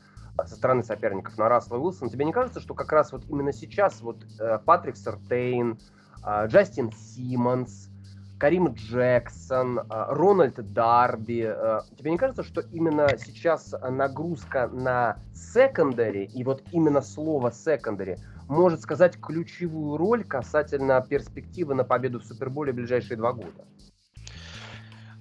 со 0.44 0.56
стороны 0.56 0.84
соперников 0.84 1.38
на 1.38 1.48
Рассела 1.48 1.78
Уилсона, 1.78 2.10
тебе 2.10 2.26
не 2.26 2.34
кажется, 2.34 2.60
что 2.60 2.74
как 2.74 2.92
раз 2.92 3.12
вот 3.12 3.24
именно 3.30 3.54
сейчас 3.54 4.02
вот 4.02 4.18
э, 4.40 4.60
Патрик 4.66 4.98
Сертейн, 4.98 5.80
э, 6.26 6.48
Джастин 6.48 6.92
Симмонс, 6.92 7.90
Карим 8.38 8.74
Джексон, 8.74 9.80
э, 9.80 9.84
Рональд 9.90 10.74
Дарби, 10.74 11.46
э, 11.48 11.80
тебе 11.98 12.12
не 12.12 12.18
кажется, 12.18 12.44
что 12.44 12.62
именно 12.62 13.08
сейчас 13.18 13.74
нагрузка 13.90 14.68
на 14.68 15.18
секондаре, 15.34 16.26
и 16.26 16.44
вот 16.44 16.64
именно 16.72 17.02
слово 17.02 17.52
секондаре, 17.52 18.20
может 18.50 18.82
сказать 18.82 19.20
ключевую 19.20 19.98
роль 19.98 20.24
касательно 20.24 21.02
перспективы 21.02 21.76
на 21.76 21.84
победу 21.84 22.20
в 22.20 22.26
Суперболе 22.26 22.74
в 22.74 22.76
ближайшие 22.76 23.18
два 23.18 23.32
года? 23.32 23.66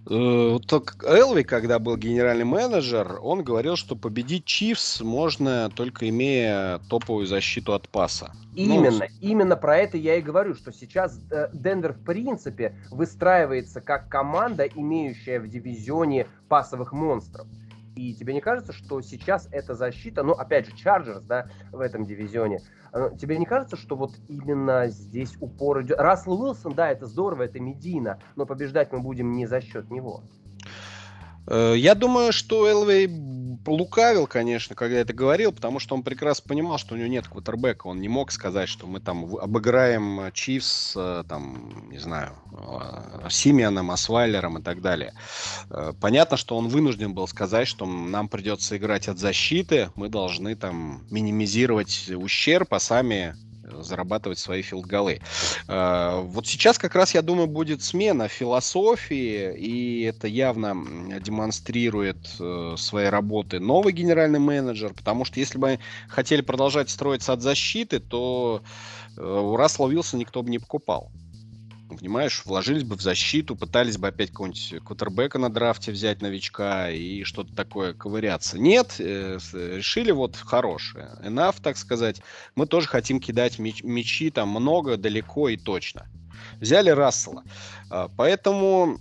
Э, 0.06 0.50
вот 0.52 0.70
Элви, 1.04 1.42
когда 1.42 1.78
был 1.78 1.96
генеральный 1.96 2.44
менеджер, 2.44 3.18
он 3.22 3.42
говорил, 3.42 3.76
что 3.76 3.96
победить 3.96 4.44
Чивс 4.44 5.00
можно 5.00 5.70
только 5.74 6.08
имея 6.08 6.80
топовую 6.90 7.26
защиту 7.26 7.72
от 7.72 7.88
паса. 7.88 8.32
Ну, 8.52 8.80
именно, 8.80 8.98
ну, 8.98 9.04
именно 9.20 9.56
про 9.56 9.78
это 9.78 9.96
я 9.96 10.16
и 10.16 10.20
говорю, 10.20 10.54
что 10.54 10.72
сейчас 10.72 11.18
э, 11.30 11.48
Денвер 11.52 11.94
в 11.94 12.04
принципе 12.04 12.74
выстраивается 12.90 13.80
как 13.80 14.08
команда, 14.08 14.64
имеющая 14.64 15.40
в 15.40 15.48
дивизионе 15.48 16.26
пасовых 16.48 16.92
монстров. 16.92 17.46
И 17.96 18.14
тебе 18.14 18.34
не 18.34 18.40
кажется, 18.40 18.72
что 18.72 19.00
сейчас 19.00 19.48
эта 19.52 19.74
защита, 19.74 20.22
ну, 20.22 20.32
опять 20.32 20.66
же, 20.66 20.76
Чарджерс, 20.76 21.22
да, 21.22 21.46
в 21.70 21.80
этом 21.80 22.04
дивизионе, 22.04 22.60
э, 22.92 23.10
тебе 23.18 23.38
не 23.38 23.46
кажется, 23.46 23.76
что 23.76 23.96
вот 23.96 24.12
именно 24.28 24.88
здесь 24.88 25.36
упор 25.40 25.82
идет... 25.82 25.98
Рассел 25.98 26.40
Уилсон, 26.40 26.74
да, 26.74 26.90
это 26.90 27.06
здорово, 27.06 27.44
это 27.44 27.60
медийно, 27.60 28.18
но 28.34 28.46
побеждать 28.46 28.92
мы 28.92 29.00
будем 29.00 29.32
не 29.32 29.46
за 29.46 29.60
счет 29.60 29.90
него. 29.90 30.24
Э, 31.46 31.74
я 31.76 31.94
думаю, 31.94 32.32
что 32.32 32.66
Элвей 32.66 33.08
лукавил, 33.66 34.26
конечно, 34.26 34.74
когда 34.74 34.96
это 34.96 35.12
говорил, 35.12 35.52
потому 35.52 35.78
что 35.78 35.94
он 35.94 36.02
прекрасно 36.02 36.44
понимал, 36.48 36.78
что 36.78 36.94
у 36.94 36.98
него 36.98 37.08
нет 37.08 37.28
квотербека. 37.28 37.86
Он 37.86 38.00
не 38.00 38.08
мог 38.08 38.30
сказать, 38.30 38.68
что 38.68 38.86
мы 38.86 39.00
там 39.00 39.36
обыграем 39.36 40.30
Чивс, 40.32 40.94
э, 40.96 41.24
там, 41.28 41.88
не 41.90 41.98
знаю, 41.98 42.32
э, 42.52 43.28
Симианом, 43.30 43.90
Асвайлером 43.90 44.58
и 44.58 44.62
так 44.62 44.80
далее. 44.80 45.14
Понятно, 46.00 46.36
что 46.36 46.56
он 46.56 46.68
вынужден 46.68 47.14
был 47.14 47.26
сказать, 47.26 47.68
что 47.68 47.86
нам 47.86 48.28
придется 48.28 48.76
играть 48.76 49.08
от 49.08 49.18
защиты, 49.18 49.90
мы 49.94 50.08
должны 50.08 50.54
там 50.56 51.06
минимизировать 51.10 52.10
ущерб, 52.10 52.74
а 52.74 52.80
сами 52.80 53.34
зарабатывать 53.82 54.38
свои 54.38 54.62
филдголы. 54.62 55.20
А, 55.68 56.20
вот 56.20 56.46
сейчас 56.46 56.78
как 56.78 56.94
раз, 56.94 57.14
я 57.14 57.22
думаю, 57.22 57.46
будет 57.46 57.82
смена 57.82 58.28
философии, 58.28 59.56
и 59.56 60.02
это 60.02 60.26
явно 60.28 60.74
демонстрирует 61.20 62.36
э, 62.40 62.74
свои 62.76 63.06
работы 63.06 63.60
новый 63.60 63.92
генеральный 63.92 64.38
менеджер, 64.38 64.92
потому 64.94 65.24
что 65.24 65.40
если 65.40 65.58
бы 65.58 65.78
хотели 66.08 66.40
продолжать 66.40 66.90
строиться 66.90 67.32
от 67.32 67.42
защиты, 67.42 68.00
то 68.00 68.62
э, 69.16 69.22
у 69.22 69.56
Рассела 69.56 69.88
Вилса 69.88 70.16
никто 70.16 70.42
бы 70.42 70.50
не 70.50 70.58
покупал 70.58 71.10
понимаешь, 71.96 72.42
вложились 72.44 72.84
бы 72.84 72.96
в 72.96 73.02
защиту, 73.02 73.56
пытались 73.56 73.96
бы 73.96 74.08
опять 74.08 74.30
какого-нибудь 74.30 74.74
квотербека 74.84 75.38
на 75.38 75.50
драфте 75.50 75.92
взять 75.92 76.22
новичка 76.22 76.90
и 76.90 77.24
что-то 77.24 77.54
такое 77.54 77.94
ковыряться. 77.94 78.58
Нет, 78.58 78.96
э, 78.98 79.38
решили 79.52 80.10
вот 80.10 80.36
хорошее. 80.36 81.18
Enough, 81.22 81.56
так 81.62 81.76
сказать. 81.76 82.20
Мы 82.54 82.66
тоже 82.66 82.88
хотим 82.88 83.20
кидать 83.20 83.58
мяч, 83.58 83.82
мячи 83.82 84.30
там 84.30 84.48
много, 84.48 84.96
далеко 84.96 85.48
и 85.48 85.56
точно. 85.56 86.06
Взяли 86.60 86.90
Рассела. 86.90 87.42
А, 87.90 88.08
поэтому 88.16 88.98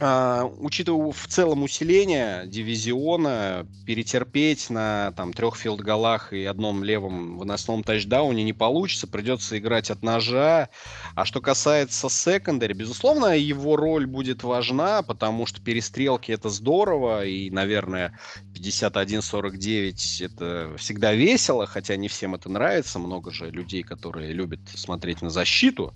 а, 0.00 0.44
учитывая 0.58 1.12
в 1.12 1.26
целом 1.28 1.62
усиление 1.62 2.44
дивизиона, 2.46 3.66
перетерпеть 3.86 4.68
на 4.70 5.12
там 5.16 5.32
трех 5.32 5.56
филдголах 5.56 6.32
и 6.32 6.44
одном 6.44 6.82
левом 6.82 7.38
выносном 7.38 7.84
тачдауне 7.84 8.42
не 8.42 8.52
получится, 8.52 9.06
придется 9.06 9.56
играть 9.56 9.90
от 9.90 10.02
ножа. 10.02 10.68
А 11.14 11.24
что 11.24 11.40
касается 11.40 12.08
секондари, 12.08 12.74
безусловно, 12.74 13.36
его 13.36 13.76
роль 13.76 14.06
будет 14.06 14.42
важна, 14.42 15.02
потому 15.02 15.46
что 15.46 15.60
перестрелки 15.60 16.32
это 16.32 16.48
здорово, 16.48 17.24
и, 17.24 17.50
наверное, 17.50 18.18
51-49 18.54 20.24
это 20.24 20.76
всегда 20.76 21.12
весело, 21.12 21.66
хотя 21.66 21.94
не 21.94 22.08
всем 22.08 22.34
это 22.34 22.48
нравится, 22.48 22.98
много 22.98 23.30
же 23.30 23.50
людей, 23.50 23.84
которые 23.84 24.32
любят 24.32 24.60
смотреть 24.74 25.22
на 25.22 25.30
защиту, 25.30 25.94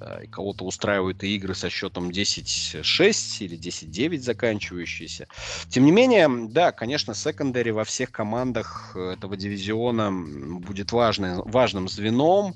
э, 0.00 0.26
кого-то 0.30 0.64
устраивают 0.64 1.22
и 1.22 1.36
игры 1.36 1.54
со 1.54 1.70
счетом 1.70 2.10
10-6, 2.10 3.35
или 3.44 3.58
10-9 3.58 4.18
заканчивающиеся. 4.18 5.26
Тем 5.68 5.84
не 5.84 5.92
менее, 5.92 6.28
да, 6.48 6.72
конечно, 6.72 7.14
секондари 7.14 7.70
во 7.70 7.84
всех 7.84 8.10
командах 8.10 8.92
э, 8.94 9.12
этого 9.12 9.36
дивизиона 9.36 10.10
будет 10.12 10.92
важный, 10.92 11.42
важным 11.42 11.88
звеном. 11.88 12.54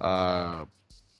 А, 0.00 0.66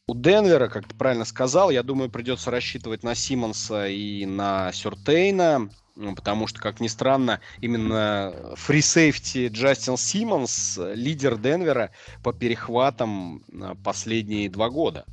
у 0.09 0.15
Денвера, 0.15 0.69
как 0.69 0.87
ты 0.87 0.95
правильно 0.95 1.25
сказал, 1.25 1.71
я 1.71 1.83
думаю, 1.83 2.11
придется 2.11 2.51
рассчитывать 2.51 3.03
на 3.03 3.15
Симмонса 3.15 3.89
и 3.89 4.25
на 4.25 4.71
Сюртейна, 4.73 5.69
потому 6.15 6.47
что, 6.47 6.61
как 6.61 6.81
ни 6.81 6.89
странно, 6.89 7.41
именно 7.61 8.55
free 8.55 8.92
safety 8.92 9.49
Джастин 9.49 9.97
Симмонс 9.97 10.79
лидер 10.95 11.39
Денвера 11.39 11.91
по 12.23 12.33
перехватам 12.33 13.43
э, 13.51 13.75
последние 13.83 14.49
два 14.49 14.71
года. 14.71 15.05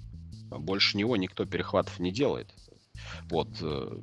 Больше 0.52 0.98
него 0.98 1.18
никто 1.18 1.46
перехватов 1.46 2.00
не 2.00 2.12
делает. 2.12 2.54
Вот. 3.30 3.50
Э, 3.62 3.98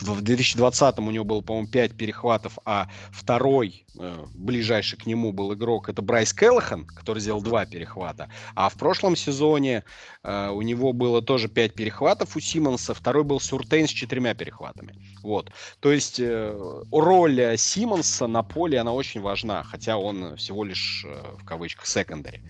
в 0.00 0.22
2020 0.22 0.98
у 0.98 1.10
него 1.10 1.24
было, 1.24 1.40
по-моему, 1.40 1.68
5 1.68 1.92
перехватов, 1.96 2.58
а 2.64 2.88
второй, 3.10 3.84
э, 3.98 4.24
ближайший 4.34 4.98
к 4.98 5.06
нему 5.06 5.32
был 5.32 5.54
игрок, 5.54 5.88
это 5.88 6.02
Брайс 6.02 6.32
Каллахан, 6.32 6.86
который 6.86 7.20
сделал 7.20 7.42
2 7.42 7.66
перехвата. 7.66 8.28
А 8.54 8.68
в 8.68 8.74
прошлом 8.74 9.14
сезоне 9.16 9.84
э, 10.22 10.48
у 10.50 10.62
него 10.62 10.92
было 10.92 11.22
тоже 11.22 11.48
5 11.48 11.74
перехватов 11.74 12.36
у 12.36 12.40
Симмонса, 12.40 12.94
второй 12.94 13.24
был 13.24 13.40
Суртейн 13.40 13.86
с 13.86 13.90
четырьмя 13.90 14.34
перехватами. 14.34 14.94
Вот. 15.22 15.52
То 15.80 15.92
есть 15.92 16.18
э, 16.18 16.82
роль 16.90 17.58
Симмонса 17.58 18.26
на 18.26 18.42
поле, 18.42 18.78
она 18.78 18.92
очень 18.92 19.20
важна, 19.20 19.62
хотя 19.62 19.98
он 19.98 20.36
всего 20.36 20.64
лишь, 20.64 21.04
э, 21.06 21.36
в 21.38 21.44
кавычках, 21.44 21.86
секондари. 21.86 22.42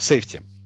Сейфти. 0.00 0.38
Uh, 0.38 0.59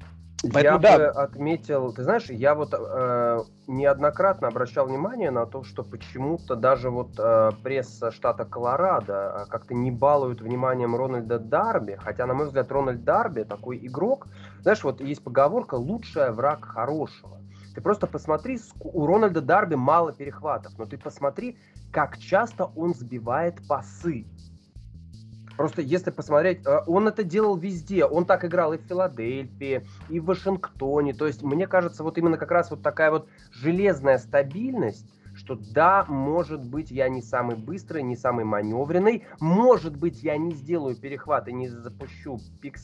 Поэтому, 0.53 0.63
я 0.63 0.79
да. 0.79 0.99
бы 0.99 1.05
отметил, 1.05 1.93
ты 1.93 2.03
знаешь, 2.03 2.27
я 2.31 2.55
вот 2.55 2.73
э, 2.73 3.41
неоднократно 3.67 4.49
обращал 4.49 4.87
внимание 4.87 5.31
на 5.31 5.47
то, 5.47 5.65
что 5.65 5.83
почему-то 5.83 6.57
даже 6.57 6.91
вот 6.91 7.11
э, 7.19 7.51
пресса 7.63 8.11
штата 8.11 8.45
Колорадо 8.45 9.45
э, 9.47 9.51
как-то 9.51 9.75
не 9.75 9.91
балует 9.91 10.41
вниманием 10.41 10.95
Рональда 10.97 11.39
Дарби, 11.39 11.99
хотя, 12.01 12.27
на 12.27 12.35
мой 12.35 12.47
взгляд, 12.47 12.71
Рональд 12.71 13.05
Дарби 13.05 13.45
такой 13.45 13.79
игрок, 13.87 14.27
знаешь, 14.63 14.85
вот 14.85 15.01
есть 15.01 15.23
поговорка 15.23 15.75
«лучший 15.75 16.31
враг 16.33 16.65
хорошего». 16.65 17.41
Ты 17.75 17.81
просто 17.81 18.07
посмотри, 18.07 18.59
у 18.81 19.07
Рональда 19.07 19.41
Дарби 19.41 19.75
мало 19.75 20.13
перехватов, 20.13 20.73
но 20.79 20.87
ты 20.87 20.97
посмотри, 20.97 21.59
как 21.93 22.19
часто 22.19 22.67
он 22.77 22.95
сбивает 22.95 23.67
пасы. 23.67 24.27
Просто 25.57 25.83
если 25.83 26.11
посмотреть, 26.11 26.67
э, 26.67 26.81
он 26.87 27.09
это 27.09 27.23
делал 27.23 27.57
везде. 27.57 28.05
Он 28.05 28.25
так 28.25 28.45
играл 28.45 28.73
и 28.73 28.79
в 28.79 28.83
Филадельфии, 28.83 29.87
и 30.09 30.21
в 30.21 30.25
Вашингтоне. 30.25 31.15
То 31.15 31.27
есть, 31.27 31.43
мне 31.43 31.67
кажется, 31.67 32.03
вот 32.03 32.19
именно 32.19 32.37
как 32.37 32.51
раз 32.51 32.71
вот 32.71 32.83
такая 32.83 33.11
вот 33.11 33.29
железная 33.51 34.19
стабильность, 34.19 35.07
что 35.35 35.57
да, 35.57 36.05
может 36.09 36.65
быть, 36.65 36.91
я 36.91 37.09
не 37.09 37.23
самый 37.23 37.57
быстрый, 37.57 38.03
не 38.03 38.17
самый 38.17 38.45
маневренный, 38.45 39.25
может 39.41 39.97
быть, 39.97 40.23
я 40.23 40.37
не 40.37 40.53
сделаю 40.53 40.97
перехват 40.97 41.49
и 41.49 41.53
не 41.53 41.69
запущу 41.69 42.39
пик 42.61 42.79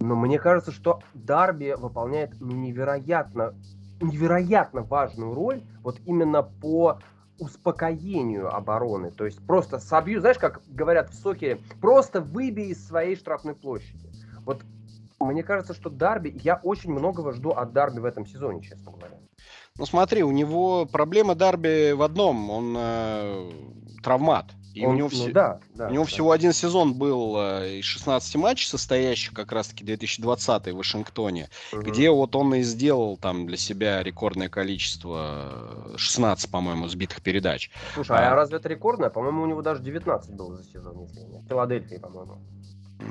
но 0.00 0.16
мне 0.16 0.38
кажется, 0.38 0.70
что 0.70 1.00
Дарби 1.14 1.74
выполняет 1.78 2.38
невероятно, 2.40 3.54
невероятно 4.02 4.82
важную 4.82 5.32
роль 5.32 5.62
вот 5.82 5.98
именно 6.04 6.42
по 6.42 6.98
успокоению 7.38 8.54
обороны. 8.54 9.10
То 9.10 9.24
есть 9.24 9.44
просто 9.46 9.78
собью, 9.78 10.20
знаешь, 10.20 10.38
как 10.38 10.62
говорят 10.68 11.10
в 11.10 11.14
сокере, 11.14 11.58
просто 11.80 12.20
выбей 12.20 12.68
из 12.68 12.86
своей 12.86 13.16
штрафной 13.16 13.54
площади. 13.54 14.08
Вот 14.44 14.62
мне 15.20 15.42
кажется, 15.42 15.74
что 15.74 15.90
Дарби, 15.90 16.38
я 16.42 16.60
очень 16.62 16.90
многого 16.90 17.32
жду 17.32 17.50
от 17.50 17.72
Дарби 17.72 18.00
в 18.00 18.04
этом 18.04 18.26
сезоне, 18.26 18.62
честно 18.62 18.92
говоря. 18.92 19.16
Ну 19.76 19.86
смотри, 19.86 20.22
у 20.22 20.30
него 20.30 20.86
проблема 20.86 21.34
Дарби 21.34 21.92
в 21.92 22.02
одном, 22.02 22.50
он 22.50 22.74
э, 22.78 23.50
травмат. 24.02 24.46
И 24.74 24.84
он, 24.84 24.94
у 24.94 24.96
него, 24.96 25.08
ну, 25.10 25.16
все, 25.16 25.32
да, 25.32 25.60
да, 25.74 25.86
у 25.86 25.92
него 25.92 26.04
да. 26.04 26.10
всего 26.10 26.32
один 26.32 26.52
сезон 26.52 26.94
был 26.94 27.36
э, 27.38 27.78
из 27.78 27.84
16 27.84 28.34
матчей, 28.36 28.66
состоящих 28.66 29.32
как 29.32 29.52
раз-таки 29.52 29.84
2020 29.84 30.66
в 30.72 30.76
Вашингтоне, 30.76 31.48
угу. 31.72 31.82
где 31.82 32.10
вот 32.10 32.34
он 32.34 32.54
и 32.54 32.62
сделал 32.62 33.16
там 33.16 33.46
для 33.46 33.56
себя 33.56 34.02
рекордное 34.02 34.48
количество, 34.48 35.94
16, 35.96 36.50
по-моему, 36.50 36.88
сбитых 36.88 37.22
передач. 37.22 37.70
Слушай, 37.94 38.18
а, 38.18 38.32
а 38.32 38.34
разве 38.34 38.56
это 38.56 38.68
рекордное? 38.68 39.10
По-моему, 39.10 39.42
у 39.42 39.46
него 39.46 39.62
даже 39.62 39.80
19 39.80 40.34
было 40.34 40.56
за 40.56 40.64
сезон, 40.64 41.02
если 41.02 41.20
не 41.20 41.38
В 41.38 41.48
Филадельфии, 41.48 41.96
по-моему. 41.96 42.38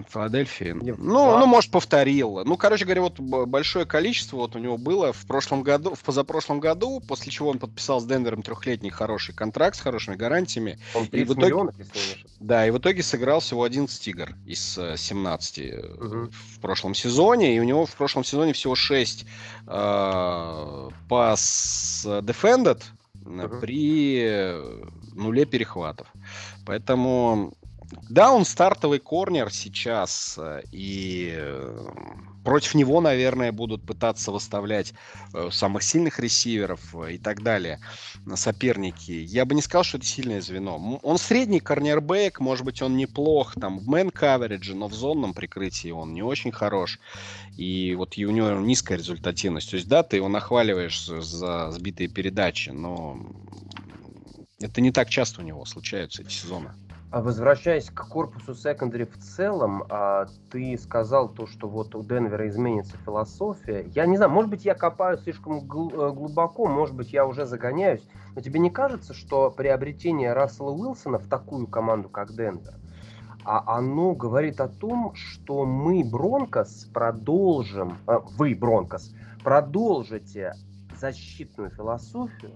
Филадельфии. 0.09 0.71
Ну, 0.71 0.93
ну, 0.97 1.45
может, 1.45 1.71
повторил. 1.71 2.43
Ну, 2.45 2.57
короче 2.57 2.85
говоря, 2.85 3.01
вот 3.01 3.19
большое 3.19 3.85
количество 3.85 4.37
вот 4.37 4.55
у 4.55 4.59
него 4.59 4.77
было 4.77 5.13
в 5.13 5.25
прошлом 5.25 5.63
году, 5.63 5.95
в 5.95 6.01
позапрошлом 6.01 6.59
году, 6.59 6.99
после 6.99 7.31
чего 7.31 7.49
он 7.49 7.59
подписал 7.59 7.99
с 7.99 8.05
Денвером 8.05 8.41
трехлетний 8.41 8.89
хороший 8.89 9.33
контракт 9.33 9.77
с 9.77 9.81
хорошими 9.81 10.15
гарантиями. 10.15 10.79
Он 10.95 11.07
30 11.07 11.13
и 11.13 11.23
в 11.23 11.33
итоге, 11.33 11.45
миллионов, 11.47 11.75
если 11.77 11.97
не 11.97 12.25
Да, 12.39 12.67
и 12.67 12.71
в 12.71 12.77
итоге 12.77 13.03
сыграл 13.03 13.39
всего 13.39 13.63
11 13.63 14.07
игр 14.07 14.29
из 14.45 14.79
17 14.95 15.59
э, 15.59 15.79
угу. 15.79 16.29
в 16.31 16.59
прошлом 16.59 16.95
сезоне, 16.95 17.55
и 17.55 17.59
у 17.59 17.63
него 17.63 17.85
в 17.85 17.95
прошлом 17.95 18.23
сезоне 18.23 18.53
всего 18.53 18.75
6 18.75 19.25
э, 19.67 20.89
пас 21.09 22.05
defended 22.05 22.81
угу. 23.25 23.59
при 23.59 24.53
нуле 25.13 25.45
перехватов. 25.45 26.07
Поэтому 26.65 27.53
да, 28.09 28.31
он 28.31 28.45
стартовый 28.45 28.99
корнер 28.99 29.51
сейчас, 29.51 30.35
э, 30.37 30.61
и 30.71 31.33
э, 31.35 31.87
против 32.43 32.75
него, 32.75 33.01
наверное, 33.01 33.51
будут 33.51 33.85
пытаться 33.85 34.31
выставлять 34.31 34.93
э, 35.33 35.49
самых 35.51 35.83
сильных 35.83 36.19
ресиверов 36.19 36.95
и 37.09 37.17
так 37.17 37.41
далее 37.41 37.79
соперники. 38.35 39.11
Я 39.11 39.45
бы 39.45 39.55
не 39.55 39.61
сказал, 39.61 39.83
что 39.83 39.97
это 39.97 40.05
сильное 40.05 40.41
звено. 40.41 40.99
Он 41.01 41.17
средний 41.17 41.59
корнербэк, 41.59 42.39
может 42.39 42.65
быть, 42.65 42.81
он 42.81 42.97
неплох 42.97 43.53
там 43.59 43.79
в 43.79 43.87
мэн 43.87 44.11
каверидже, 44.11 44.75
но 44.75 44.87
в 44.87 44.93
зонном 44.93 45.33
прикрытии 45.33 45.91
он 45.91 46.13
не 46.13 46.21
очень 46.21 46.51
хорош. 46.51 46.99
И 47.57 47.95
вот 47.95 48.17
и 48.17 48.25
у 48.25 48.31
него 48.31 48.51
низкая 48.51 48.97
результативность. 48.97 49.69
То 49.69 49.75
есть, 49.77 49.87
да, 49.87 50.03
ты 50.03 50.17
его 50.17 50.29
нахваливаешь 50.29 51.05
за 51.05 51.71
сбитые 51.71 52.07
передачи, 52.07 52.69
но 52.69 53.17
это 54.59 54.81
не 54.81 54.91
так 54.91 55.09
часто 55.09 55.41
у 55.41 55.43
него 55.43 55.65
случаются 55.65 56.21
эти 56.21 56.31
сезоны. 56.31 56.71
А 57.13 57.21
возвращаясь 57.21 57.91
к 57.91 58.07
корпусу 58.07 58.55
секондари 58.55 59.05
в 59.05 59.19
целом, 59.19 59.83
а, 59.87 60.25
ты 60.49 60.75
сказал 60.79 61.29
то, 61.29 61.45
что 61.45 61.69
вот 61.69 61.93
у 61.93 62.03
Денвера 62.03 62.47
изменится 62.47 62.97
философия. 63.05 63.85
Я 63.93 64.07
не 64.07 64.17
знаю, 64.17 64.31
может 64.31 64.49
быть, 64.49 64.65
я 64.65 64.73
копаю 64.73 65.19
слишком 65.19 65.57
э, 65.57 65.61
глубоко, 65.61 66.65
может 66.65 66.95
быть, 66.95 67.13
я 67.13 67.27
уже 67.27 67.45
загоняюсь, 67.45 68.01
но 68.33 68.41
тебе 68.41 68.59
не 68.59 68.71
кажется, 68.71 69.13
что 69.13 69.51
приобретение 69.51 70.33
Рассела 70.33 70.71
Уилсона 70.71 71.19
в 71.19 71.27
такую 71.27 71.67
команду, 71.67 72.09
как 72.09 72.31
Денвер, 72.31 72.73
а 73.45 73.77
оно 73.77 74.15
говорит 74.15 74.59
о 74.59 74.67
том, 74.67 75.13
что 75.13 75.65
мы, 75.65 76.03
Бронкос, 76.03 76.89
продолжим, 76.95 77.95
а, 78.07 78.21
вы, 78.21 78.55
Бронкос, 78.55 79.13
продолжите 79.43 80.55
защитную 80.99 81.69
философию, 81.69 82.53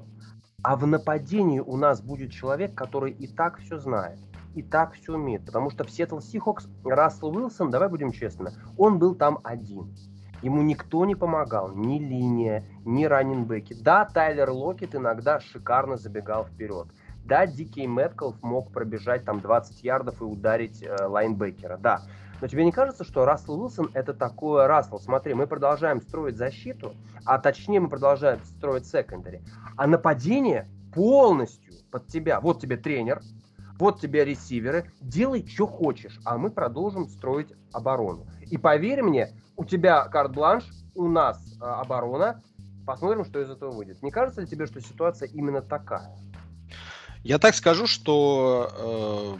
а 0.64 0.76
в 0.76 0.88
нападении 0.88 1.60
у 1.60 1.78
нас 1.78 2.01
будет 2.01 2.32
человек, 2.32 2.74
который 2.74 3.12
и 3.12 3.28
так 3.28 3.60
все 3.60 3.78
знает 3.78 4.18
и 4.58 4.64
так 4.64 4.93
все 4.93 5.14
умеет. 5.14 5.45
Потому 5.45 5.70
что 5.70 5.84
в 5.84 5.91
Сиэтл 5.91 6.20
Сихокс 6.20 6.68
Рассел 6.84 7.30
Уилсон, 7.30 7.70
давай 7.70 7.89
будем 7.89 8.12
честны, 8.12 8.51
он 8.76 8.97
был 8.97 9.14
там 9.14 9.39
один. 9.43 9.95
Ему 10.41 10.62
никто 10.62 11.05
не 11.05 11.16
помогал, 11.16 11.74
ни 11.74 11.99
линия, 11.99 12.64
ни 12.86 13.05
раннинбеки. 13.05 13.74
Да, 13.74 14.05
Тайлер 14.05 14.49
Локет 14.51 14.95
иногда 14.95 15.39
шикарно 15.39 15.97
забегал 15.97 16.45
вперед. 16.45 16.88
Да, 17.24 17.45
Дикий 17.45 17.88
Мэткалф 17.88 18.41
мог 18.41 18.72
пробежать 18.72 19.26
там 19.26 19.41
20 19.41 19.84
ярдов 19.84 20.22
и 20.22 20.24
ударить 20.24 20.84
э, 20.84 21.05
лайнбекера, 21.05 21.78
да. 21.78 22.01
Но 22.39 22.47
тебе 22.47 22.64
не 22.66 22.72
кажется, 22.72 23.03
что 23.03 23.26
Рассел 23.26 23.60
Уилсон 23.60 23.89
это 23.93 24.14
такое 24.14 24.68
Рассел? 24.68 24.99
Смотри, 24.99 25.34
мы 25.34 25.47
продолжаем 25.47 26.01
строить 26.01 26.38
защиту, 26.38 26.93
а 27.26 27.38
точнее 27.39 27.80
мы 27.80 27.89
продолжаем 27.89 28.39
строить 28.43 28.86
секондари. 28.86 29.41
А 29.76 29.88
нападение 29.88 30.68
полностью 30.93 31.74
под 31.91 32.08
тебя. 32.08 32.39
Вот 32.39 32.62
тебе 32.62 32.78
тренер, 32.78 33.22
вот 33.80 34.01
тебе 34.01 34.25
ресиверы, 34.25 34.91
делай, 35.01 35.47
что 35.47 35.67
хочешь, 35.67 36.19
а 36.25 36.38
мы 36.38 36.49
продолжим 36.49 37.07
строить 37.07 37.49
оборону. 37.71 38.28
И 38.49 38.57
поверь 38.57 39.03
мне, 39.03 39.34
у 39.55 39.65
тебя 39.65 40.05
карт-бланш, 40.05 40.65
у 40.95 41.07
нас 41.07 41.39
а, 41.61 41.82
оборона, 41.82 42.41
посмотрим, 42.86 43.25
что 43.25 43.41
из 43.41 43.49
этого 43.49 43.71
выйдет. 43.71 44.01
Не 44.01 44.11
кажется 44.11 44.41
ли 44.41 44.47
тебе, 44.47 44.65
что 44.65 44.82
ситуация 44.82 45.28
именно 45.30 45.61
такая? 45.61 46.15
Я 47.23 47.39
так 47.39 47.55
скажу, 47.55 47.88
что 47.88 49.39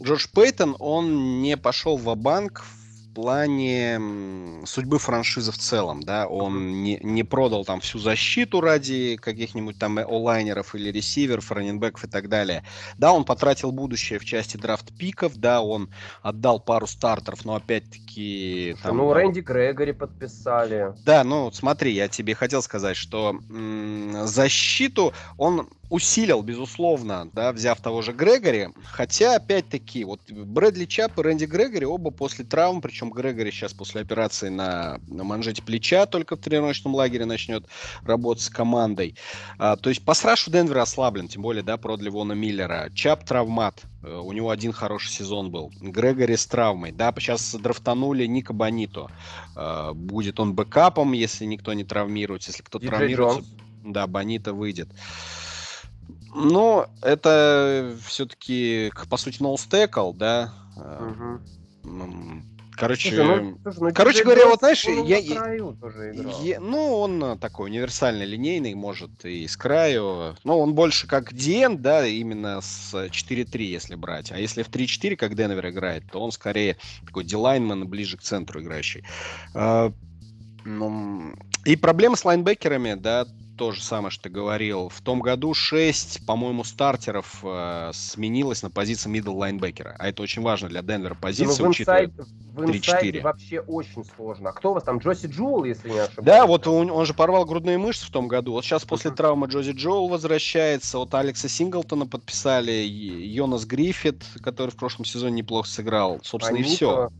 э, 0.00 0.04
Джордж 0.04 0.26
Пейтон, 0.34 0.76
он 0.78 1.42
не 1.42 1.56
пошел 1.56 1.96
в 1.96 2.14
банк 2.16 2.64
плане 3.14 4.00
судьбы 4.66 4.98
франшизы 4.98 5.52
в 5.52 5.58
целом, 5.58 6.02
да, 6.02 6.26
он 6.26 6.82
не, 6.82 6.98
не 7.02 7.22
продал 7.22 7.64
там 7.64 7.80
всю 7.80 7.98
защиту 7.98 8.60
ради 8.60 9.16
каких-нибудь 9.16 9.78
там 9.78 9.98
онлайнеров 9.98 10.74
или 10.74 10.90
ресиверов, 10.90 11.50
раненбеков 11.52 12.04
и 12.04 12.08
так 12.08 12.28
далее. 12.28 12.64
Да, 12.98 13.12
он 13.12 13.24
потратил 13.24 13.72
будущее 13.72 14.18
в 14.18 14.24
части 14.24 14.56
драфт-пиков, 14.56 15.36
да, 15.36 15.62
он 15.62 15.90
отдал 16.22 16.60
пару 16.60 16.86
стартеров, 16.86 17.44
но 17.44 17.56
опять-таки... 17.56 18.76
Там, 18.82 18.96
ну, 18.96 19.12
Рэнди 19.12 19.40
Грегори 19.40 19.92
подписали. 19.92 20.92
Да, 21.04 21.24
ну, 21.24 21.50
смотри, 21.52 21.92
я 21.92 22.08
тебе 22.08 22.34
хотел 22.34 22.62
сказать, 22.62 22.96
что 22.96 23.30
м- 23.50 24.26
защиту 24.26 25.12
он 25.36 25.68
усилил, 25.92 26.42
безусловно, 26.42 27.28
да, 27.34 27.52
взяв 27.52 27.78
того 27.82 28.00
же 28.00 28.12
Грегори. 28.12 28.70
Хотя, 28.82 29.36
опять-таки, 29.36 30.04
вот 30.04 30.22
Брэдли 30.30 30.86
Чап 30.86 31.18
и 31.18 31.22
Рэнди 31.22 31.44
Грегори 31.44 31.84
оба 31.84 32.10
после 32.10 32.46
травм, 32.46 32.80
причем 32.80 33.10
Грегори 33.10 33.50
сейчас 33.50 33.74
после 33.74 34.00
операции 34.00 34.48
на, 34.48 35.00
на 35.06 35.22
манжете 35.22 35.62
плеча 35.62 36.06
только 36.06 36.36
в 36.36 36.40
тренировочном 36.40 36.94
лагере 36.94 37.26
начнет 37.26 37.66
работать 38.04 38.42
с 38.42 38.48
командой. 38.48 39.16
А, 39.58 39.76
то 39.76 39.90
есть 39.90 40.02
пасраж 40.02 40.48
у 40.48 40.50
Денвера 40.50 40.80
ослаблен, 40.80 41.28
тем 41.28 41.42
более, 41.42 41.62
да, 41.62 41.76
продали 41.76 42.08
Вона 42.08 42.32
Миллера. 42.32 42.88
Чап 42.94 43.24
травмат, 43.26 43.82
э, 44.02 44.16
у 44.16 44.32
него 44.32 44.48
один 44.48 44.72
хороший 44.72 45.10
сезон 45.10 45.50
был. 45.50 45.70
Грегори 45.78 46.36
с 46.36 46.46
травмой. 46.46 46.92
Да, 46.92 47.12
сейчас 47.18 47.54
драфтанули 47.54 48.24
Ника 48.24 48.54
Бонито. 48.54 49.10
А, 49.54 49.92
будет 49.92 50.40
он 50.40 50.54
бэкапом, 50.54 51.12
если 51.12 51.44
никто 51.44 51.74
не 51.74 51.84
травмируется. 51.84 52.50
Если 52.50 52.62
кто 52.62 52.78
травмируется, 52.78 53.44
да, 53.84 54.06
Бонито 54.06 54.54
выйдет. 54.54 54.88
Ну, 56.34 56.86
это 57.02 57.94
все-таки, 58.06 58.90
по 59.08 59.16
сути, 59.16 59.42
ноустекл, 59.42 60.12
да. 60.12 60.52
Угу. 60.76 62.42
Короче, 62.74 63.10
слушай, 63.10 63.42
ну, 63.42 63.58
слушай, 63.62 63.80
ну, 63.80 63.94
короче 63.94 64.24
говоря, 64.24 64.46
вот 64.46 64.60
знаешь, 64.60 64.84
я, 64.84 65.18
я, 65.18 66.60
ну 66.60 66.98
он 67.00 67.38
такой 67.38 67.68
универсальный 67.70 68.24
линейный, 68.24 68.74
может 68.74 69.24
и 69.24 69.46
с 69.46 69.56
краю, 69.56 70.36
но 70.42 70.58
он 70.58 70.74
больше 70.74 71.06
как 71.06 71.34
Диен, 71.34 71.78
да, 71.82 72.06
именно 72.06 72.60
с 72.62 72.94
4-3, 72.94 73.62
если 73.62 73.94
брать, 73.94 74.32
а 74.32 74.38
если 74.38 74.62
в 74.62 74.70
3-4, 74.70 75.16
как 75.16 75.34
Денвер 75.36 75.68
играет, 75.68 76.04
то 76.10 76.20
он 76.20 76.32
скорее 76.32 76.78
такой 77.06 77.24
дилайнман, 77.24 77.86
ближе 77.86 78.16
к 78.16 78.22
центру 78.22 78.62
играющий. 78.62 79.04
А, 79.54 79.92
ну, 80.64 81.34
и 81.66 81.76
проблема 81.76 82.16
с 82.16 82.24
лайнбекерами, 82.24 82.94
да, 82.94 83.26
то 83.62 83.70
же 83.70 83.80
самое, 83.80 84.10
что 84.10 84.24
ты 84.24 84.28
говорил. 84.28 84.88
В 84.88 85.00
том 85.02 85.20
году 85.20 85.54
6, 85.54 86.26
по-моему, 86.26 86.64
стартеров 86.64 87.44
э, 87.44 87.92
сменилось 87.94 88.64
на 88.64 88.70
позиции 88.70 89.08
middle 89.08 89.36
лайнбекера. 89.36 89.94
А 90.00 90.08
это 90.08 90.20
очень 90.20 90.42
важно 90.42 90.68
для 90.68 90.82
Денвера 90.82 91.14
позиция, 91.14 91.62
ну, 91.62 91.70
учитывая 91.70 92.10
в 92.54 92.64
инсайде 92.64 93.20
вообще 93.20 93.60
очень 93.60 94.04
сложно. 94.04 94.50
А 94.50 94.52
кто 94.52 94.72
у 94.72 94.74
вас 94.74 94.82
там? 94.82 94.98
Джоси 94.98 95.26
Джоул, 95.26 95.62
если 95.62 95.90
не 95.90 95.98
ошибаюсь? 96.00 96.26
Да, 96.26 96.44
вот 96.44 96.66
он, 96.66 96.90
он 96.90 97.06
же 97.06 97.14
порвал 97.14 97.44
грудные 97.44 97.78
мышцы 97.78 98.04
в 98.04 98.10
том 98.10 98.26
году. 98.26 98.50
Вот 98.50 98.64
сейчас 98.64 98.84
после 98.84 99.12
uh-huh. 99.12 99.14
травмы 99.14 99.46
Джози 99.46 99.70
Джоул 99.70 100.08
возвращается. 100.08 100.98
Вот 100.98 101.14
Алекса 101.14 101.48
Синглтона 101.48 102.08
подписали. 102.08 102.72
Йонас 102.72 103.64
Гриффит, 103.64 104.24
который 104.42 104.70
в 104.70 104.76
прошлом 104.76 105.04
сезоне 105.04 105.36
неплохо 105.36 105.68
сыграл. 105.68 106.18
Собственно, 106.24 106.58
Анито. 106.58 106.72
и 106.72 106.74
все. 106.74 107.10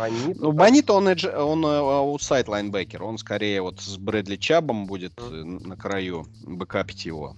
Бонито. 0.00 0.40
Ну, 0.40 0.52
Бонито, 0.52 0.92
он, 0.94 1.06
он 1.06 1.64
э, 1.64 1.78
outside 1.78 2.48
linebacker. 2.48 3.02
Он 3.02 3.18
скорее 3.18 3.60
вот 3.60 3.80
с 3.80 3.98
Брэдли 3.98 4.36
Чабом 4.36 4.86
будет 4.86 5.12
mm. 5.16 5.66
на 5.66 5.76
краю 5.76 6.26
бэкапить 6.42 7.04
его. 7.04 7.36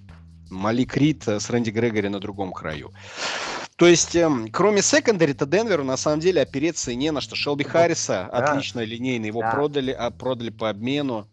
Малик 0.50 0.96
Рид 0.96 1.26
с 1.26 1.50
Рэнди 1.50 1.70
Грегори 1.70 2.08
на 2.08 2.20
другом 2.20 2.52
краю. 2.52 2.92
То 3.76 3.88
есть, 3.88 4.14
эм, 4.14 4.48
кроме 4.48 4.82
secondary 4.82 5.30
-то 5.30 5.46
Денверу 5.46 5.82
на 5.82 5.96
самом 5.96 6.20
деле 6.20 6.42
опереться 6.42 6.94
не 6.94 7.10
на 7.10 7.20
что. 7.20 7.34
Шелби 7.34 7.64
Харриса, 7.64 8.28
да. 8.30 8.38
отличный 8.38 8.80
линейный, 8.80 9.28
его 9.28 9.40
да. 9.40 9.50
продали, 9.50 9.90
а 9.90 10.10
продали 10.10 10.50
по 10.50 10.70
обмену. 10.70 11.26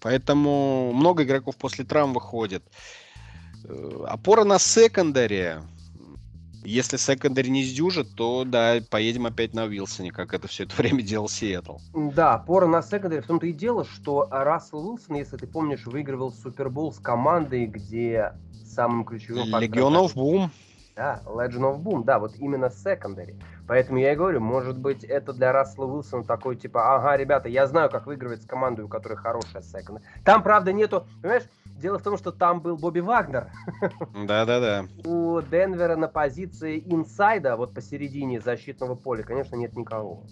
Поэтому 0.00 0.92
много 0.92 1.24
игроков 1.24 1.56
после 1.56 1.84
травм 1.84 2.14
выходит. 2.14 2.64
Э, 3.64 4.04
опора 4.08 4.44
на 4.44 4.58
secondary. 4.58 5.62
Если 6.64 6.96
секондари 6.96 7.50
не 7.50 7.62
сдюжит, 7.62 8.14
то 8.14 8.44
да, 8.44 8.76
поедем 8.90 9.26
опять 9.26 9.54
на 9.54 9.64
Уилсоне, 9.64 10.10
как 10.10 10.32
это 10.34 10.48
все 10.48 10.64
это 10.64 10.74
время 10.80 11.02
делал 11.02 11.28
Сиэтл. 11.28 11.76
Да, 11.92 12.38
пора 12.38 12.66
на 12.66 12.82
секондари. 12.82 13.22
В 13.22 13.26
том-то 13.26 13.46
и 13.46 13.52
дело, 13.52 13.84
что 13.84 14.26
Рассел 14.30 14.88
Уилсон, 14.88 15.16
если 15.16 15.36
ты 15.36 15.46
помнишь, 15.46 15.86
выигрывал 15.86 16.32
Супербол 16.32 16.92
с 16.92 16.98
командой, 16.98 17.66
где 17.66 18.32
самым 18.64 19.04
ключевым... 19.04 19.60
Легион 19.60 19.96
of 19.96 20.14
Boom. 20.14 20.50
Да, 20.96 21.22
Legend 21.26 21.74
of 21.74 21.82
Boom, 21.82 22.04
да, 22.04 22.18
вот 22.18 22.36
именно 22.36 22.70
секондари. 22.70 23.34
Поэтому 23.66 23.98
я 23.98 24.12
и 24.12 24.16
говорю, 24.16 24.40
может 24.40 24.78
быть, 24.78 25.02
это 25.02 25.32
для 25.32 25.52
Рассела 25.52 25.86
Уилсона 25.86 26.22
такой, 26.22 26.54
типа, 26.54 26.94
ага, 26.94 27.16
ребята, 27.16 27.48
я 27.48 27.66
знаю, 27.66 27.90
как 27.90 28.06
выигрывать 28.06 28.42
с 28.42 28.46
командой, 28.46 28.82
у 28.82 28.88
которой 28.88 29.16
хорошая 29.16 29.62
секондари. 29.62 30.06
Там, 30.24 30.42
правда, 30.42 30.72
нету, 30.72 31.06
понимаешь, 31.20 31.48
Дело 31.76 31.98
в 31.98 32.02
том, 32.02 32.16
что 32.16 32.30
там 32.30 32.60
был 32.60 32.76
Бобби 32.76 33.00
Вагнер. 33.00 33.48
Да-да-да. 34.26 34.86
У 35.04 35.40
Денвера 35.42 35.96
на 35.96 36.08
позиции 36.08 36.82
инсайда, 36.86 37.56
вот 37.56 37.74
посередине 37.74 38.40
защитного 38.40 38.94
поля, 38.94 39.22
конечно, 39.22 39.56
нет 39.56 39.76
никого. 39.76 40.22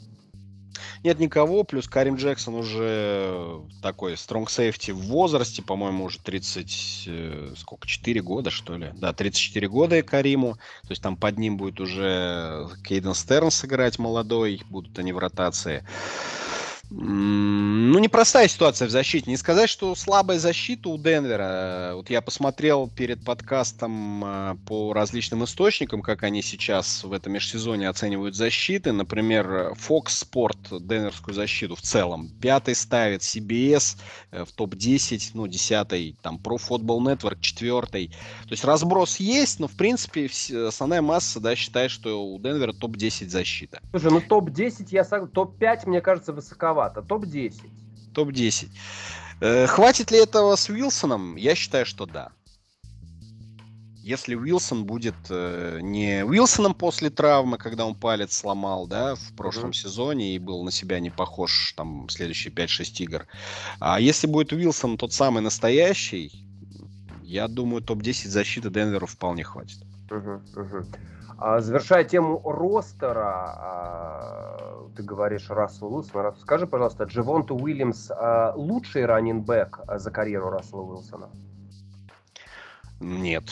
Нет 1.04 1.18
никого, 1.18 1.64
плюс 1.64 1.88
Карим 1.88 2.14
Джексон 2.14 2.54
уже 2.54 3.60
такой 3.82 4.16
стронг 4.16 4.50
сейфти 4.50 4.92
в 4.92 4.98
возрасте, 4.98 5.60
по-моему, 5.60 6.04
уже 6.04 6.20
30, 6.20 7.04
э, 7.06 7.54
сколько, 7.56 7.88
4 7.88 8.22
года, 8.22 8.50
что 8.50 8.76
ли? 8.76 8.90
Да, 8.94 9.12
34 9.12 9.68
года 9.68 9.98
и 9.98 10.02
Кариму. 10.02 10.54
То 10.82 10.90
есть 10.90 11.02
там 11.02 11.16
под 11.16 11.38
ним 11.38 11.56
будет 11.56 11.80
уже 11.80 12.68
Кейден 12.84 13.14
Стернс 13.14 13.64
играть 13.64 13.98
молодой, 13.98 14.62
будут 14.70 14.96
они 14.98 15.12
в 15.12 15.18
ротации. 15.18 15.84
Ну, 16.94 17.98
непростая 17.98 18.48
ситуация 18.48 18.86
в 18.86 18.90
защите. 18.90 19.30
Не 19.30 19.38
сказать, 19.38 19.70
что 19.70 19.94
слабая 19.94 20.38
защита 20.38 20.90
у 20.90 20.98
Денвера. 20.98 21.92
Вот 21.94 22.10
я 22.10 22.20
посмотрел 22.20 22.86
перед 22.86 23.24
подкастом 23.24 24.22
а, 24.24 24.56
по 24.66 24.92
различным 24.92 25.44
источникам, 25.44 26.02
как 26.02 26.22
они 26.22 26.42
сейчас 26.42 27.02
в 27.04 27.12
этом 27.14 27.32
межсезоне 27.32 27.88
оценивают 27.88 28.36
защиты. 28.36 28.92
Например, 28.92 29.72
Fox 29.72 30.22
Sport 30.22 30.80
Денверскую 30.80 31.34
защиту 31.34 31.76
в 31.76 31.80
целом. 31.80 32.28
Пятый 32.42 32.74
ставит 32.74 33.22
CBS 33.22 33.96
э, 34.30 34.44
в 34.44 34.52
топ-10, 34.52 35.30
ну, 35.32 35.46
десятый, 35.46 36.16
там, 36.20 36.38
Pro 36.42 36.58
Football 36.58 36.98
Network 37.06 37.38
четвертый. 37.40 38.08
То 38.08 38.50
есть 38.50 38.64
разброс 38.64 39.16
есть, 39.16 39.60
но, 39.60 39.68
в 39.68 39.76
принципе, 39.76 40.28
основная 40.66 41.00
масса, 41.00 41.40
да, 41.40 41.56
считает, 41.56 41.90
что 41.90 42.22
у 42.22 42.38
Денвера 42.38 42.74
топ-10 42.74 43.28
защита. 43.28 43.80
Слушай, 43.92 44.10
ну 44.10 44.20
топ-10, 44.20 44.88
я 44.90 45.04
согласен. 45.04 45.32
Топ-5, 45.32 45.88
мне 45.88 46.00
кажется, 46.00 46.32
высоковато 46.32 46.71
маловато. 46.72 47.02
Топ-10. 47.02 47.70
Топ-10. 48.14 48.68
Э, 49.40 49.66
хватит 49.66 50.10
ли 50.10 50.18
этого 50.18 50.56
с 50.56 50.68
Уилсоном? 50.68 51.36
Я 51.36 51.54
считаю, 51.54 51.86
что 51.86 52.06
да. 52.06 52.30
Если 54.04 54.34
Уилсон 54.34 54.84
будет 54.84 55.14
э, 55.30 55.78
не 55.80 56.24
Уилсоном 56.24 56.74
после 56.74 57.08
травмы, 57.08 57.56
когда 57.56 57.86
он 57.86 57.94
палец 57.94 58.36
сломал, 58.36 58.86
да, 58.88 59.14
в 59.14 59.32
прошлом 59.36 59.70
mm-hmm. 59.70 59.84
сезоне 59.84 60.34
и 60.34 60.38
был 60.38 60.64
на 60.64 60.72
себя 60.72 60.98
не 60.98 61.10
похож 61.10 61.74
там 61.76 62.08
следующие 62.08 62.52
5-6 62.52 63.04
игр. 63.04 63.26
А 63.78 64.00
если 64.00 64.26
будет 64.26 64.52
Уилсон 64.52 64.96
тот 64.96 65.12
самый 65.12 65.42
настоящий, 65.42 66.44
я 67.22 67.46
думаю, 67.48 67.82
топ-10 67.82 68.28
защиты 68.28 68.70
Денверу 68.70 69.06
вполне 69.06 69.44
хватит. 69.44 69.78
Uh-huh, 70.10 70.42
uh-huh. 70.54 70.86
А, 71.44 71.60
завершая 71.60 72.04
тему 72.04 72.40
ростера, 72.44 73.24
а, 73.26 74.88
ты 74.96 75.02
говоришь 75.02 75.50
Рассел 75.50 75.92
Уилсон. 75.92 76.36
Скажи, 76.40 76.68
пожалуйста, 76.68 77.02
Дживонту 77.02 77.56
Уильямс 77.56 78.12
а, 78.12 78.52
лучший 78.54 79.06
раннинбэк 79.06 79.80
за 79.96 80.10
карьеру 80.12 80.50
Рассела 80.50 80.82
Уилсона? 80.82 81.30
Нет 83.00 83.42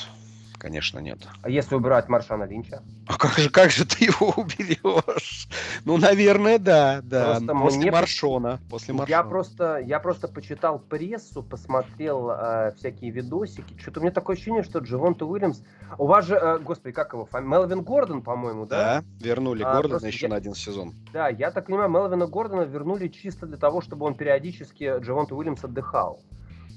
конечно, 0.60 0.98
нет. 1.00 1.18
А 1.42 1.50
если 1.50 1.74
убирать 1.74 2.08
Маршана 2.08 2.44
Линча? 2.44 2.82
А 3.06 3.16
как 3.16 3.32
же, 3.38 3.50
как 3.50 3.70
же 3.70 3.84
ты 3.84 4.04
его 4.04 4.32
уберешь? 4.36 5.48
Ну, 5.84 5.96
наверное, 5.96 6.58
да, 6.58 7.00
да. 7.02 7.36
Просто 7.36 7.54
после 7.54 7.78
мне... 7.80 7.90
Маршона. 7.90 8.60
После 8.68 8.94
Маршона. 8.94 9.16
Я 9.16 9.22
просто, 9.24 9.76
я 9.78 9.98
просто 9.98 10.28
почитал 10.28 10.78
прессу, 10.78 11.42
посмотрел 11.42 12.30
э, 12.30 12.72
всякие 12.76 13.10
видосики. 13.10 13.74
Что-то 13.80 14.00
у 14.00 14.02
меня 14.02 14.12
такое 14.12 14.36
ощущение, 14.36 14.62
что 14.62 14.78
Дживонта 14.78 15.24
Уильямс... 15.26 15.62
У 15.98 16.06
вас 16.06 16.26
же, 16.26 16.36
э, 16.36 16.58
господи, 16.58 16.92
как 16.92 17.14
его? 17.14 17.24
Фами... 17.24 17.46
Мелвин 17.46 17.82
Гордон, 17.82 18.22
по-моему, 18.22 18.66
да? 18.66 19.00
Да, 19.00 19.26
вернули 19.26 19.62
а, 19.62 19.74
Гордона 19.74 20.06
еще 20.06 20.26
я... 20.26 20.30
на 20.30 20.36
один 20.36 20.54
сезон. 20.54 20.94
Да, 21.12 21.28
я 21.28 21.50
так 21.50 21.66
понимаю, 21.66 21.88
Мелвина 21.90 22.26
Гордона 22.26 22.62
вернули 22.62 23.08
чисто 23.08 23.46
для 23.46 23.56
того, 23.56 23.80
чтобы 23.80 24.06
он 24.06 24.14
периодически, 24.14 25.00
Дживонта 25.00 25.34
Уильямс, 25.34 25.64
отдыхал. 25.64 26.20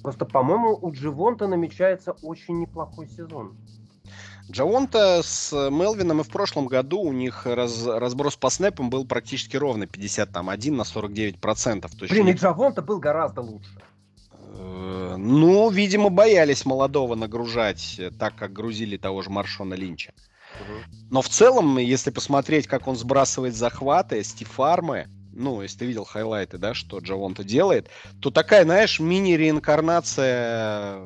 Просто, 0.04 0.26
по-моему, 0.26 0.78
у 0.82 0.91
Дживонта 0.91 1.47
намечается 1.47 2.12
очень 2.22 2.60
неплохой 2.60 3.08
сезон. 3.08 3.56
Джавонта 4.51 5.22
с 5.24 5.54
Мелвином 5.54 6.20
и 6.20 6.24
в 6.24 6.30
прошлом 6.30 6.68
году 6.68 6.99
у 6.99 7.14
них 7.14 7.45
раз, 7.45 7.88
разброс 7.88 8.36
по 8.36 8.49
снэпам 8.49 8.89
был 8.89 9.06
практически 9.06 9.56
ровный, 9.56 9.88
51 9.88 10.76
на 10.76 10.84
49 10.84 11.39
процентов. 11.39 11.91
Блин, 11.97 12.28
и 12.28 12.34
Джавонта 12.34 12.82
был 12.82 12.99
гораздо 12.99 13.39
лучше. 13.41 13.82
Э, 14.58 15.16
ну, 15.18 15.70
видимо, 15.70 16.10
боялись 16.10 16.66
молодого 16.66 17.16
нагружать 17.16 18.01
так, 18.20 18.36
как 18.36 18.51
грузили 18.51 18.97
того 18.97 19.22
же 19.22 19.30
Маршона 19.30 19.76
Линча. 19.76 20.12
Но 21.10 21.22
в 21.22 21.30
целом, 21.30 21.78
если 21.78 22.12
посмотреть, 22.12 22.68
как 22.68 22.88
он 22.88 22.97
сбрасывает 22.97 23.56
захваты, 23.56 24.22
стифармы, 24.24 25.08
ну, 25.34 25.61
если 25.61 25.79
ты 25.79 25.86
видел 25.86 26.05
хайлайты, 26.05 26.57
да, 26.57 26.73
что 26.73 26.99
Джавонта 26.99 27.43
делает, 27.43 27.89
то 28.19 28.31
такая, 28.31 28.63
знаешь, 28.63 28.99
мини-реинкарнация 28.99 31.01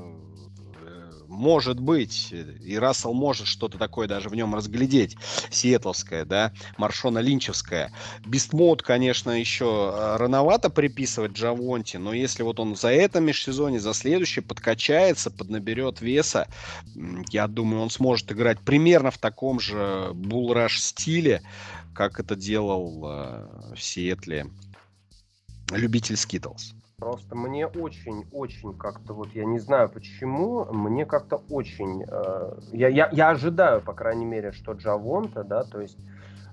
может 1.27 1.79
быть, 1.79 2.31
и 2.31 2.77
Рассел 2.77 3.13
может 3.13 3.47
что-то 3.47 3.77
такое 3.77 4.07
даже 4.07 4.29
в 4.29 4.35
нем 4.35 4.55
разглядеть, 4.55 5.17
сиэтловское, 5.49 6.25
да, 6.25 6.51
Маршона 6.77 7.19
Линчевская. 7.19 7.91
Бистмод, 8.25 8.81
конечно, 8.81 9.31
еще 9.31 9.91
а, 9.93 10.17
рановато 10.17 10.69
приписывать 10.69 11.33
Джавонте, 11.33 11.99
но 11.99 12.13
если 12.13 12.43
вот 12.43 12.59
он 12.59 12.75
за 12.75 12.89
это 12.89 13.19
межсезонье, 13.19 13.79
за 13.79 13.93
следующее 13.93 14.43
подкачается, 14.43 15.29
поднаберет 15.29 16.01
веса, 16.01 16.47
я 17.29 17.47
думаю, 17.47 17.83
он 17.83 17.89
сможет 17.89 18.31
играть 18.31 18.59
примерно 18.59 19.11
в 19.11 19.17
таком 19.17 19.59
же 19.59 20.11
булраш 20.13 20.81
стиле, 20.81 21.41
как 21.97 22.19
это 22.19 22.35
делал 22.35 23.03
э, 23.05 23.73
в 23.73 23.81
Сиэтле 23.81 24.45
любитель 25.71 26.15
Skittles. 26.15 26.75
Просто 26.97 27.35
мне 27.35 27.65
очень-очень 27.65 28.77
как-то 28.77 29.15
вот, 29.15 29.33
я 29.33 29.45
не 29.45 29.57
знаю 29.57 29.89
почему, 29.89 30.65
мне 30.65 31.07
как-то 31.07 31.37
очень, 31.49 32.03
э, 32.07 32.59
я, 32.71 32.87
я, 32.89 33.09
я 33.11 33.29
ожидаю, 33.31 33.81
по 33.81 33.93
крайней 33.93 34.25
мере, 34.25 34.51
что 34.51 34.73
Джавонте, 34.73 35.43
да, 35.43 35.63
то 35.63 35.81
есть 35.81 35.97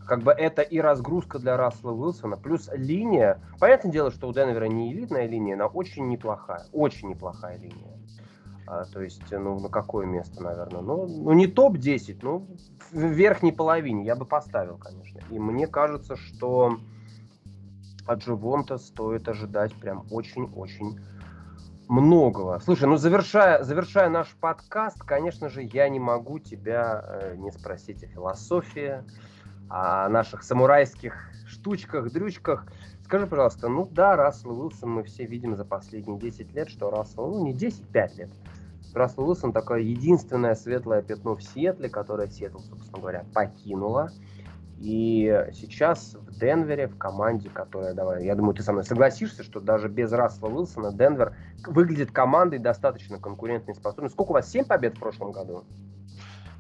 как 0.07 0.23
бы 0.23 0.33
это 0.33 0.63
и 0.63 0.79
разгрузка 0.79 1.39
для 1.39 1.59
Рассела 1.59 1.93
Уилсона, 1.93 2.39
плюс 2.39 2.71
линия. 2.73 3.39
Понятное 3.61 3.93
дело, 3.93 4.11
что 4.11 4.29
у 4.29 4.33
Денвера 4.33 4.65
не 4.65 4.93
элитная 4.95 5.27
линия, 5.27 5.57
но 5.57 5.67
очень 5.67 6.09
неплохая, 6.09 6.65
очень 6.73 7.11
неплохая 7.11 7.59
линия. 7.59 7.99
А, 8.67 8.85
то 8.87 9.03
есть, 9.03 9.31
ну, 9.31 9.61
на 9.61 9.69
какое 9.69 10.07
место, 10.07 10.43
наверное? 10.43 10.81
Ну, 10.81 11.07
ну 11.07 11.33
не 11.33 11.47
топ-10, 11.47 12.19
ну, 12.23 12.47
в 12.91 12.99
верхней 12.99 13.53
половине 13.53 14.05
я 14.05 14.17
бы 14.17 14.25
поставил, 14.25 14.79
конечно. 14.79 15.21
И 15.31 15.39
мне 15.39 15.67
кажется, 15.67 16.17
что 16.17 16.79
от 18.07 18.23
Живонта 18.23 18.79
стоит 18.79 19.29
ожидать 19.29 19.75
прям 19.75 20.07
очень-очень 20.11 20.99
многого. 21.89 22.59
Слушай, 22.61 22.89
ну 22.89 22.97
завершая, 22.97 23.63
завершая 23.63 24.09
наш 24.09 24.29
подкаст, 24.41 25.03
конечно 25.03 25.49
же, 25.49 25.63
я 25.63 25.89
не 25.89 26.01
могу 26.01 26.39
тебя 26.39 27.05
э, 27.07 27.37
не 27.37 27.53
спросить 27.53 28.03
о 28.03 28.07
философии, 28.07 29.03
о 29.69 30.09
наших 30.09 30.43
самурайских 30.43 31.31
штучках, 31.47 32.11
дрючках. 32.11 32.67
Скажи, 33.05 33.27
пожалуйста, 33.27 33.69
ну 33.69 33.87
да, 33.91 34.17
Рассел 34.17 34.59
Уилсон 34.59 34.91
мы 34.91 35.03
все 35.05 35.27
видим 35.27 35.57
за 35.57 35.65
последние 35.67 36.19
10 36.19 36.55
лет, 36.55 36.71
что 36.71 36.91
Рассел, 36.91 37.29
ну 37.29 37.45
не 37.45 37.53
10, 37.53 37.87
5 37.89 38.17
лет. 38.17 38.31
Рассел 38.95 39.29
Уилсон 39.29 39.53
такое 39.53 39.81
единственное 39.81 40.55
светлое 40.55 41.03
пятно 41.03 41.37
в 41.37 41.43
Сиэтле, 41.43 41.91
которое 41.91 42.29
Сиэтл, 42.29 42.61
собственно 42.61 42.99
говоря, 42.99 43.27
покинула. 43.35 44.11
И 44.79 45.49
сейчас 45.53 46.15
в 46.15 46.39
Денвере, 46.39 46.89
в 46.89 46.97
команде, 46.97 47.51
которая, 47.51 47.93
давай, 47.93 48.25
я 48.25 48.35
думаю, 48.35 48.55
ты 48.55 48.63
со 48.63 48.73
мной 48.73 48.85
согласишься, 48.85 49.43
что 49.43 49.61
даже 49.61 49.89
без 49.89 50.11
Рассела 50.11 50.49
Уилсона 50.49 50.91
Денвер 50.91 51.37
выглядит 51.67 52.11
командой 52.11 52.59
достаточно 52.59 53.19
конкурентной 53.19 53.75
способной. 53.75 54.09
Сколько 54.09 54.31
у 54.31 54.35
вас? 54.35 54.51
7 54.51 54.65
побед 54.65 54.97
в 54.97 55.01
прошлом 55.01 55.31
году? 55.31 55.65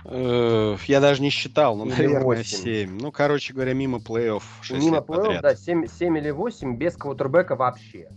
Э, 0.05 0.76
я 0.86 1.00
даже 1.00 1.22
не 1.22 1.30
считал, 1.30 1.76
но, 1.76 1.84
наверное, 1.86 2.22
8. 2.22 2.44
7. 2.44 2.98
Ну, 3.00 3.11
короче 3.11 3.55
говоря, 3.55 3.72
мимо 3.72 3.98
плей-офф 3.98 4.42
Мимо 4.70 4.98
плей-офф, 4.98 5.40
да, 5.40 5.55
7, 5.57 5.86
7 5.86 6.18
или 6.18 6.30
8 6.30 6.76
без 6.76 6.96
квотербека 6.96 7.57
вообще. 7.57 8.09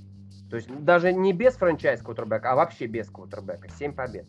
То 0.50 0.58
есть 0.58 0.70
даже 0.70 1.14
не 1.14 1.34
без 1.34 1.56
франчайз 1.56 2.02
квотербека, 2.02 2.52
а 2.52 2.56
вообще 2.56 2.88
без 2.88 3.10
квотербека. 3.10 3.70
7 3.78 3.94
побед. 3.94 4.26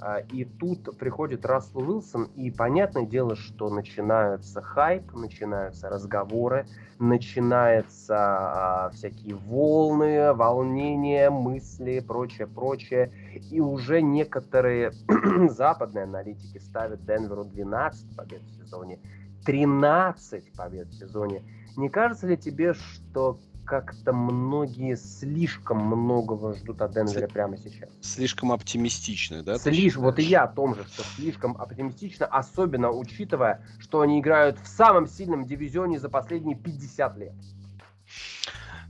А, 0.00 0.18
и 0.18 0.44
тут 0.44 0.96
приходит 0.96 1.44
Рассел 1.44 1.80
Уилсон, 1.80 2.24
и 2.36 2.50
понятное 2.50 3.04
дело, 3.04 3.34
что 3.34 3.68
начинаются 3.68 4.62
хайп, 4.62 5.12
начинаются 5.12 5.88
разговоры, 5.88 6.66
начинаются 7.00 8.16
а, 8.16 8.90
всякие 8.90 9.34
волны, 9.34 10.32
волнения, 10.34 11.30
мысли, 11.30 11.98
прочее, 12.00 12.46
прочее. 12.46 13.12
И 13.50 13.60
уже 13.60 14.00
некоторые 14.00 14.92
западные 15.48 16.04
аналитики 16.04 16.58
ставят 16.58 17.04
Денверу 17.04 17.44
12 17.44 18.16
побед 18.16 18.42
в 18.42 18.64
сезоне, 18.64 19.00
13 19.46 20.52
побед 20.52 20.88
в 20.88 20.94
сезоне. 20.94 21.42
Не 21.76 21.88
кажется 21.88 22.28
ли 22.28 22.36
тебе, 22.36 22.74
что 22.74 23.38
как-то 23.68 24.14
многие 24.14 24.96
слишком 24.96 25.78
многого 25.78 26.54
ждут 26.54 26.80
от 26.80 26.94
Денвера 26.94 27.28
прямо 27.28 27.58
сейчас. 27.58 27.90
Слишком 28.00 28.50
оптимистично, 28.50 29.42
да? 29.42 29.58
Слишком, 29.58 30.04
вот 30.04 30.18
и 30.18 30.22
я 30.22 30.44
о 30.44 30.48
том 30.48 30.74
же, 30.74 30.84
что 30.84 31.02
слишком 31.16 31.54
оптимистично, 31.56 32.24
особенно 32.26 32.90
учитывая, 32.90 33.62
что 33.78 34.00
они 34.00 34.20
играют 34.20 34.58
в 34.58 34.66
самом 34.66 35.06
сильном 35.06 35.44
дивизионе 35.44 36.00
за 36.00 36.08
последние 36.08 36.56
50 36.56 37.18
лет. 37.18 37.34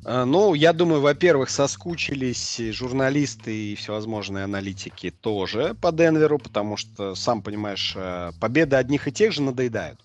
А, 0.04 0.24
ну, 0.24 0.54
я 0.54 0.72
думаю, 0.72 1.00
во-первых, 1.00 1.50
соскучились 1.50 2.58
журналисты 2.70 3.72
и 3.72 3.74
всевозможные 3.74 4.44
аналитики 4.44 5.10
тоже 5.10 5.74
по 5.74 5.90
Денверу, 5.90 6.38
потому 6.38 6.76
что, 6.76 7.16
сам 7.16 7.42
понимаешь, 7.42 7.94
э, 7.96 8.30
победы 8.40 8.76
одних 8.76 9.08
и 9.08 9.12
тех 9.12 9.32
же 9.32 9.42
надоедают. 9.42 10.00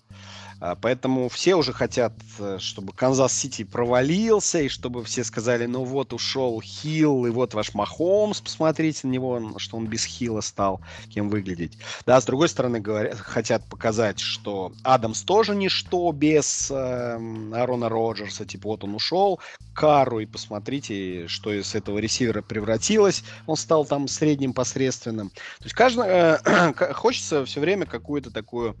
А, 0.60 0.74
поэтому 0.74 1.28
все 1.28 1.54
уже 1.54 1.72
хотят, 1.72 2.12
э, 2.38 2.58
чтобы 2.60 2.92
Канзас-Сити 2.92 3.64
провалился, 3.64 4.60
и 4.60 4.68
чтобы 4.68 5.04
все 5.04 5.24
сказали, 5.24 5.66
ну 5.66 5.84
вот 5.84 6.12
ушел 6.12 6.60
Хилл, 6.60 7.26
и 7.26 7.30
вот 7.30 7.54
ваш 7.54 7.74
Махомс, 7.74 8.40
посмотрите 8.40 9.06
на 9.06 9.12
него, 9.12 9.58
что 9.58 9.76
он 9.76 9.86
без 9.86 10.04
Хилла 10.04 10.40
стал, 10.40 10.80
кем 11.08 11.28
выглядеть. 11.28 11.78
Да, 12.06 12.20
с 12.20 12.24
другой 12.24 12.48
стороны, 12.48 12.80
говорят, 12.80 13.18
хотят 13.18 13.64
показать, 13.68 14.20
что 14.20 14.72
Адамс 14.82 15.22
тоже 15.22 15.54
ничто 15.54 16.10
без 16.12 16.70
э, 16.70 17.18
Аарона 17.52 17.88
Роджерса, 17.88 18.44
типа 18.44 18.68
вот 18.68 18.84
он 18.84 18.94
ушел 18.94 19.40
к 19.74 19.81
Карру, 19.81 20.20
и 20.20 20.26
посмотрите, 20.26 21.26
что 21.26 21.52
из 21.52 21.74
этого 21.74 21.98
ресивера 21.98 22.42
превратилось, 22.42 23.24
он 23.46 23.56
стал 23.56 23.84
там 23.84 24.06
средним 24.08 24.52
посредственным. 24.52 25.30
То 25.30 25.64
есть 25.64 25.74
каждый, 25.74 26.04
э, 26.06 26.92
хочется 26.94 27.44
все 27.44 27.60
время 27.60 27.86
какую-то 27.86 28.30
такую 28.30 28.76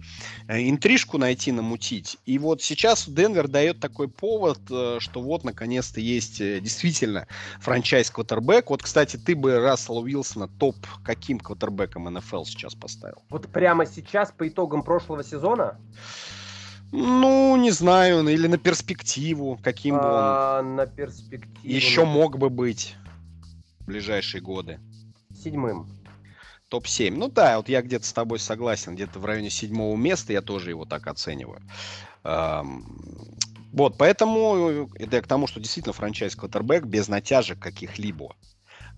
э, 0.46 0.68
интрижку 0.68 1.18
найти 1.18 1.50
на 1.52 1.62
мутить. 1.64 2.18
И 2.26 2.38
вот 2.38 2.62
сейчас 2.62 3.08
Денвер 3.08 3.48
дает 3.48 3.80
такой 3.80 4.08
повод, 4.08 4.58
э, 4.70 4.98
что 5.00 5.20
вот 5.20 5.44
наконец-то 5.44 6.00
есть 6.00 6.40
э, 6.40 6.60
действительно 6.60 7.26
франчайз 7.60 8.10
квотербек. 8.10 8.70
Вот, 8.70 8.82
кстати, 8.82 9.16
ты 9.16 9.34
бы 9.34 9.58
Рассела 9.58 10.00
Уилсона 10.00 10.48
топ 10.48 10.76
каким 11.02 11.40
квотербеком 11.40 12.04
НФЛ 12.04 12.44
сейчас 12.44 12.74
поставил? 12.74 13.22
Вот 13.30 13.48
прямо 13.48 13.86
сейчас 13.86 14.32
по 14.32 14.46
итогам 14.46 14.82
прошлого 14.82 15.24
сезона? 15.24 15.78
Ну, 16.92 17.56
не 17.56 17.72
знаю, 17.72 18.26
или 18.28 18.46
на 18.46 18.58
перспективу, 18.58 19.58
каким 19.62 19.96
а, 19.98 20.60
он 20.60 20.76
на 20.76 20.86
перспективу. 20.86 21.58
еще 21.64 22.04
мог 22.04 22.38
бы 22.38 22.50
быть 22.50 22.94
в 23.80 23.86
ближайшие 23.86 24.40
годы. 24.40 24.78
Седьмым 25.42 25.88
топ-7. 26.74 27.12
Ну 27.12 27.28
да, 27.28 27.58
вот 27.58 27.68
я 27.68 27.82
где-то 27.82 28.04
с 28.04 28.12
тобой 28.12 28.40
согласен, 28.40 28.96
где-то 28.96 29.20
в 29.20 29.24
районе 29.24 29.48
седьмого 29.48 29.96
места 29.96 30.32
я 30.32 30.42
тоже 30.42 30.70
его 30.70 30.84
так 30.84 31.06
оцениваю. 31.06 31.62
Вот, 32.24 33.96
поэтому 33.96 34.90
это 34.96 35.22
к 35.22 35.26
тому, 35.28 35.46
что 35.46 35.60
действительно 35.60 35.92
франчайз 35.92 36.34
квотербек 36.34 36.84
без 36.84 37.06
натяжек 37.06 37.60
каких-либо. 37.60 38.34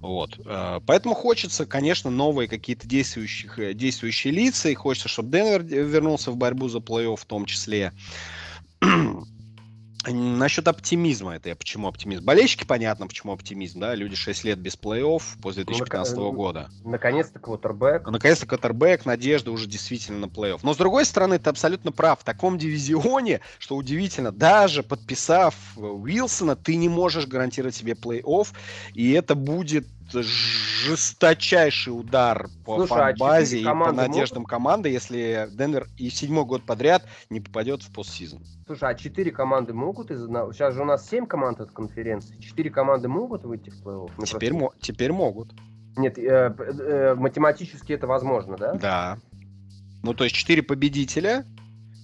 Вот. 0.01 0.39
Э, 0.45 0.81
поэтому 0.87 1.15
хочется, 1.15 1.65
конечно, 1.65 2.11
новые 2.11 2.49
какие-то 2.49 2.87
действующих, 2.87 3.59
э, 3.59 3.73
действующие 3.73 4.35
лица, 4.35 4.69
и 4.69 4.75
хочется, 4.75 5.09
чтобы 5.09 5.31
Денвер 5.31 5.63
вернулся 5.63 6.31
в 6.31 6.37
борьбу 6.37 6.69
за 6.69 6.79
плей-офф 6.79 7.17
в 7.17 7.25
том 7.25 7.47
числе. 7.47 7.93
Насчет 10.09 10.69
оптимизма, 10.69 11.37
это 11.37 11.49
я 11.49 11.57
почему 11.57 11.89
оптимизм? 11.89 12.25
Болельщики, 12.25 12.65
понятно, 12.65 13.07
почему 13.07 13.33
оптимизм, 13.33 13.81
да, 13.81 13.95
люди 13.95 14.15
6 14.15 14.45
лет 14.45 14.59
без 14.59 14.77
плей-офф 14.77 15.23
после 15.43 15.65
2015 15.65 16.17
ну, 16.17 16.33
года. 16.33 16.71
Наконец-то 16.85 17.39
квотербек. 17.39 18.09
Наконец-то 18.09 18.47
квотербек, 18.47 19.05
надежда 19.05 19.51
уже 19.51 19.67
действительно 19.67 20.21
на 20.21 20.27
плей-офф. 20.27 20.61
Но 20.63 20.75
с 20.75 20.77
другой 20.77 21.05
стороны, 21.05 21.39
ты 21.39 21.51
абсолютно 21.51 21.93
прав, 21.93 22.21
в 22.21 22.25
таком 22.25 22.59
дивизионе, 22.59 23.41
что 23.59 23.77
удивительно, 23.77 24.31
даже 24.31 24.83
подписав 24.83 25.55
Уилсона, 25.77 26.57
ты 26.57 26.77
не 26.77 26.89
можешь 26.89 27.27
гарантировать 27.27 27.75
себе 27.75 27.95
плей-офф, 27.95 28.49
и 28.95 29.13
это 29.13 29.35
будет 29.35 29.87
жесточайший 30.13 31.91
удар 31.91 32.49
по 32.65 32.77
Слушай, 32.77 32.93
а 32.93 32.97
фан-базе 33.09 33.59
а 33.59 33.61
и 33.61 33.65
по 33.65 33.93
надеждам 33.93 34.43
могут? 34.43 34.51
команды, 34.51 34.89
если 34.89 35.49
Денвер 35.53 35.89
и 35.97 36.11
седьмой 36.11 36.45
год 36.45 36.65
подряд 36.65 37.07
не 37.31 37.41
попадет 37.41 37.83
в 37.83 37.93
постсезон. 37.93 38.45
Слушай, 38.67 38.91
а 38.91 38.95
четыре 38.95 39.31
команды 39.31 39.73
могут 39.73 40.11
из 40.11 40.23
одного? 40.23 40.53
Сейчас 40.53 40.75
же 40.75 40.83
у 40.83 40.85
нас 40.85 41.09
семь 41.09 41.27
команд 41.27 41.61
от 41.61 41.71
конференции. 41.73 42.37
Четыре 42.39 42.71
команды 42.71 43.09
могут 43.09 43.45
выйти 43.45 43.71
в 43.71 43.83
плей-офф? 43.83 44.25
Теперь, 44.25 44.53
мо- 44.53 44.73
теперь 44.81 45.13
могут. 45.13 45.55
Нет, 45.97 46.19
э, 46.19 46.23
э, 46.23 47.15
математически 47.15 47.93
это 47.93 48.07
возможно, 48.07 48.57
да? 48.57 48.75
Да. 48.75 49.19
Ну, 50.03 50.15
то 50.15 50.25
есть 50.25 50.37
четыре 50.37 50.63
победителя 50.63 51.47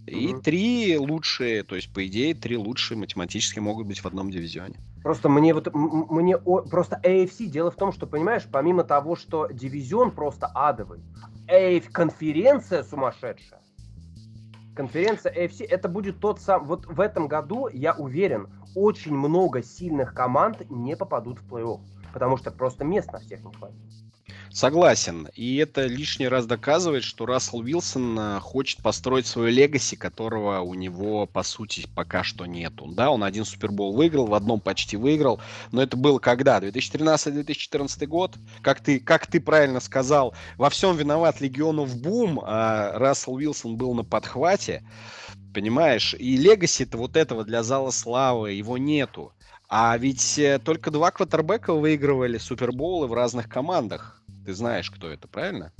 и 0.06 0.34
три 0.42 0.96
лучшие, 0.98 1.62
то 1.62 1.76
есть, 1.76 1.92
по 1.92 2.04
идее, 2.06 2.34
три 2.34 2.56
лучшие 2.56 2.98
математически 2.98 3.60
могут 3.60 3.86
быть 3.86 4.00
в 4.00 4.06
одном 4.06 4.30
дивизионе. 4.30 4.74
Просто 5.02 5.28
мне 5.28 5.52
вот 5.52 5.68
мне 5.74 6.38
просто 6.38 7.00
AFC 7.02 7.46
дело 7.46 7.70
в 7.70 7.76
том, 7.76 7.92
что 7.92 8.06
понимаешь, 8.06 8.46
помимо 8.50 8.84
того, 8.84 9.16
что 9.16 9.48
дивизион 9.48 10.12
просто 10.12 10.46
адовый, 10.46 11.00
AF 11.48 11.90
конференция 11.90 12.84
сумасшедшая. 12.84 13.60
Конференция 14.76 15.32
AFC 15.34 15.66
это 15.68 15.88
будет 15.88 16.20
тот 16.20 16.40
сам. 16.40 16.66
Вот 16.66 16.86
в 16.86 17.00
этом 17.00 17.26
году 17.28 17.68
я 17.68 17.94
уверен, 17.94 18.48
очень 18.74 19.14
много 19.14 19.62
сильных 19.62 20.14
команд 20.14 20.70
не 20.70 20.96
попадут 20.96 21.40
в 21.40 21.52
плей-офф, 21.52 21.80
потому 22.12 22.36
что 22.36 22.50
просто 22.50 22.84
мест 22.84 23.12
на 23.12 23.18
всех 23.18 23.44
не 23.44 23.52
хватит. 23.52 23.76
Согласен. 24.52 25.28
И 25.34 25.56
это 25.56 25.86
лишний 25.86 26.28
раз 26.28 26.44
доказывает, 26.44 27.04
что 27.04 27.24
Рассел 27.24 27.60
Уилсон 27.60 28.18
а, 28.18 28.40
хочет 28.40 28.82
построить 28.82 29.26
свое 29.26 29.50
легаси, 29.50 29.96
которого 29.96 30.60
у 30.60 30.74
него, 30.74 31.26
по 31.26 31.42
сути, 31.42 31.88
пока 31.94 32.22
что 32.22 32.44
нету. 32.44 32.86
Да, 32.88 33.10
он 33.10 33.24
один 33.24 33.46
Супербол 33.46 33.94
выиграл, 33.94 34.26
в 34.26 34.34
одном 34.34 34.60
почти 34.60 34.98
выиграл. 34.98 35.40
Но 35.70 35.82
это 35.82 35.96
было 35.96 36.18
когда? 36.18 36.60
2013-2014 36.60 38.06
год? 38.06 38.36
Как 38.60 38.80
ты, 38.80 39.00
как 39.00 39.26
ты 39.26 39.40
правильно 39.40 39.80
сказал, 39.80 40.34
во 40.58 40.68
всем 40.68 40.96
виноват 40.98 41.40
Legion 41.40 41.82
of 41.82 41.96
Boom, 41.96 42.38
а 42.44 42.92
Рассел 42.98 43.34
Уилсон 43.34 43.76
был 43.76 43.94
на 43.94 44.04
подхвате. 44.04 44.84
Понимаешь? 45.54 46.14
И 46.18 46.36
legacy 46.36 46.78
-то 46.78 46.98
вот 46.98 47.16
этого 47.16 47.44
для 47.44 47.62
Зала 47.62 47.90
Славы, 47.90 48.52
его 48.52 48.76
нету. 48.76 49.32
А 49.74 49.96
ведь 49.96 50.38
э, 50.38 50.58
только 50.58 50.90
два 50.90 51.10
квотербека 51.10 51.72
выигрывали 51.72 52.36
Суперболы 52.36 53.06
в 53.06 53.14
разных 53.14 53.48
командах. 53.48 54.21
Ты 54.44 54.54
знаешь, 54.54 54.90
кто 54.90 55.08
это, 55.10 55.28
правильно? 55.28 55.72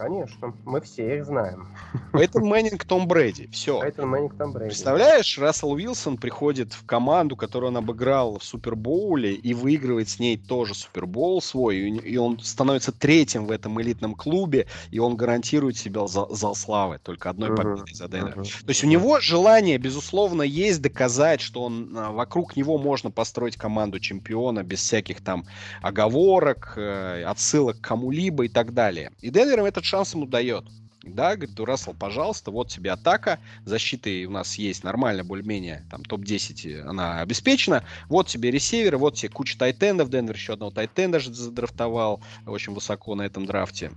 Конечно, 0.00 0.54
мы 0.64 0.80
все 0.80 1.18
их 1.18 1.26
знаем. 1.26 1.68
Пейтон 2.14 2.44
Мэннинг, 2.44 2.86
Том 2.86 3.06
Брэди. 3.06 3.48
Все. 3.48 3.80
Пейтон 3.80 4.08
Мэннинг, 4.08 4.34
Том 4.34 4.50
Брэди. 4.50 4.70
Представляешь, 4.70 5.38
Рассел 5.38 5.72
Уилсон 5.72 6.16
приходит 6.16 6.72
в 6.72 6.86
команду, 6.86 7.36
которую 7.36 7.68
он 7.68 7.76
обыграл 7.76 8.38
в 8.38 8.44
Супербоуле 8.44 9.34
и 9.34 9.52
выигрывает 9.52 10.08
с 10.08 10.18
ней 10.18 10.38
тоже 10.38 10.74
Супербоул 10.74 11.42
свой, 11.42 11.76
и 11.76 12.16
он 12.16 12.38
становится 12.38 12.92
третьим 12.92 13.44
в 13.44 13.50
этом 13.50 13.78
элитном 13.82 14.14
клубе, 14.14 14.68
и 14.90 14.98
он 14.98 15.16
гарантирует 15.16 15.76
себе 15.76 16.08
зал, 16.08 16.34
зал 16.34 16.54
славы 16.54 16.98
только 17.02 17.28
одной 17.28 17.54
победой 17.54 17.92
за 17.92 18.08
Денвер. 18.08 18.36
То 18.36 18.68
есть 18.68 18.82
у 18.82 18.86
него 18.86 19.20
желание, 19.20 19.76
безусловно, 19.76 20.40
есть 20.40 20.80
доказать, 20.80 21.42
что 21.42 21.64
он 21.64 21.94
а, 21.94 22.10
вокруг 22.10 22.56
него 22.56 22.78
можно 22.78 23.10
построить 23.10 23.56
команду 23.56 24.00
чемпиона 24.00 24.62
без 24.62 24.78
всяких 24.78 25.20
там 25.20 25.44
оговорок, 25.82 26.72
э, 26.76 27.22
отсылок 27.24 27.76
к 27.82 27.84
кому-либо 27.86 28.46
и 28.46 28.48
так 28.48 28.72
далее. 28.72 29.12
И 29.20 29.28
Денвер 29.28 29.58
им 29.58 29.66
этот 29.66 29.89
шанс 29.90 30.14
ему 30.14 30.26
дает. 30.26 30.64
Да, 31.02 31.34
говорит, 31.34 31.58
«Ну, 31.58 31.64
Рассел, 31.64 31.94
пожалуйста, 31.94 32.50
вот 32.50 32.68
тебе 32.68 32.92
атака, 32.92 33.38
защиты 33.64 34.26
у 34.26 34.30
нас 34.30 34.56
есть 34.56 34.84
нормально, 34.84 35.24
более-менее, 35.24 35.86
там 35.90 36.04
топ-10 36.04 36.82
она 36.82 37.20
обеспечена, 37.20 37.84
вот 38.08 38.28
тебе 38.28 38.50
ресиверы, 38.50 38.98
вот 38.98 39.14
тебе 39.14 39.30
куча 39.30 39.58
тайтендов, 39.58 40.10
Денвер 40.10 40.34
еще 40.34 40.52
одного 40.52 40.72
тайтенда 40.72 41.18
же 41.18 41.32
задрафтовал 41.32 42.22
очень 42.46 42.74
высоко 42.74 43.14
на 43.14 43.22
этом 43.22 43.46
драфте. 43.46 43.92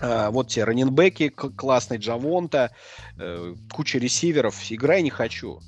А, 0.00 0.30
вот 0.32 0.48
тебе 0.48 0.64
раненбеки 0.64 1.28
классный, 1.28 1.98
Джавонта, 1.98 2.72
э, 3.18 3.54
куча 3.70 3.98
ресиверов, 3.98 4.56
играй 4.68 5.02
не 5.02 5.10
хочу. 5.10 5.60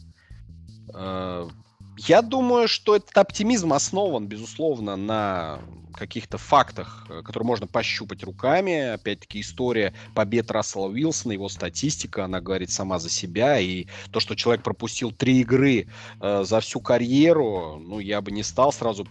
Я 1.97 2.23
думаю, 2.23 2.69
что 2.69 2.97
этот 2.97 3.17
оптимизм 3.17 3.73
основан, 3.73 4.27
безусловно, 4.27 4.97
на 4.97 5.61
каких-то 5.95 6.39
фактах, 6.39 7.07
э, 7.09 7.23
которые 7.23 7.47
можно 7.47 7.67
пощупать 7.67 8.23
руками. 8.25 8.95
Опять-таки 8.95 9.41
история 9.41 9.95
побед 10.15 10.51
Рассела 10.51 10.89
Уилсона, 10.89 11.33
его 11.33 11.49
статистика, 11.49 12.25
она 12.25 12.41
говорит 12.41 12.71
сама 12.71 12.99
за 12.99 13.11
себя. 13.11 13.59
И 13.59 13.87
то, 14.11 14.21
что 14.21 14.35
человек 14.35 14.65
пропустил 14.65 15.13
три 15.13 15.41
игры 15.41 15.87
э, 16.21 16.45
за 16.45 16.61
всю 16.61 16.81
карьеру, 16.81 17.81
ну, 17.81 18.01
я 18.01 18.21
бы 18.21 18.31
не 18.33 18.43
стал 18.43 18.73
сразу 18.73 19.07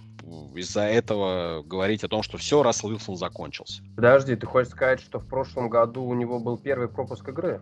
из-за 0.56 0.82
этого 0.82 1.64
говорить 1.64 2.04
о 2.04 2.08
том, 2.08 2.24
что 2.24 2.38
все, 2.38 2.64
Рассел 2.64 2.90
Уилсон 2.90 3.18
закончился. 3.18 3.84
Подожди, 3.96 4.36
ты 4.36 4.46
хочешь 4.46 4.72
сказать, 4.72 5.02
что 5.02 5.20
в 5.20 5.28
прошлом 5.28 5.70
году 5.70 6.04
у 6.04 6.14
него 6.14 6.40
был 6.40 6.58
первый 6.58 6.88
пропуск 6.88 7.28
игры? 7.28 7.62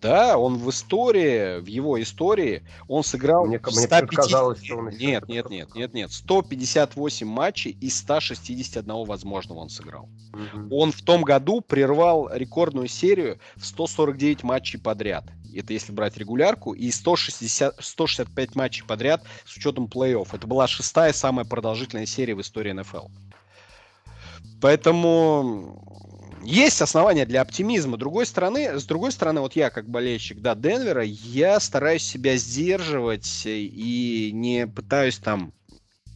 Да, 0.00 0.38
он 0.38 0.56
в 0.56 0.70
истории, 0.70 1.60
в 1.60 1.66
его 1.66 2.00
истории, 2.00 2.62
он 2.88 3.04
сыграл 3.04 3.44
Мне- 3.46 3.58
в 3.58 3.66
мне 3.66 3.86
150 3.86 4.10
казалось, 4.10 4.64
что 4.64 4.76
он 4.78 4.88
Нет, 4.88 5.28
нет, 5.28 5.50
нет, 5.50 5.74
нет, 5.74 5.92
нет. 5.92 6.10
158 6.10 7.28
матчей 7.28 7.72
из 7.80 7.98
161 7.98 9.04
возможного 9.04 9.58
он 9.58 9.68
сыграл. 9.68 10.08
Мгм. 10.32 10.72
Он 10.72 10.92
в 10.92 11.02
том 11.02 11.22
году 11.22 11.60
прервал 11.60 12.30
рекордную 12.32 12.88
серию 12.88 13.38
в 13.56 13.66
149 13.66 14.42
матчей 14.42 14.78
подряд. 14.78 15.24
Это 15.54 15.72
если 15.74 15.92
брать 15.92 16.16
регулярку, 16.16 16.72
и 16.72 16.90
160, 16.90 17.74
165 17.78 18.54
матчей 18.54 18.84
подряд 18.86 19.22
с 19.44 19.54
учетом 19.56 19.86
плей-офф. 19.86 20.28
Это 20.32 20.46
была 20.46 20.66
шестая 20.66 21.12
самая 21.12 21.44
продолжительная 21.44 22.06
серия 22.06 22.34
в 22.34 22.40
истории 22.40 22.72
НФЛ. 22.72 23.08
Поэтому 24.60 26.09
есть 26.42 26.80
основания 26.82 27.26
для 27.26 27.42
оптимизма. 27.42 27.96
Другой 27.96 28.26
стороны, 28.26 28.78
с 28.78 28.84
другой 28.84 29.12
стороны, 29.12 29.40
вот 29.40 29.56
я 29.56 29.70
как 29.70 29.88
болельщик 29.88 30.40
да, 30.40 30.54
Денвера, 30.54 31.02
я 31.04 31.60
стараюсь 31.60 32.02
себя 32.02 32.36
сдерживать 32.36 33.42
и 33.44 34.30
не 34.32 34.66
пытаюсь 34.66 35.18
там 35.18 35.52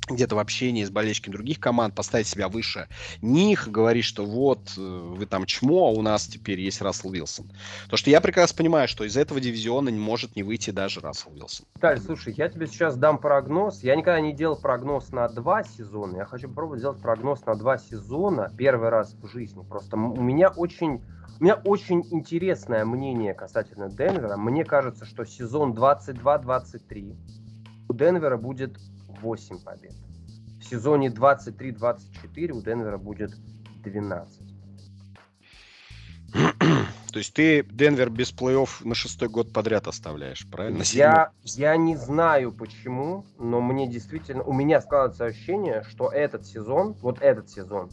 где-то 0.08 0.36
в 0.36 0.38
общении 0.38 0.84
с 0.84 0.90
болельщиками 0.90 1.32
других 1.32 1.60
команд 1.60 1.94
поставить 1.94 2.26
себя 2.26 2.48
выше 2.48 2.88
них, 3.22 3.68
говорить, 3.68 4.04
что 4.04 4.24
вот 4.24 4.72
э, 4.76 4.80
вы 4.80 5.26
там 5.26 5.46
чмо, 5.46 5.88
а 5.88 5.90
у 5.90 6.02
нас 6.02 6.26
теперь 6.26 6.60
есть 6.60 6.80
Рассел 6.82 7.10
Уилсон. 7.10 7.50
Потому 7.84 7.98
что 7.98 8.10
я 8.10 8.20
прекрасно 8.20 8.56
понимаю, 8.56 8.88
что 8.88 9.04
из 9.04 9.16
этого 9.16 9.40
дивизиона 9.40 9.88
не 9.88 9.98
может 9.98 10.36
не 10.36 10.42
выйти 10.42 10.70
даже 10.70 11.00
Рассел 11.00 11.32
Уилсон. 11.32 11.66
Виталий, 11.76 12.00
слушай, 12.00 12.34
я 12.36 12.48
тебе 12.48 12.66
сейчас 12.66 12.96
дам 12.96 13.18
прогноз. 13.18 13.82
Я 13.82 13.96
никогда 13.96 14.20
не 14.20 14.32
делал 14.32 14.56
прогноз 14.56 15.10
на 15.10 15.28
два 15.28 15.64
сезона. 15.64 16.18
Я 16.18 16.26
хочу 16.26 16.48
попробовать 16.48 16.80
сделать 16.80 17.00
прогноз 17.00 17.44
на 17.46 17.54
два 17.54 17.78
сезона. 17.78 18.52
Первый 18.56 18.90
раз 18.90 19.14
в 19.14 19.28
жизни. 19.28 19.64
Просто 19.68 19.96
у 19.96 20.22
меня 20.22 20.48
очень... 20.48 21.02
У 21.40 21.42
меня 21.42 21.56
очень 21.56 22.06
интересное 22.12 22.84
мнение 22.84 23.34
касательно 23.34 23.88
Денвера. 23.88 24.36
Мне 24.36 24.64
кажется, 24.64 25.04
что 25.04 25.24
сезон 25.24 25.72
22-23 25.72 27.16
у 27.88 27.94
Денвера 27.94 28.36
будет 28.36 28.78
8 29.24 29.58
побед. 29.60 29.94
В 30.60 30.64
сезоне 30.64 31.08
23-24 31.08 32.52
у 32.52 32.62
Денвера 32.62 32.98
будет 32.98 33.34
12. 33.82 34.40
То 37.12 37.18
есть 37.18 37.32
ты 37.32 37.62
Денвер 37.62 38.10
без 38.10 38.32
плей-офф 38.32 38.86
на 38.86 38.94
шестой 38.94 39.28
год 39.28 39.52
подряд 39.52 39.86
оставляешь, 39.86 40.46
правильно? 40.50 40.82
Я, 40.86 41.30
я 41.44 41.76
не 41.76 41.96
знаю 41.96 42.52
почему, 42.52 43.24
но 43.38 43.60
мне 43.60 43.86
действительно, 43.86 44.42
у 44.42 44.52
меня 44.52 44.80
складывается 44.80 45.26
ощущение, 45.26 45.84
что 45.88 46.10
этот 46.10 46.44
сезон, 46.44 46.94
вот 47.00 47.22
этот 47.22 47.48
сезон, 47.48 47.90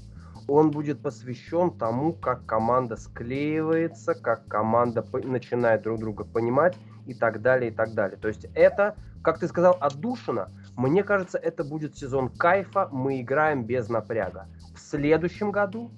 он 0.47 0.71
будет 0.71 1.01
посвящен 1.01 1.71
тому, 1.71 2.13
как 2.13 2.45
команда 2.45 2.97
склеивается, 2.97 4.15
как 4.15 4.47
команда 4.47 5.05
начинает 5.23 5.84
друг 5.84 5.99
друга 5.99 6.25
понимать 6.25 6.75
и 7.05 7.13
так 7.13 7.41
далее, 7.41 7.71
и 7.71 7.73
так 7.73 7.93
далее. 7.93 8.17
То 8.17 8.27
есть 8.27 8.47
это, 8.55 8.95
как 9.23 9.39
ты 9.39 9.47
сказал, 9.47 9.77
отдушина. 9.79 10.49
Мне 10.76 11.03
кажется, 11.03 11.38
это 11.38 11.63
будет 11.63 11.97
сезон 11.97 12.30
кайфа, 12.30 12.88
мы 12.91 13.22
играем 13.22 13.63
без 13.63 13.89
напряга. 13.89 14.47
В 14.76 14.80
следующем 14.80 15.51
году, 15.51 15.91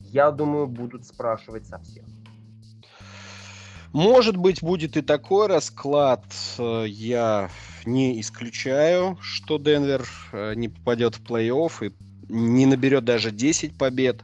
я 0.00 0.30
думаю, 0.30 0.66
будут 0.66 1.04
спрашивать 1.04 1.66
со 1.66 1.78
всех. 1.78 2.04
Может 3.92 4.36
быть, 4.36 4.60
будет 4.60 4.96
и 4.96 5.02
такой 5.02 5.46
расклад. 5.46 6.24
Э, 6.58 6.84
Я 6.88 7.48
не 7.84 8.20
исключаю, 8.20 9.16
что 9.20 9.58
Денвер 9.58 10.04
э, 10.32 10.54
не 10.56 10.68
попадет 10.68 11.14
в 11.14 11.22
плей-офф 11.22 11.86
и 11.86 11.92
не 12.28 12.66
наберет 12.66 13.04
даже 13.04 13.30
10 13.30 13.78
побед. 13.78 14.20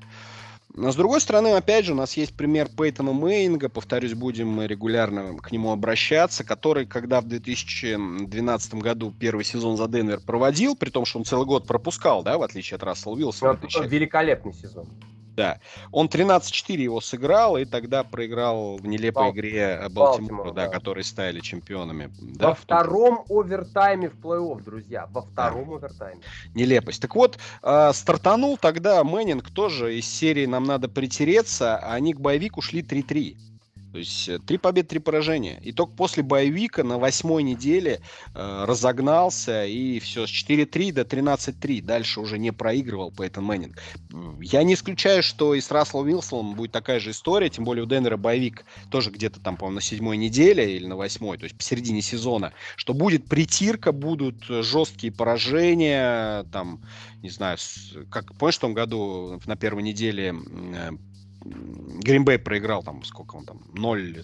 Но 0.81 0.93
с 0.93 0.97
другой 0.97 1.21
стороны, 1.21 1.49
опять 1.49 1.85
же, 1.85 1.93
у 1.93 1.95
нас 1.95 2.17
есть 2.17 2.35
пример 2.35 2.67
Пейтона 2.75 3.13
Мейнга, 3.13 3.69
повторюсь, 3.69 4.15
будем 4.15 4.49
мы 4.49 4.67
регулярно 4.67 5.37
к 5.37 5.53
нему 5.53 5.73
обращаться, 5.73 6.43
который, 6.43 6.87
когда 6.87 7.21
в 7.21 7.27
2012 7.27 8.75
году 8.77 9.13
первый 9.13 9.45
сезон 9.45 9.77
за 9.77 9.89
Денвер 9.89 10.21
проводил, 10.21 10.75
при 10.75 10.89
том, 10.89 11.05
что 11.05 11.19
он 11.19 11.27
целый 11.27 11.45
год 11.45 11.67
пропускал, 11.67 12.23
да, 12.23 12.39
в 12.39 12.43
отличие 12.43 12.77
от 12.77 12.83
Рассела 12.83 13.13
Уилсона. 13.13 13.53
в 13.53 13.61
2000 13.61 13.89
Великолепный 13.91 14.55
сезон. 14.55 14.89
Он 15.93 16.07
13-4 16.09 16.77
его 16.77 17.01
сыграл, 17.01 17.57
и 17.57 17.65
тогда 17.65 18.05
проиграл 18.05 18.77
в 18.77 18.87
нелепой 18.87 19.25
Бал- 19.25 19.33
игре 19.33 19.79
э, 19.81 19.89
Балтимору, 19.89 20.53
да, 20.53 20.67
да. 20.67 20.73
которые 20.73 21.05
стали 21.05 21.41
чемпионами. 21.41 22.11
Да, 22.21 22.49
Во 22.49 22.55
в 22.55 22.65
том- 22.65 22.79
втором 22.79 23.25
овертайме 23.29 24.09
в 24.09 24.15
плей-офф, 24.15 24.63
друзья. 24.63 25.07
Во 25.11 25.23
втором 25.23 25.73
овертайме. 25.75 26.21
Нелепость. 26.55 27.01
Так 27.03 27.15
вот, 27.15 27.39
э, 27.63 27.93
стартанул 27.95 28.57
тогда 28.57 29.03
Мэннинг 29.05 29.51
тоже 29.51 29.99
из 29.99 30.07
серии 30.07 30.47
«Нам 30.47 30.65
надо 30.65 30.89
притереться», 30.89 31.77
а 31.77 31.95
они 31.95 32.15
к 32.15 32.21
bye 32.21 32.36
week 32.36 32.56
у 32.56 32.61
шли 32.63 32.83
3-3. 32.83 33.37
То 33.93 33.99
есть 33.99 34.29
э, 34.29 34.39
три 34.39 34.59
победы, 34.59 34.89
три 34.89 34.99
поражения. 34.99 35.61
И 35.63 35.73
только 35.73 35.93
после 35.95 36.23
bye 36.23 36.46
week 36.46 36.77
а 36.77 36.85
на 36.85 36.99
восьмой 36.99 37.43
неделе 37.43 38.01
э, 38.35 38.65
разогнался 38.67 39.65
и 39.67 39.99
все 39.99 40.27
с 40.27 40.31
4-3 40.31 40.93
до 40.93 41.03
13-3. 41.03 41.83
Дальше 41.83 42.21
уже 42.21 42.39
не 42.39 42.53
проигрывал 42.53 43.11
Пейтон 43.11 43.45
Мэннинг. 43.45 43.79
Я 44.41 44.63
не 44.63 44.75
исключаю, 44.75 45.23
что 45.23 45.55
и 45.55 45.61
с 45.61 45.71
Расселом 45.71 46.07
Уилсоном 46.07 46.55
будет 46.55 46.73
такая 46.73 47.01
же 47.01 47.11
история. 47.11 47.49
Тем 47.49 47.65
более 47.65 47.85
у 47.85 47.87
Денвера 47.87 48.17
bye 48.17 48.37
week 48.37 48.65
тоже 48.91 49.11
где-то 49.11 49.41
там, 49.41 49.57
по-моему, 49.57 49.77
на 49.77 49.81
седьмой 49.81 50.17
неделе 50.17 50.77
или 50.77 50.87
на 50.87 50.97
восьмой, 50.97 51.39
то 51.39 51.45
есть 51.45 51.57
посередине 51.57 52.03
сезона. 52.03 52.53
Что 52.77 52.95
будет 52.95 53.27
притирка, 53.27 53.93
будут 53.93 54.45
жесткие 54.45 55.13
поражения, 55.13 56.45
там, 56.53 56.81
не 57.23 57.31
знаю, 57.31 57.59
как 58.11 58.35
помнишь, 58.35 58.57
в 58.57 58.61
том 58.61 58.75
году 58.75 59.41
на 59.47 59.57
первой 59.57 59.83
неделе 59.83 60.35
э, 60.35 60.91
Гринбей 61.45 62.39
проиграл 62.39 62.83
там, 62.83 63.03
сколько 63.05 63.37
он 63.37 63.45
там, 63.45 63.63
0 63.73 64.23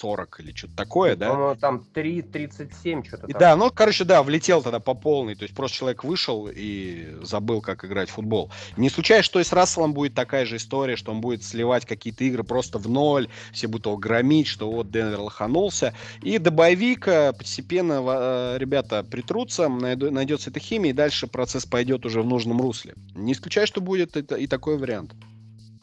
40 0.00 0.40
или 0.40 0.52
что-то 0.52 0.76
такое, 0.76 1.14
да? 1.14 1.30
По-моему, 1.30 1.56
там 1.56 1.84
3.37 1.94 3.06
что-то 3.06 3.26
там. 3.26 3.38
Да, 3.38 3.56
ну, 3.56 3.70
короче, 3.70 4.04
да, 4.04 4.22
влетел 4.22 4.62
тогда 4.62 4.80
по 4.80 4.94
полной, 4.94 5.34
то 5.34 5.42
есть 5.42 5.54
просто 5.54 5.76
человек 5.76 6.04
вышел 6.04 6.48
и 6.50 7.18
забыл, 7.22 7.60
как 7.60 7.84
играть 7.84 8.08
в 8.08 8.12
футбол. 8.12 8.50
Не 8.78 8.88
случайно, 8.88 9.22
что 9.22 9.40
и 9.40 9.44
с 9.44 9.52
Расселом 9.52 9.92
будет 9.92 10.14
такая 10.14 10.46
же 10.46 10.56
история, 10.56 10.96
что 10.96 11.12
он 11.12 11.20
будет 11.20 11.44
сливать 11.44 11.84
какие-то 11.84 12.24
игры 12.24 12.44
просто 12.44 12.78
в 12.78 12.88
ноль, 12.88 13.28
все 13.52 13.66
будут 13.66 13.86
его 13.86 13.96
громить, 13.98 14.46
что 14.46 14.70
вот 14.70 14.90
Денвер 14.90 15.20
лоханулся. 15.20 15.94
И 16.22 16.38
до 16.38 16.50
боевика 16.50 17.32
постепенно 17.34 18.02
э, 18.02 18.58
ребята 18.58 19.04
притрутся, 19.04 19.68
найдется 19.68 20.50
эта 20.50 20.60
химия, 20.60 20.92
и 20.92 20.94
дальше 20.94 21.26
процесс 21.26 21.66
пойдет 21.66 22.06
уже 22.06 22.22
в 22.22 22.26
нужном 22.26 22.60
русле. 22.62 22.94
Не 23.14 23.32
исключаю, 23.32 23.66
что 23.66 23.82
будет 23.82 24.16
и 24.16 24.46
такой 24.46 24.78
вариант. 24.78 25.12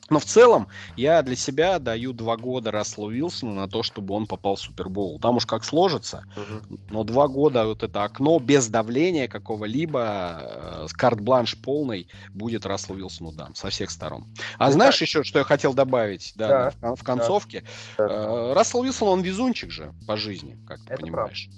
Но 0.09 0.19
в 0.19 0.25
целом 0.25 0.67
я 0.95 1.21
для 1.21 1.35
себя 1.35 1.79
даю 1.79 2.13
два 2.13 2.37
года 2.37 2.71
Расселу 2.71 3.07
Уилсону 3.07 3.53
на 3.53 3.67
то, 3.67 3.83
чтобы 3.83 4.13
он 4.13 4.25
попал 4.25 4.55
в 4.55 4.61
Супербол. 4.61 5.19
Там 5.19 5.37
уж 5.37 5.45
как 5.45 5.63
сложится, 5.65 6.23
uh-huh. 6.35 6.79
но 6.89 7.03
два 7.03 7.27
года 7.27 7.65
вот 7.65 7.83
это 7.83 8.03
окно 8.03 8.39
без 8.39 8.67
давления 8.67 9.27
какого-либо, 9.27 10.39
э, 10.41 10.87
карт-бланш 10.93 11.57
полный 11.57 12.07
будет 12.29 12.65
Расселу 12.65 12.99
Уилсону 12.99 13.31
дан 13.33 13.55
со 13.55 13.69
всех 13.69 13.91
сторон. 13.91 14.25
А 14.57 14.67
ну, 14.67 14.73
знаешь 14.73 15.01
еще, 15.01 15.23
что 15.23 15.39
я 15.39 15.45
хотел 15.45 15.73
добавить 15.73 16.33
да, 16.35 16.71
да. 16.81 16.95
в 16.95 17.03
концовке? 17.03 17.63
Да. 17.97 18.05
Э, 18.05 18.53
Рассел 18.53 18.81
Уилсон, 18.81 19.07
он 19.09 19.21
везунчик 19.21 19.71
же 19.71 19.93
по 20.07 20.15
жизни, 20.15 20.57
как 20.67 20.79
ты 20.85 20.93
это 20.93 21.01
понимаешь. 21.01 21.49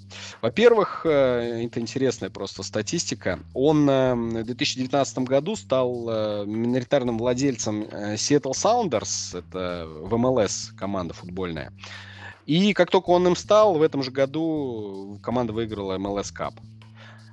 Во-первых, 0.42 1.02
э, 1.04 1.66
это 1.66 1.80
интересная 1.80 2.30
просто 2.30 2.62
статистика. 2.62 3.38
Он 3.54 3.86
в 3.86 4.44
2019 4.44 5.18
году 5.18 5.56
стал 5.56 6.46
миноритарным 6.46 7.18
владельцем 7.18 7.86
сети 8.16 8.39
Seattle 8.40 8.52
Sounders, 8.52 9.38
это 9.38 9.86
в 9.86 10.16
МЛС 10.16 10.72
команда 10.76 11.14
футбольная. 11.14 11.72
И 12.46 12.72
как 12.72 12.90
только 12.90 13.10
он 13.10 13.26
им 13.26 13.36
стал, 13.36 13.74
в 13.74 13.82
этом 13.82 14.02
же 14.02 14.10
году 14.10 15.20
команда 15.22 15.52
выиграла 15.52 15.98
MLS 15.98 16.32
Cup. 16.36 16.54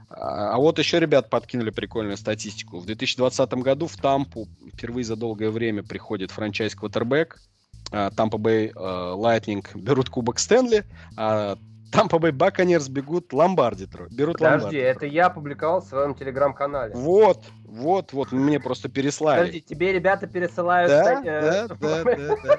А, 0.09 0.53
а 0.53 0.57
вот 0.57 0.79
еще 0.79 0.99
ребят 0.99 1.29
подкинули 1.29 1.69
прикольную 1.69 2.17
статистику. 2.17 2.79
В 2.79 2.85
2020 2.85 3.53
году 3.55 3.87
в 3.87 3.95
Тампу 3.97 4.47
впервые 4.73 5.03
за 5.05 5.15
долгое 5.15 5.49
время 5.49 5.83
приходит 5.83 6.31
franchise 6.31 6.75
квотербек. 6.75 7.41
Тампа 7.89 8.37
Бэй 8.37 8.73
Лайтнинг 8.75 9.73
берут 9.75 10.09
кубок 10.09 10.39
Стэнли, 10.39 10.83
а 11.15 11.57
Тампа 11.91 12.19
Бэй 12.19 12.31
Баканирс 12.31 12.89
берут 12.89 13.33
Ломбарди, 13.33 13.87
берут 14.11 14.37
Подожди, 14.37 14.65
Ломбарди. 14.65 14.77
это 14.77 15.05
я 15.05 15.27
опубликовал 15.27 15.81
в 15.81 15.85
своем 15.85 16.15
телеграм-канале. 16.15 16.93
Вот, 16.93 17.43
вот, 17.65 18.13
вот, 18.13 18.31
мне 18.31 18.59
просто 18.59 18.89
переслали. 18.89 19.39
Подожди, 19.39 19.61
тебе 19.61 19.93
ребята 19.93 20.27
пересылают... 20.27 20.89
Да, 20.89 21.21
да, 21.21 21.67
да, 21.67 22.03
да, 22.03 22.37
да. 22.43 22.57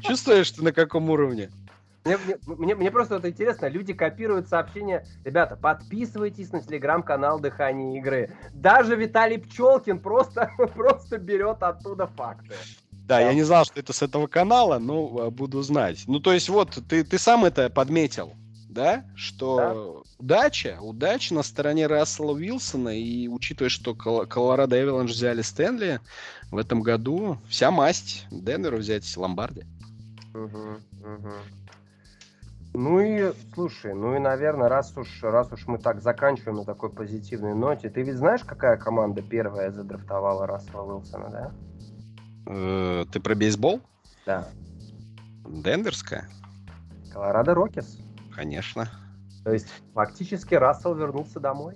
Чувствуешь, 0.00 0.50
ты 0.50 0.62
на 0.62 0.72
каком 0.72 1.10
уровне? 1.10 1.50
Мне, 2.04 2.18
мне, 2.46 2.74
мне 2.76 2.90
просто 2.90 3.14
вот 3.14 3.24
интересно, 3.24 3.66
люди 3.66 3.92
копируют 3.92 4.48
сообщения. 4.48 5.04
Ребята, 5.24 5.56
подписывайтесь 5.56 6.52
на 6.52 6.62
телеграм-канал 6.62 7.40
Дыхание 7.40 7.98
игры. 7.98 8.30
Даже 8.54 8.94
Виталий 8.94 9.38
Пчелкин 9.38 9.98
просто, 9.98 10.50
просто 10.74 11.18
берет 11.18 11.62
оттуда 11.62 12.06
факты. 12.06 12.54
Да, 12.92 13.20
я 13.20 13.34
не 13.34 13.42
знал, 13.42 13.64
что 13.64 13.78
это 13.78 13.92
с 13.92 14.02
этого 14.02 14.28
канала, 14.28 14.78
но 14.78 15.18
а, 15.18 15.30
буду 15.30 15.62
знать. 15.62 16.04
Ну, 16.06 16.20
то 16.20 16.32
есть, 16.32 16.48
вот, 16.48 16.78
ты, 16.88 17.04
ты 17.04 17.18
сам 17.18 17.44
это 17.44 17.70
подметил 17.70 18.34
да, 18.68 19.04
что 19.14 19.56
да. 19.56 20.14
удача, 20.18 20.78
удача 20.80 21.34
на 21.34 21.42
стороне 21.42 21.86
Рассела 21.86 22.32
Уилсона, 22.32 22.98
и 22.98 23.28
учитывая, 23.28 23.70
что 23.70 23.94
Колорадо 23.94 24.80
Эвеланш 24.80 25.12
взяли 25.12 25.42
Стэнли 25.42 26.00
в 26.50 26.58
этом 26.58 26.82
году, 26.82 27.38
вся 27.48 27.70
масть 27.70 28.26
Денверу 28.30 28.78
взять 28.78 29.16
Ломбарди. 29.16 29.64
Угу, 30.34 30.46
угу. 30.48 31.32
Ну 32.74 33.00
и, 33.00 33.32
слушай, 33.54 33.94
ну 33.94 34.16
и, 34.16 34.18
наверное, 34.18 34.68
раз 34.68 34.94
уж, 34.98 35.22
раз 35.22 35.50
уж 35.50 35.66
мы 35.66 35.78
так 35.78 36.02
заканчиваем 36.02 36.58
на 36.58 36.64
такой 36.64 36.90
позитивной 36.90 37.54
ноте, 37.54 37.88
ты 37.88 38.02
ведь 38.02 38.16
знаешь, 38.16 38.44
какая 38.44 38.76
команда 38.76 39.22
первая 39.22 39.70
задрафтовала 39.70 40.46
Рассела 40.46 40.82
Уилсона, 40.82 41.30
да? 41.30 41.52
Э, 42.46 43.06
ты 43.10 43.20
про 43.20 43.34
бейсбол? 43.34 43.80
Да. 44.26 44.48
Денверская? 45.48 46.28
Колорадо 47.12 47.54
Рокис. 47.54 47.96
Конечно. 48.36 48.88
То 49.44 49.52
есть 49.52 49.68
фактически 49.94 50.54
Рассел 50.54 50.94
вернулся 50.94 51.40
домой? 51.40 51.74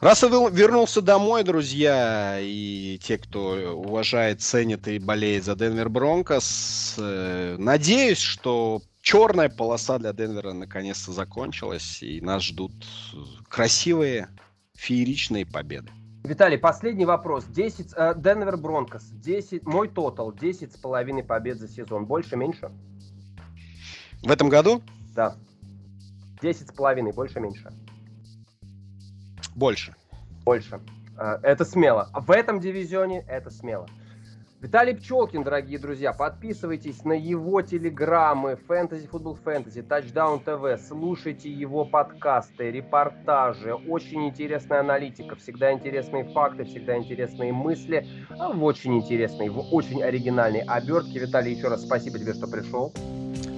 Рассел 0.00 0.48
вернулся 0.48 1.00
домой, 1.00 1.44
друзья, 1.44 2.38
и 2.40 2.98
те, 3.02 3.16
кто 3.16 3.74
уважает, 3.76 4.42
ценит 4.42 4.88
и 4.88 4.98
болеет 4.98 5.44
за 5.44 5.54
Денвер 5.54 5.88
Бронкос, 5.88 6.96
э, 6.98 7.56
надеюсь, 7.58 8.18
что 8.18 8.82
черная 9.00 9.48
полоса 9.48 9.98
для 9.98 10.12
Денвера 10.12 10.52
наконец-то 10.52 11.12
закончилась, 11.12 12.02
и 12.02 12.20
нас 12.20 12.42
ждут 12.42 12.72
красивые, 13.48 14.28
фееричные 14.74 15.46
победы. 15.46 15.90
Виталий, 16.24 16.58
последний 16.58 17.06
вопрос. 17.06 17.44
10, 17.44 17.92
э, 17.96 18.14
Денвер 18.16 18.56
Бронкос, 18.56 19.04
10, 19.04 19.64
мой 19.64 19.88
тотал, 19.88 20.32
10 20.32 20.74
с 20.74 20.76
половиной 20.76 21.22
побед 21.22 21.58
за 21.58 21.68
сезон. 21.68 22.04
Больше, 22.04 22.36
меньше? 22.36 22.70
В 24.22 24.30
этом 24.30 24.48
году? 24.48 24.82
Да. 25.16 25.34
Десять 26.42 26.68
с 26.68 26.72
половиной, 26.72 27.12
больше, 27.12 27.40
меньше? 27.40 27.72
Больше. 29.54 29.94
Больше. 30.44 30.78
А, 31.16 31.40
это 31.42 31.64
смело. 31.64 32.10
В 32.12 32.30
этом 32.30 32.60
дивизионе 32.60 33.24
это 33.26 33.50
смело. 33.50 33.86
Виталий 34.60 34.94
Пчелкин, 34.94 35.42
дорогие 35.42 35.78
друзья, 35.78 36.12
подписывайтесь 36.12 37.04
на 37.04 37.12
его 37.12 37.62
телеграммы 37.62 38.58
Fantasy 38.68 39.08
Football 39.08 39.38
Fantasy, 39.44 39.86
Touchdown 39.86 40.42
TV, 40.44 40.78
слушайте 40.78 41.50
его 41.50 41.84
подкасты, 41.84 42.70
репортажи, 42.70 43.74
очень 43.74 44.26
интересная 44.26 44.80
аналитика, 44.80 45.36
всегда 45.36 45.72
интересные 45.72 46.24
факты, 46.24 46.64
всегда 46.64 46.96
интересные 46.96 47.52
мысли, 47.52 48.06
а 48.30 48.50
в 48.50 48.64
очень 48.64 48.96
интересной, 48.96 49.50
в 49.50 49.60
очень 49.74 50.02
оригинальной 50.02 50.60
обертке. 50.60 51.20
Виталий, 51.20 51.54
еще 51.54 51.68
раз 51.68 51.82
спасибо 51.82 52.18
тебе, 52.18 52.32
что 52.32 52.46
пришел. 52.46 52.92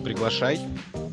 Приглашай. 0.04 0.60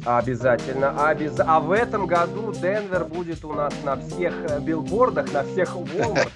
Обязательно. 0.05 1.07
Обяз... 1.07 1.33
А 1.39 1.59
в 1.59 1.71
этом 1.71 2.05
году 2.05 2.53
Денвер 2.53 3.05
будет 3.05 3.43
у 3.43 3.53
нас 3.53 3.73
на 3.83 3.97
всех 3.97 4.33
э, 4.49 4.59
билбордах, 4.59 5.33
на 5.33 5.43
всех 5.43 5.75
Walmart. 5.75 6.29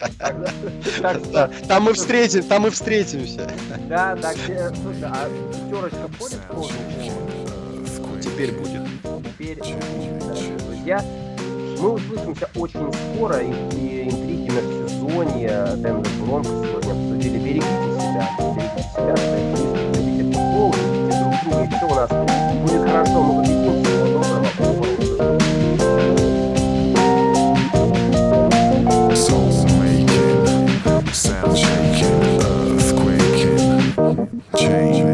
Там 1.68 1.84
мы 1.84 1.94
встретим, 1.94 2.44
там 2.44 2.64
мы 2.64 2.72
встретимся. 2.72 3.48
Да, 3.88 4.16
да, 4.16 4.32
слушай, 4.34 5.04
а 5.04 5.30
пятерочка 5.54 6.08
входит 6.18 6.40
в 6.50 8.20
Теперь 8.22 8.52
будет. 8.54 8.82
Теперь, 9.38 9.60
друзья, 10.66 11.04
мы 11.80 11.94
услышимся 11.94 12.50
очень 12.56 12.92
скоро, 13.16 13.40
и 13.40 14.10
интриги 14.10 14.50
на 14.50 14.62
сезоне 14.62 15.48
Денвер 15.78 16.08
Бронкос 16.22 16.68
сегодня 16.68 16.92
обсудили. 16.92 17.38
Берегите 17.38 17.90
себя, 18.00 18.30
берегите 18.40 18.84
себя, 18.94 19.16
берегите 19.94 20.24
футбол, 20.34 20.72
друг 20.72 21.34
друга, 21.44 21.64
и 21.64 21.66
все 21.68 21.86
у 21.86 21.96
нас 21.96 22.10
будет 22.62 22.84
хорошо. 22.90 23.20
Мы 23.24 23.59
change. 34.60 35.09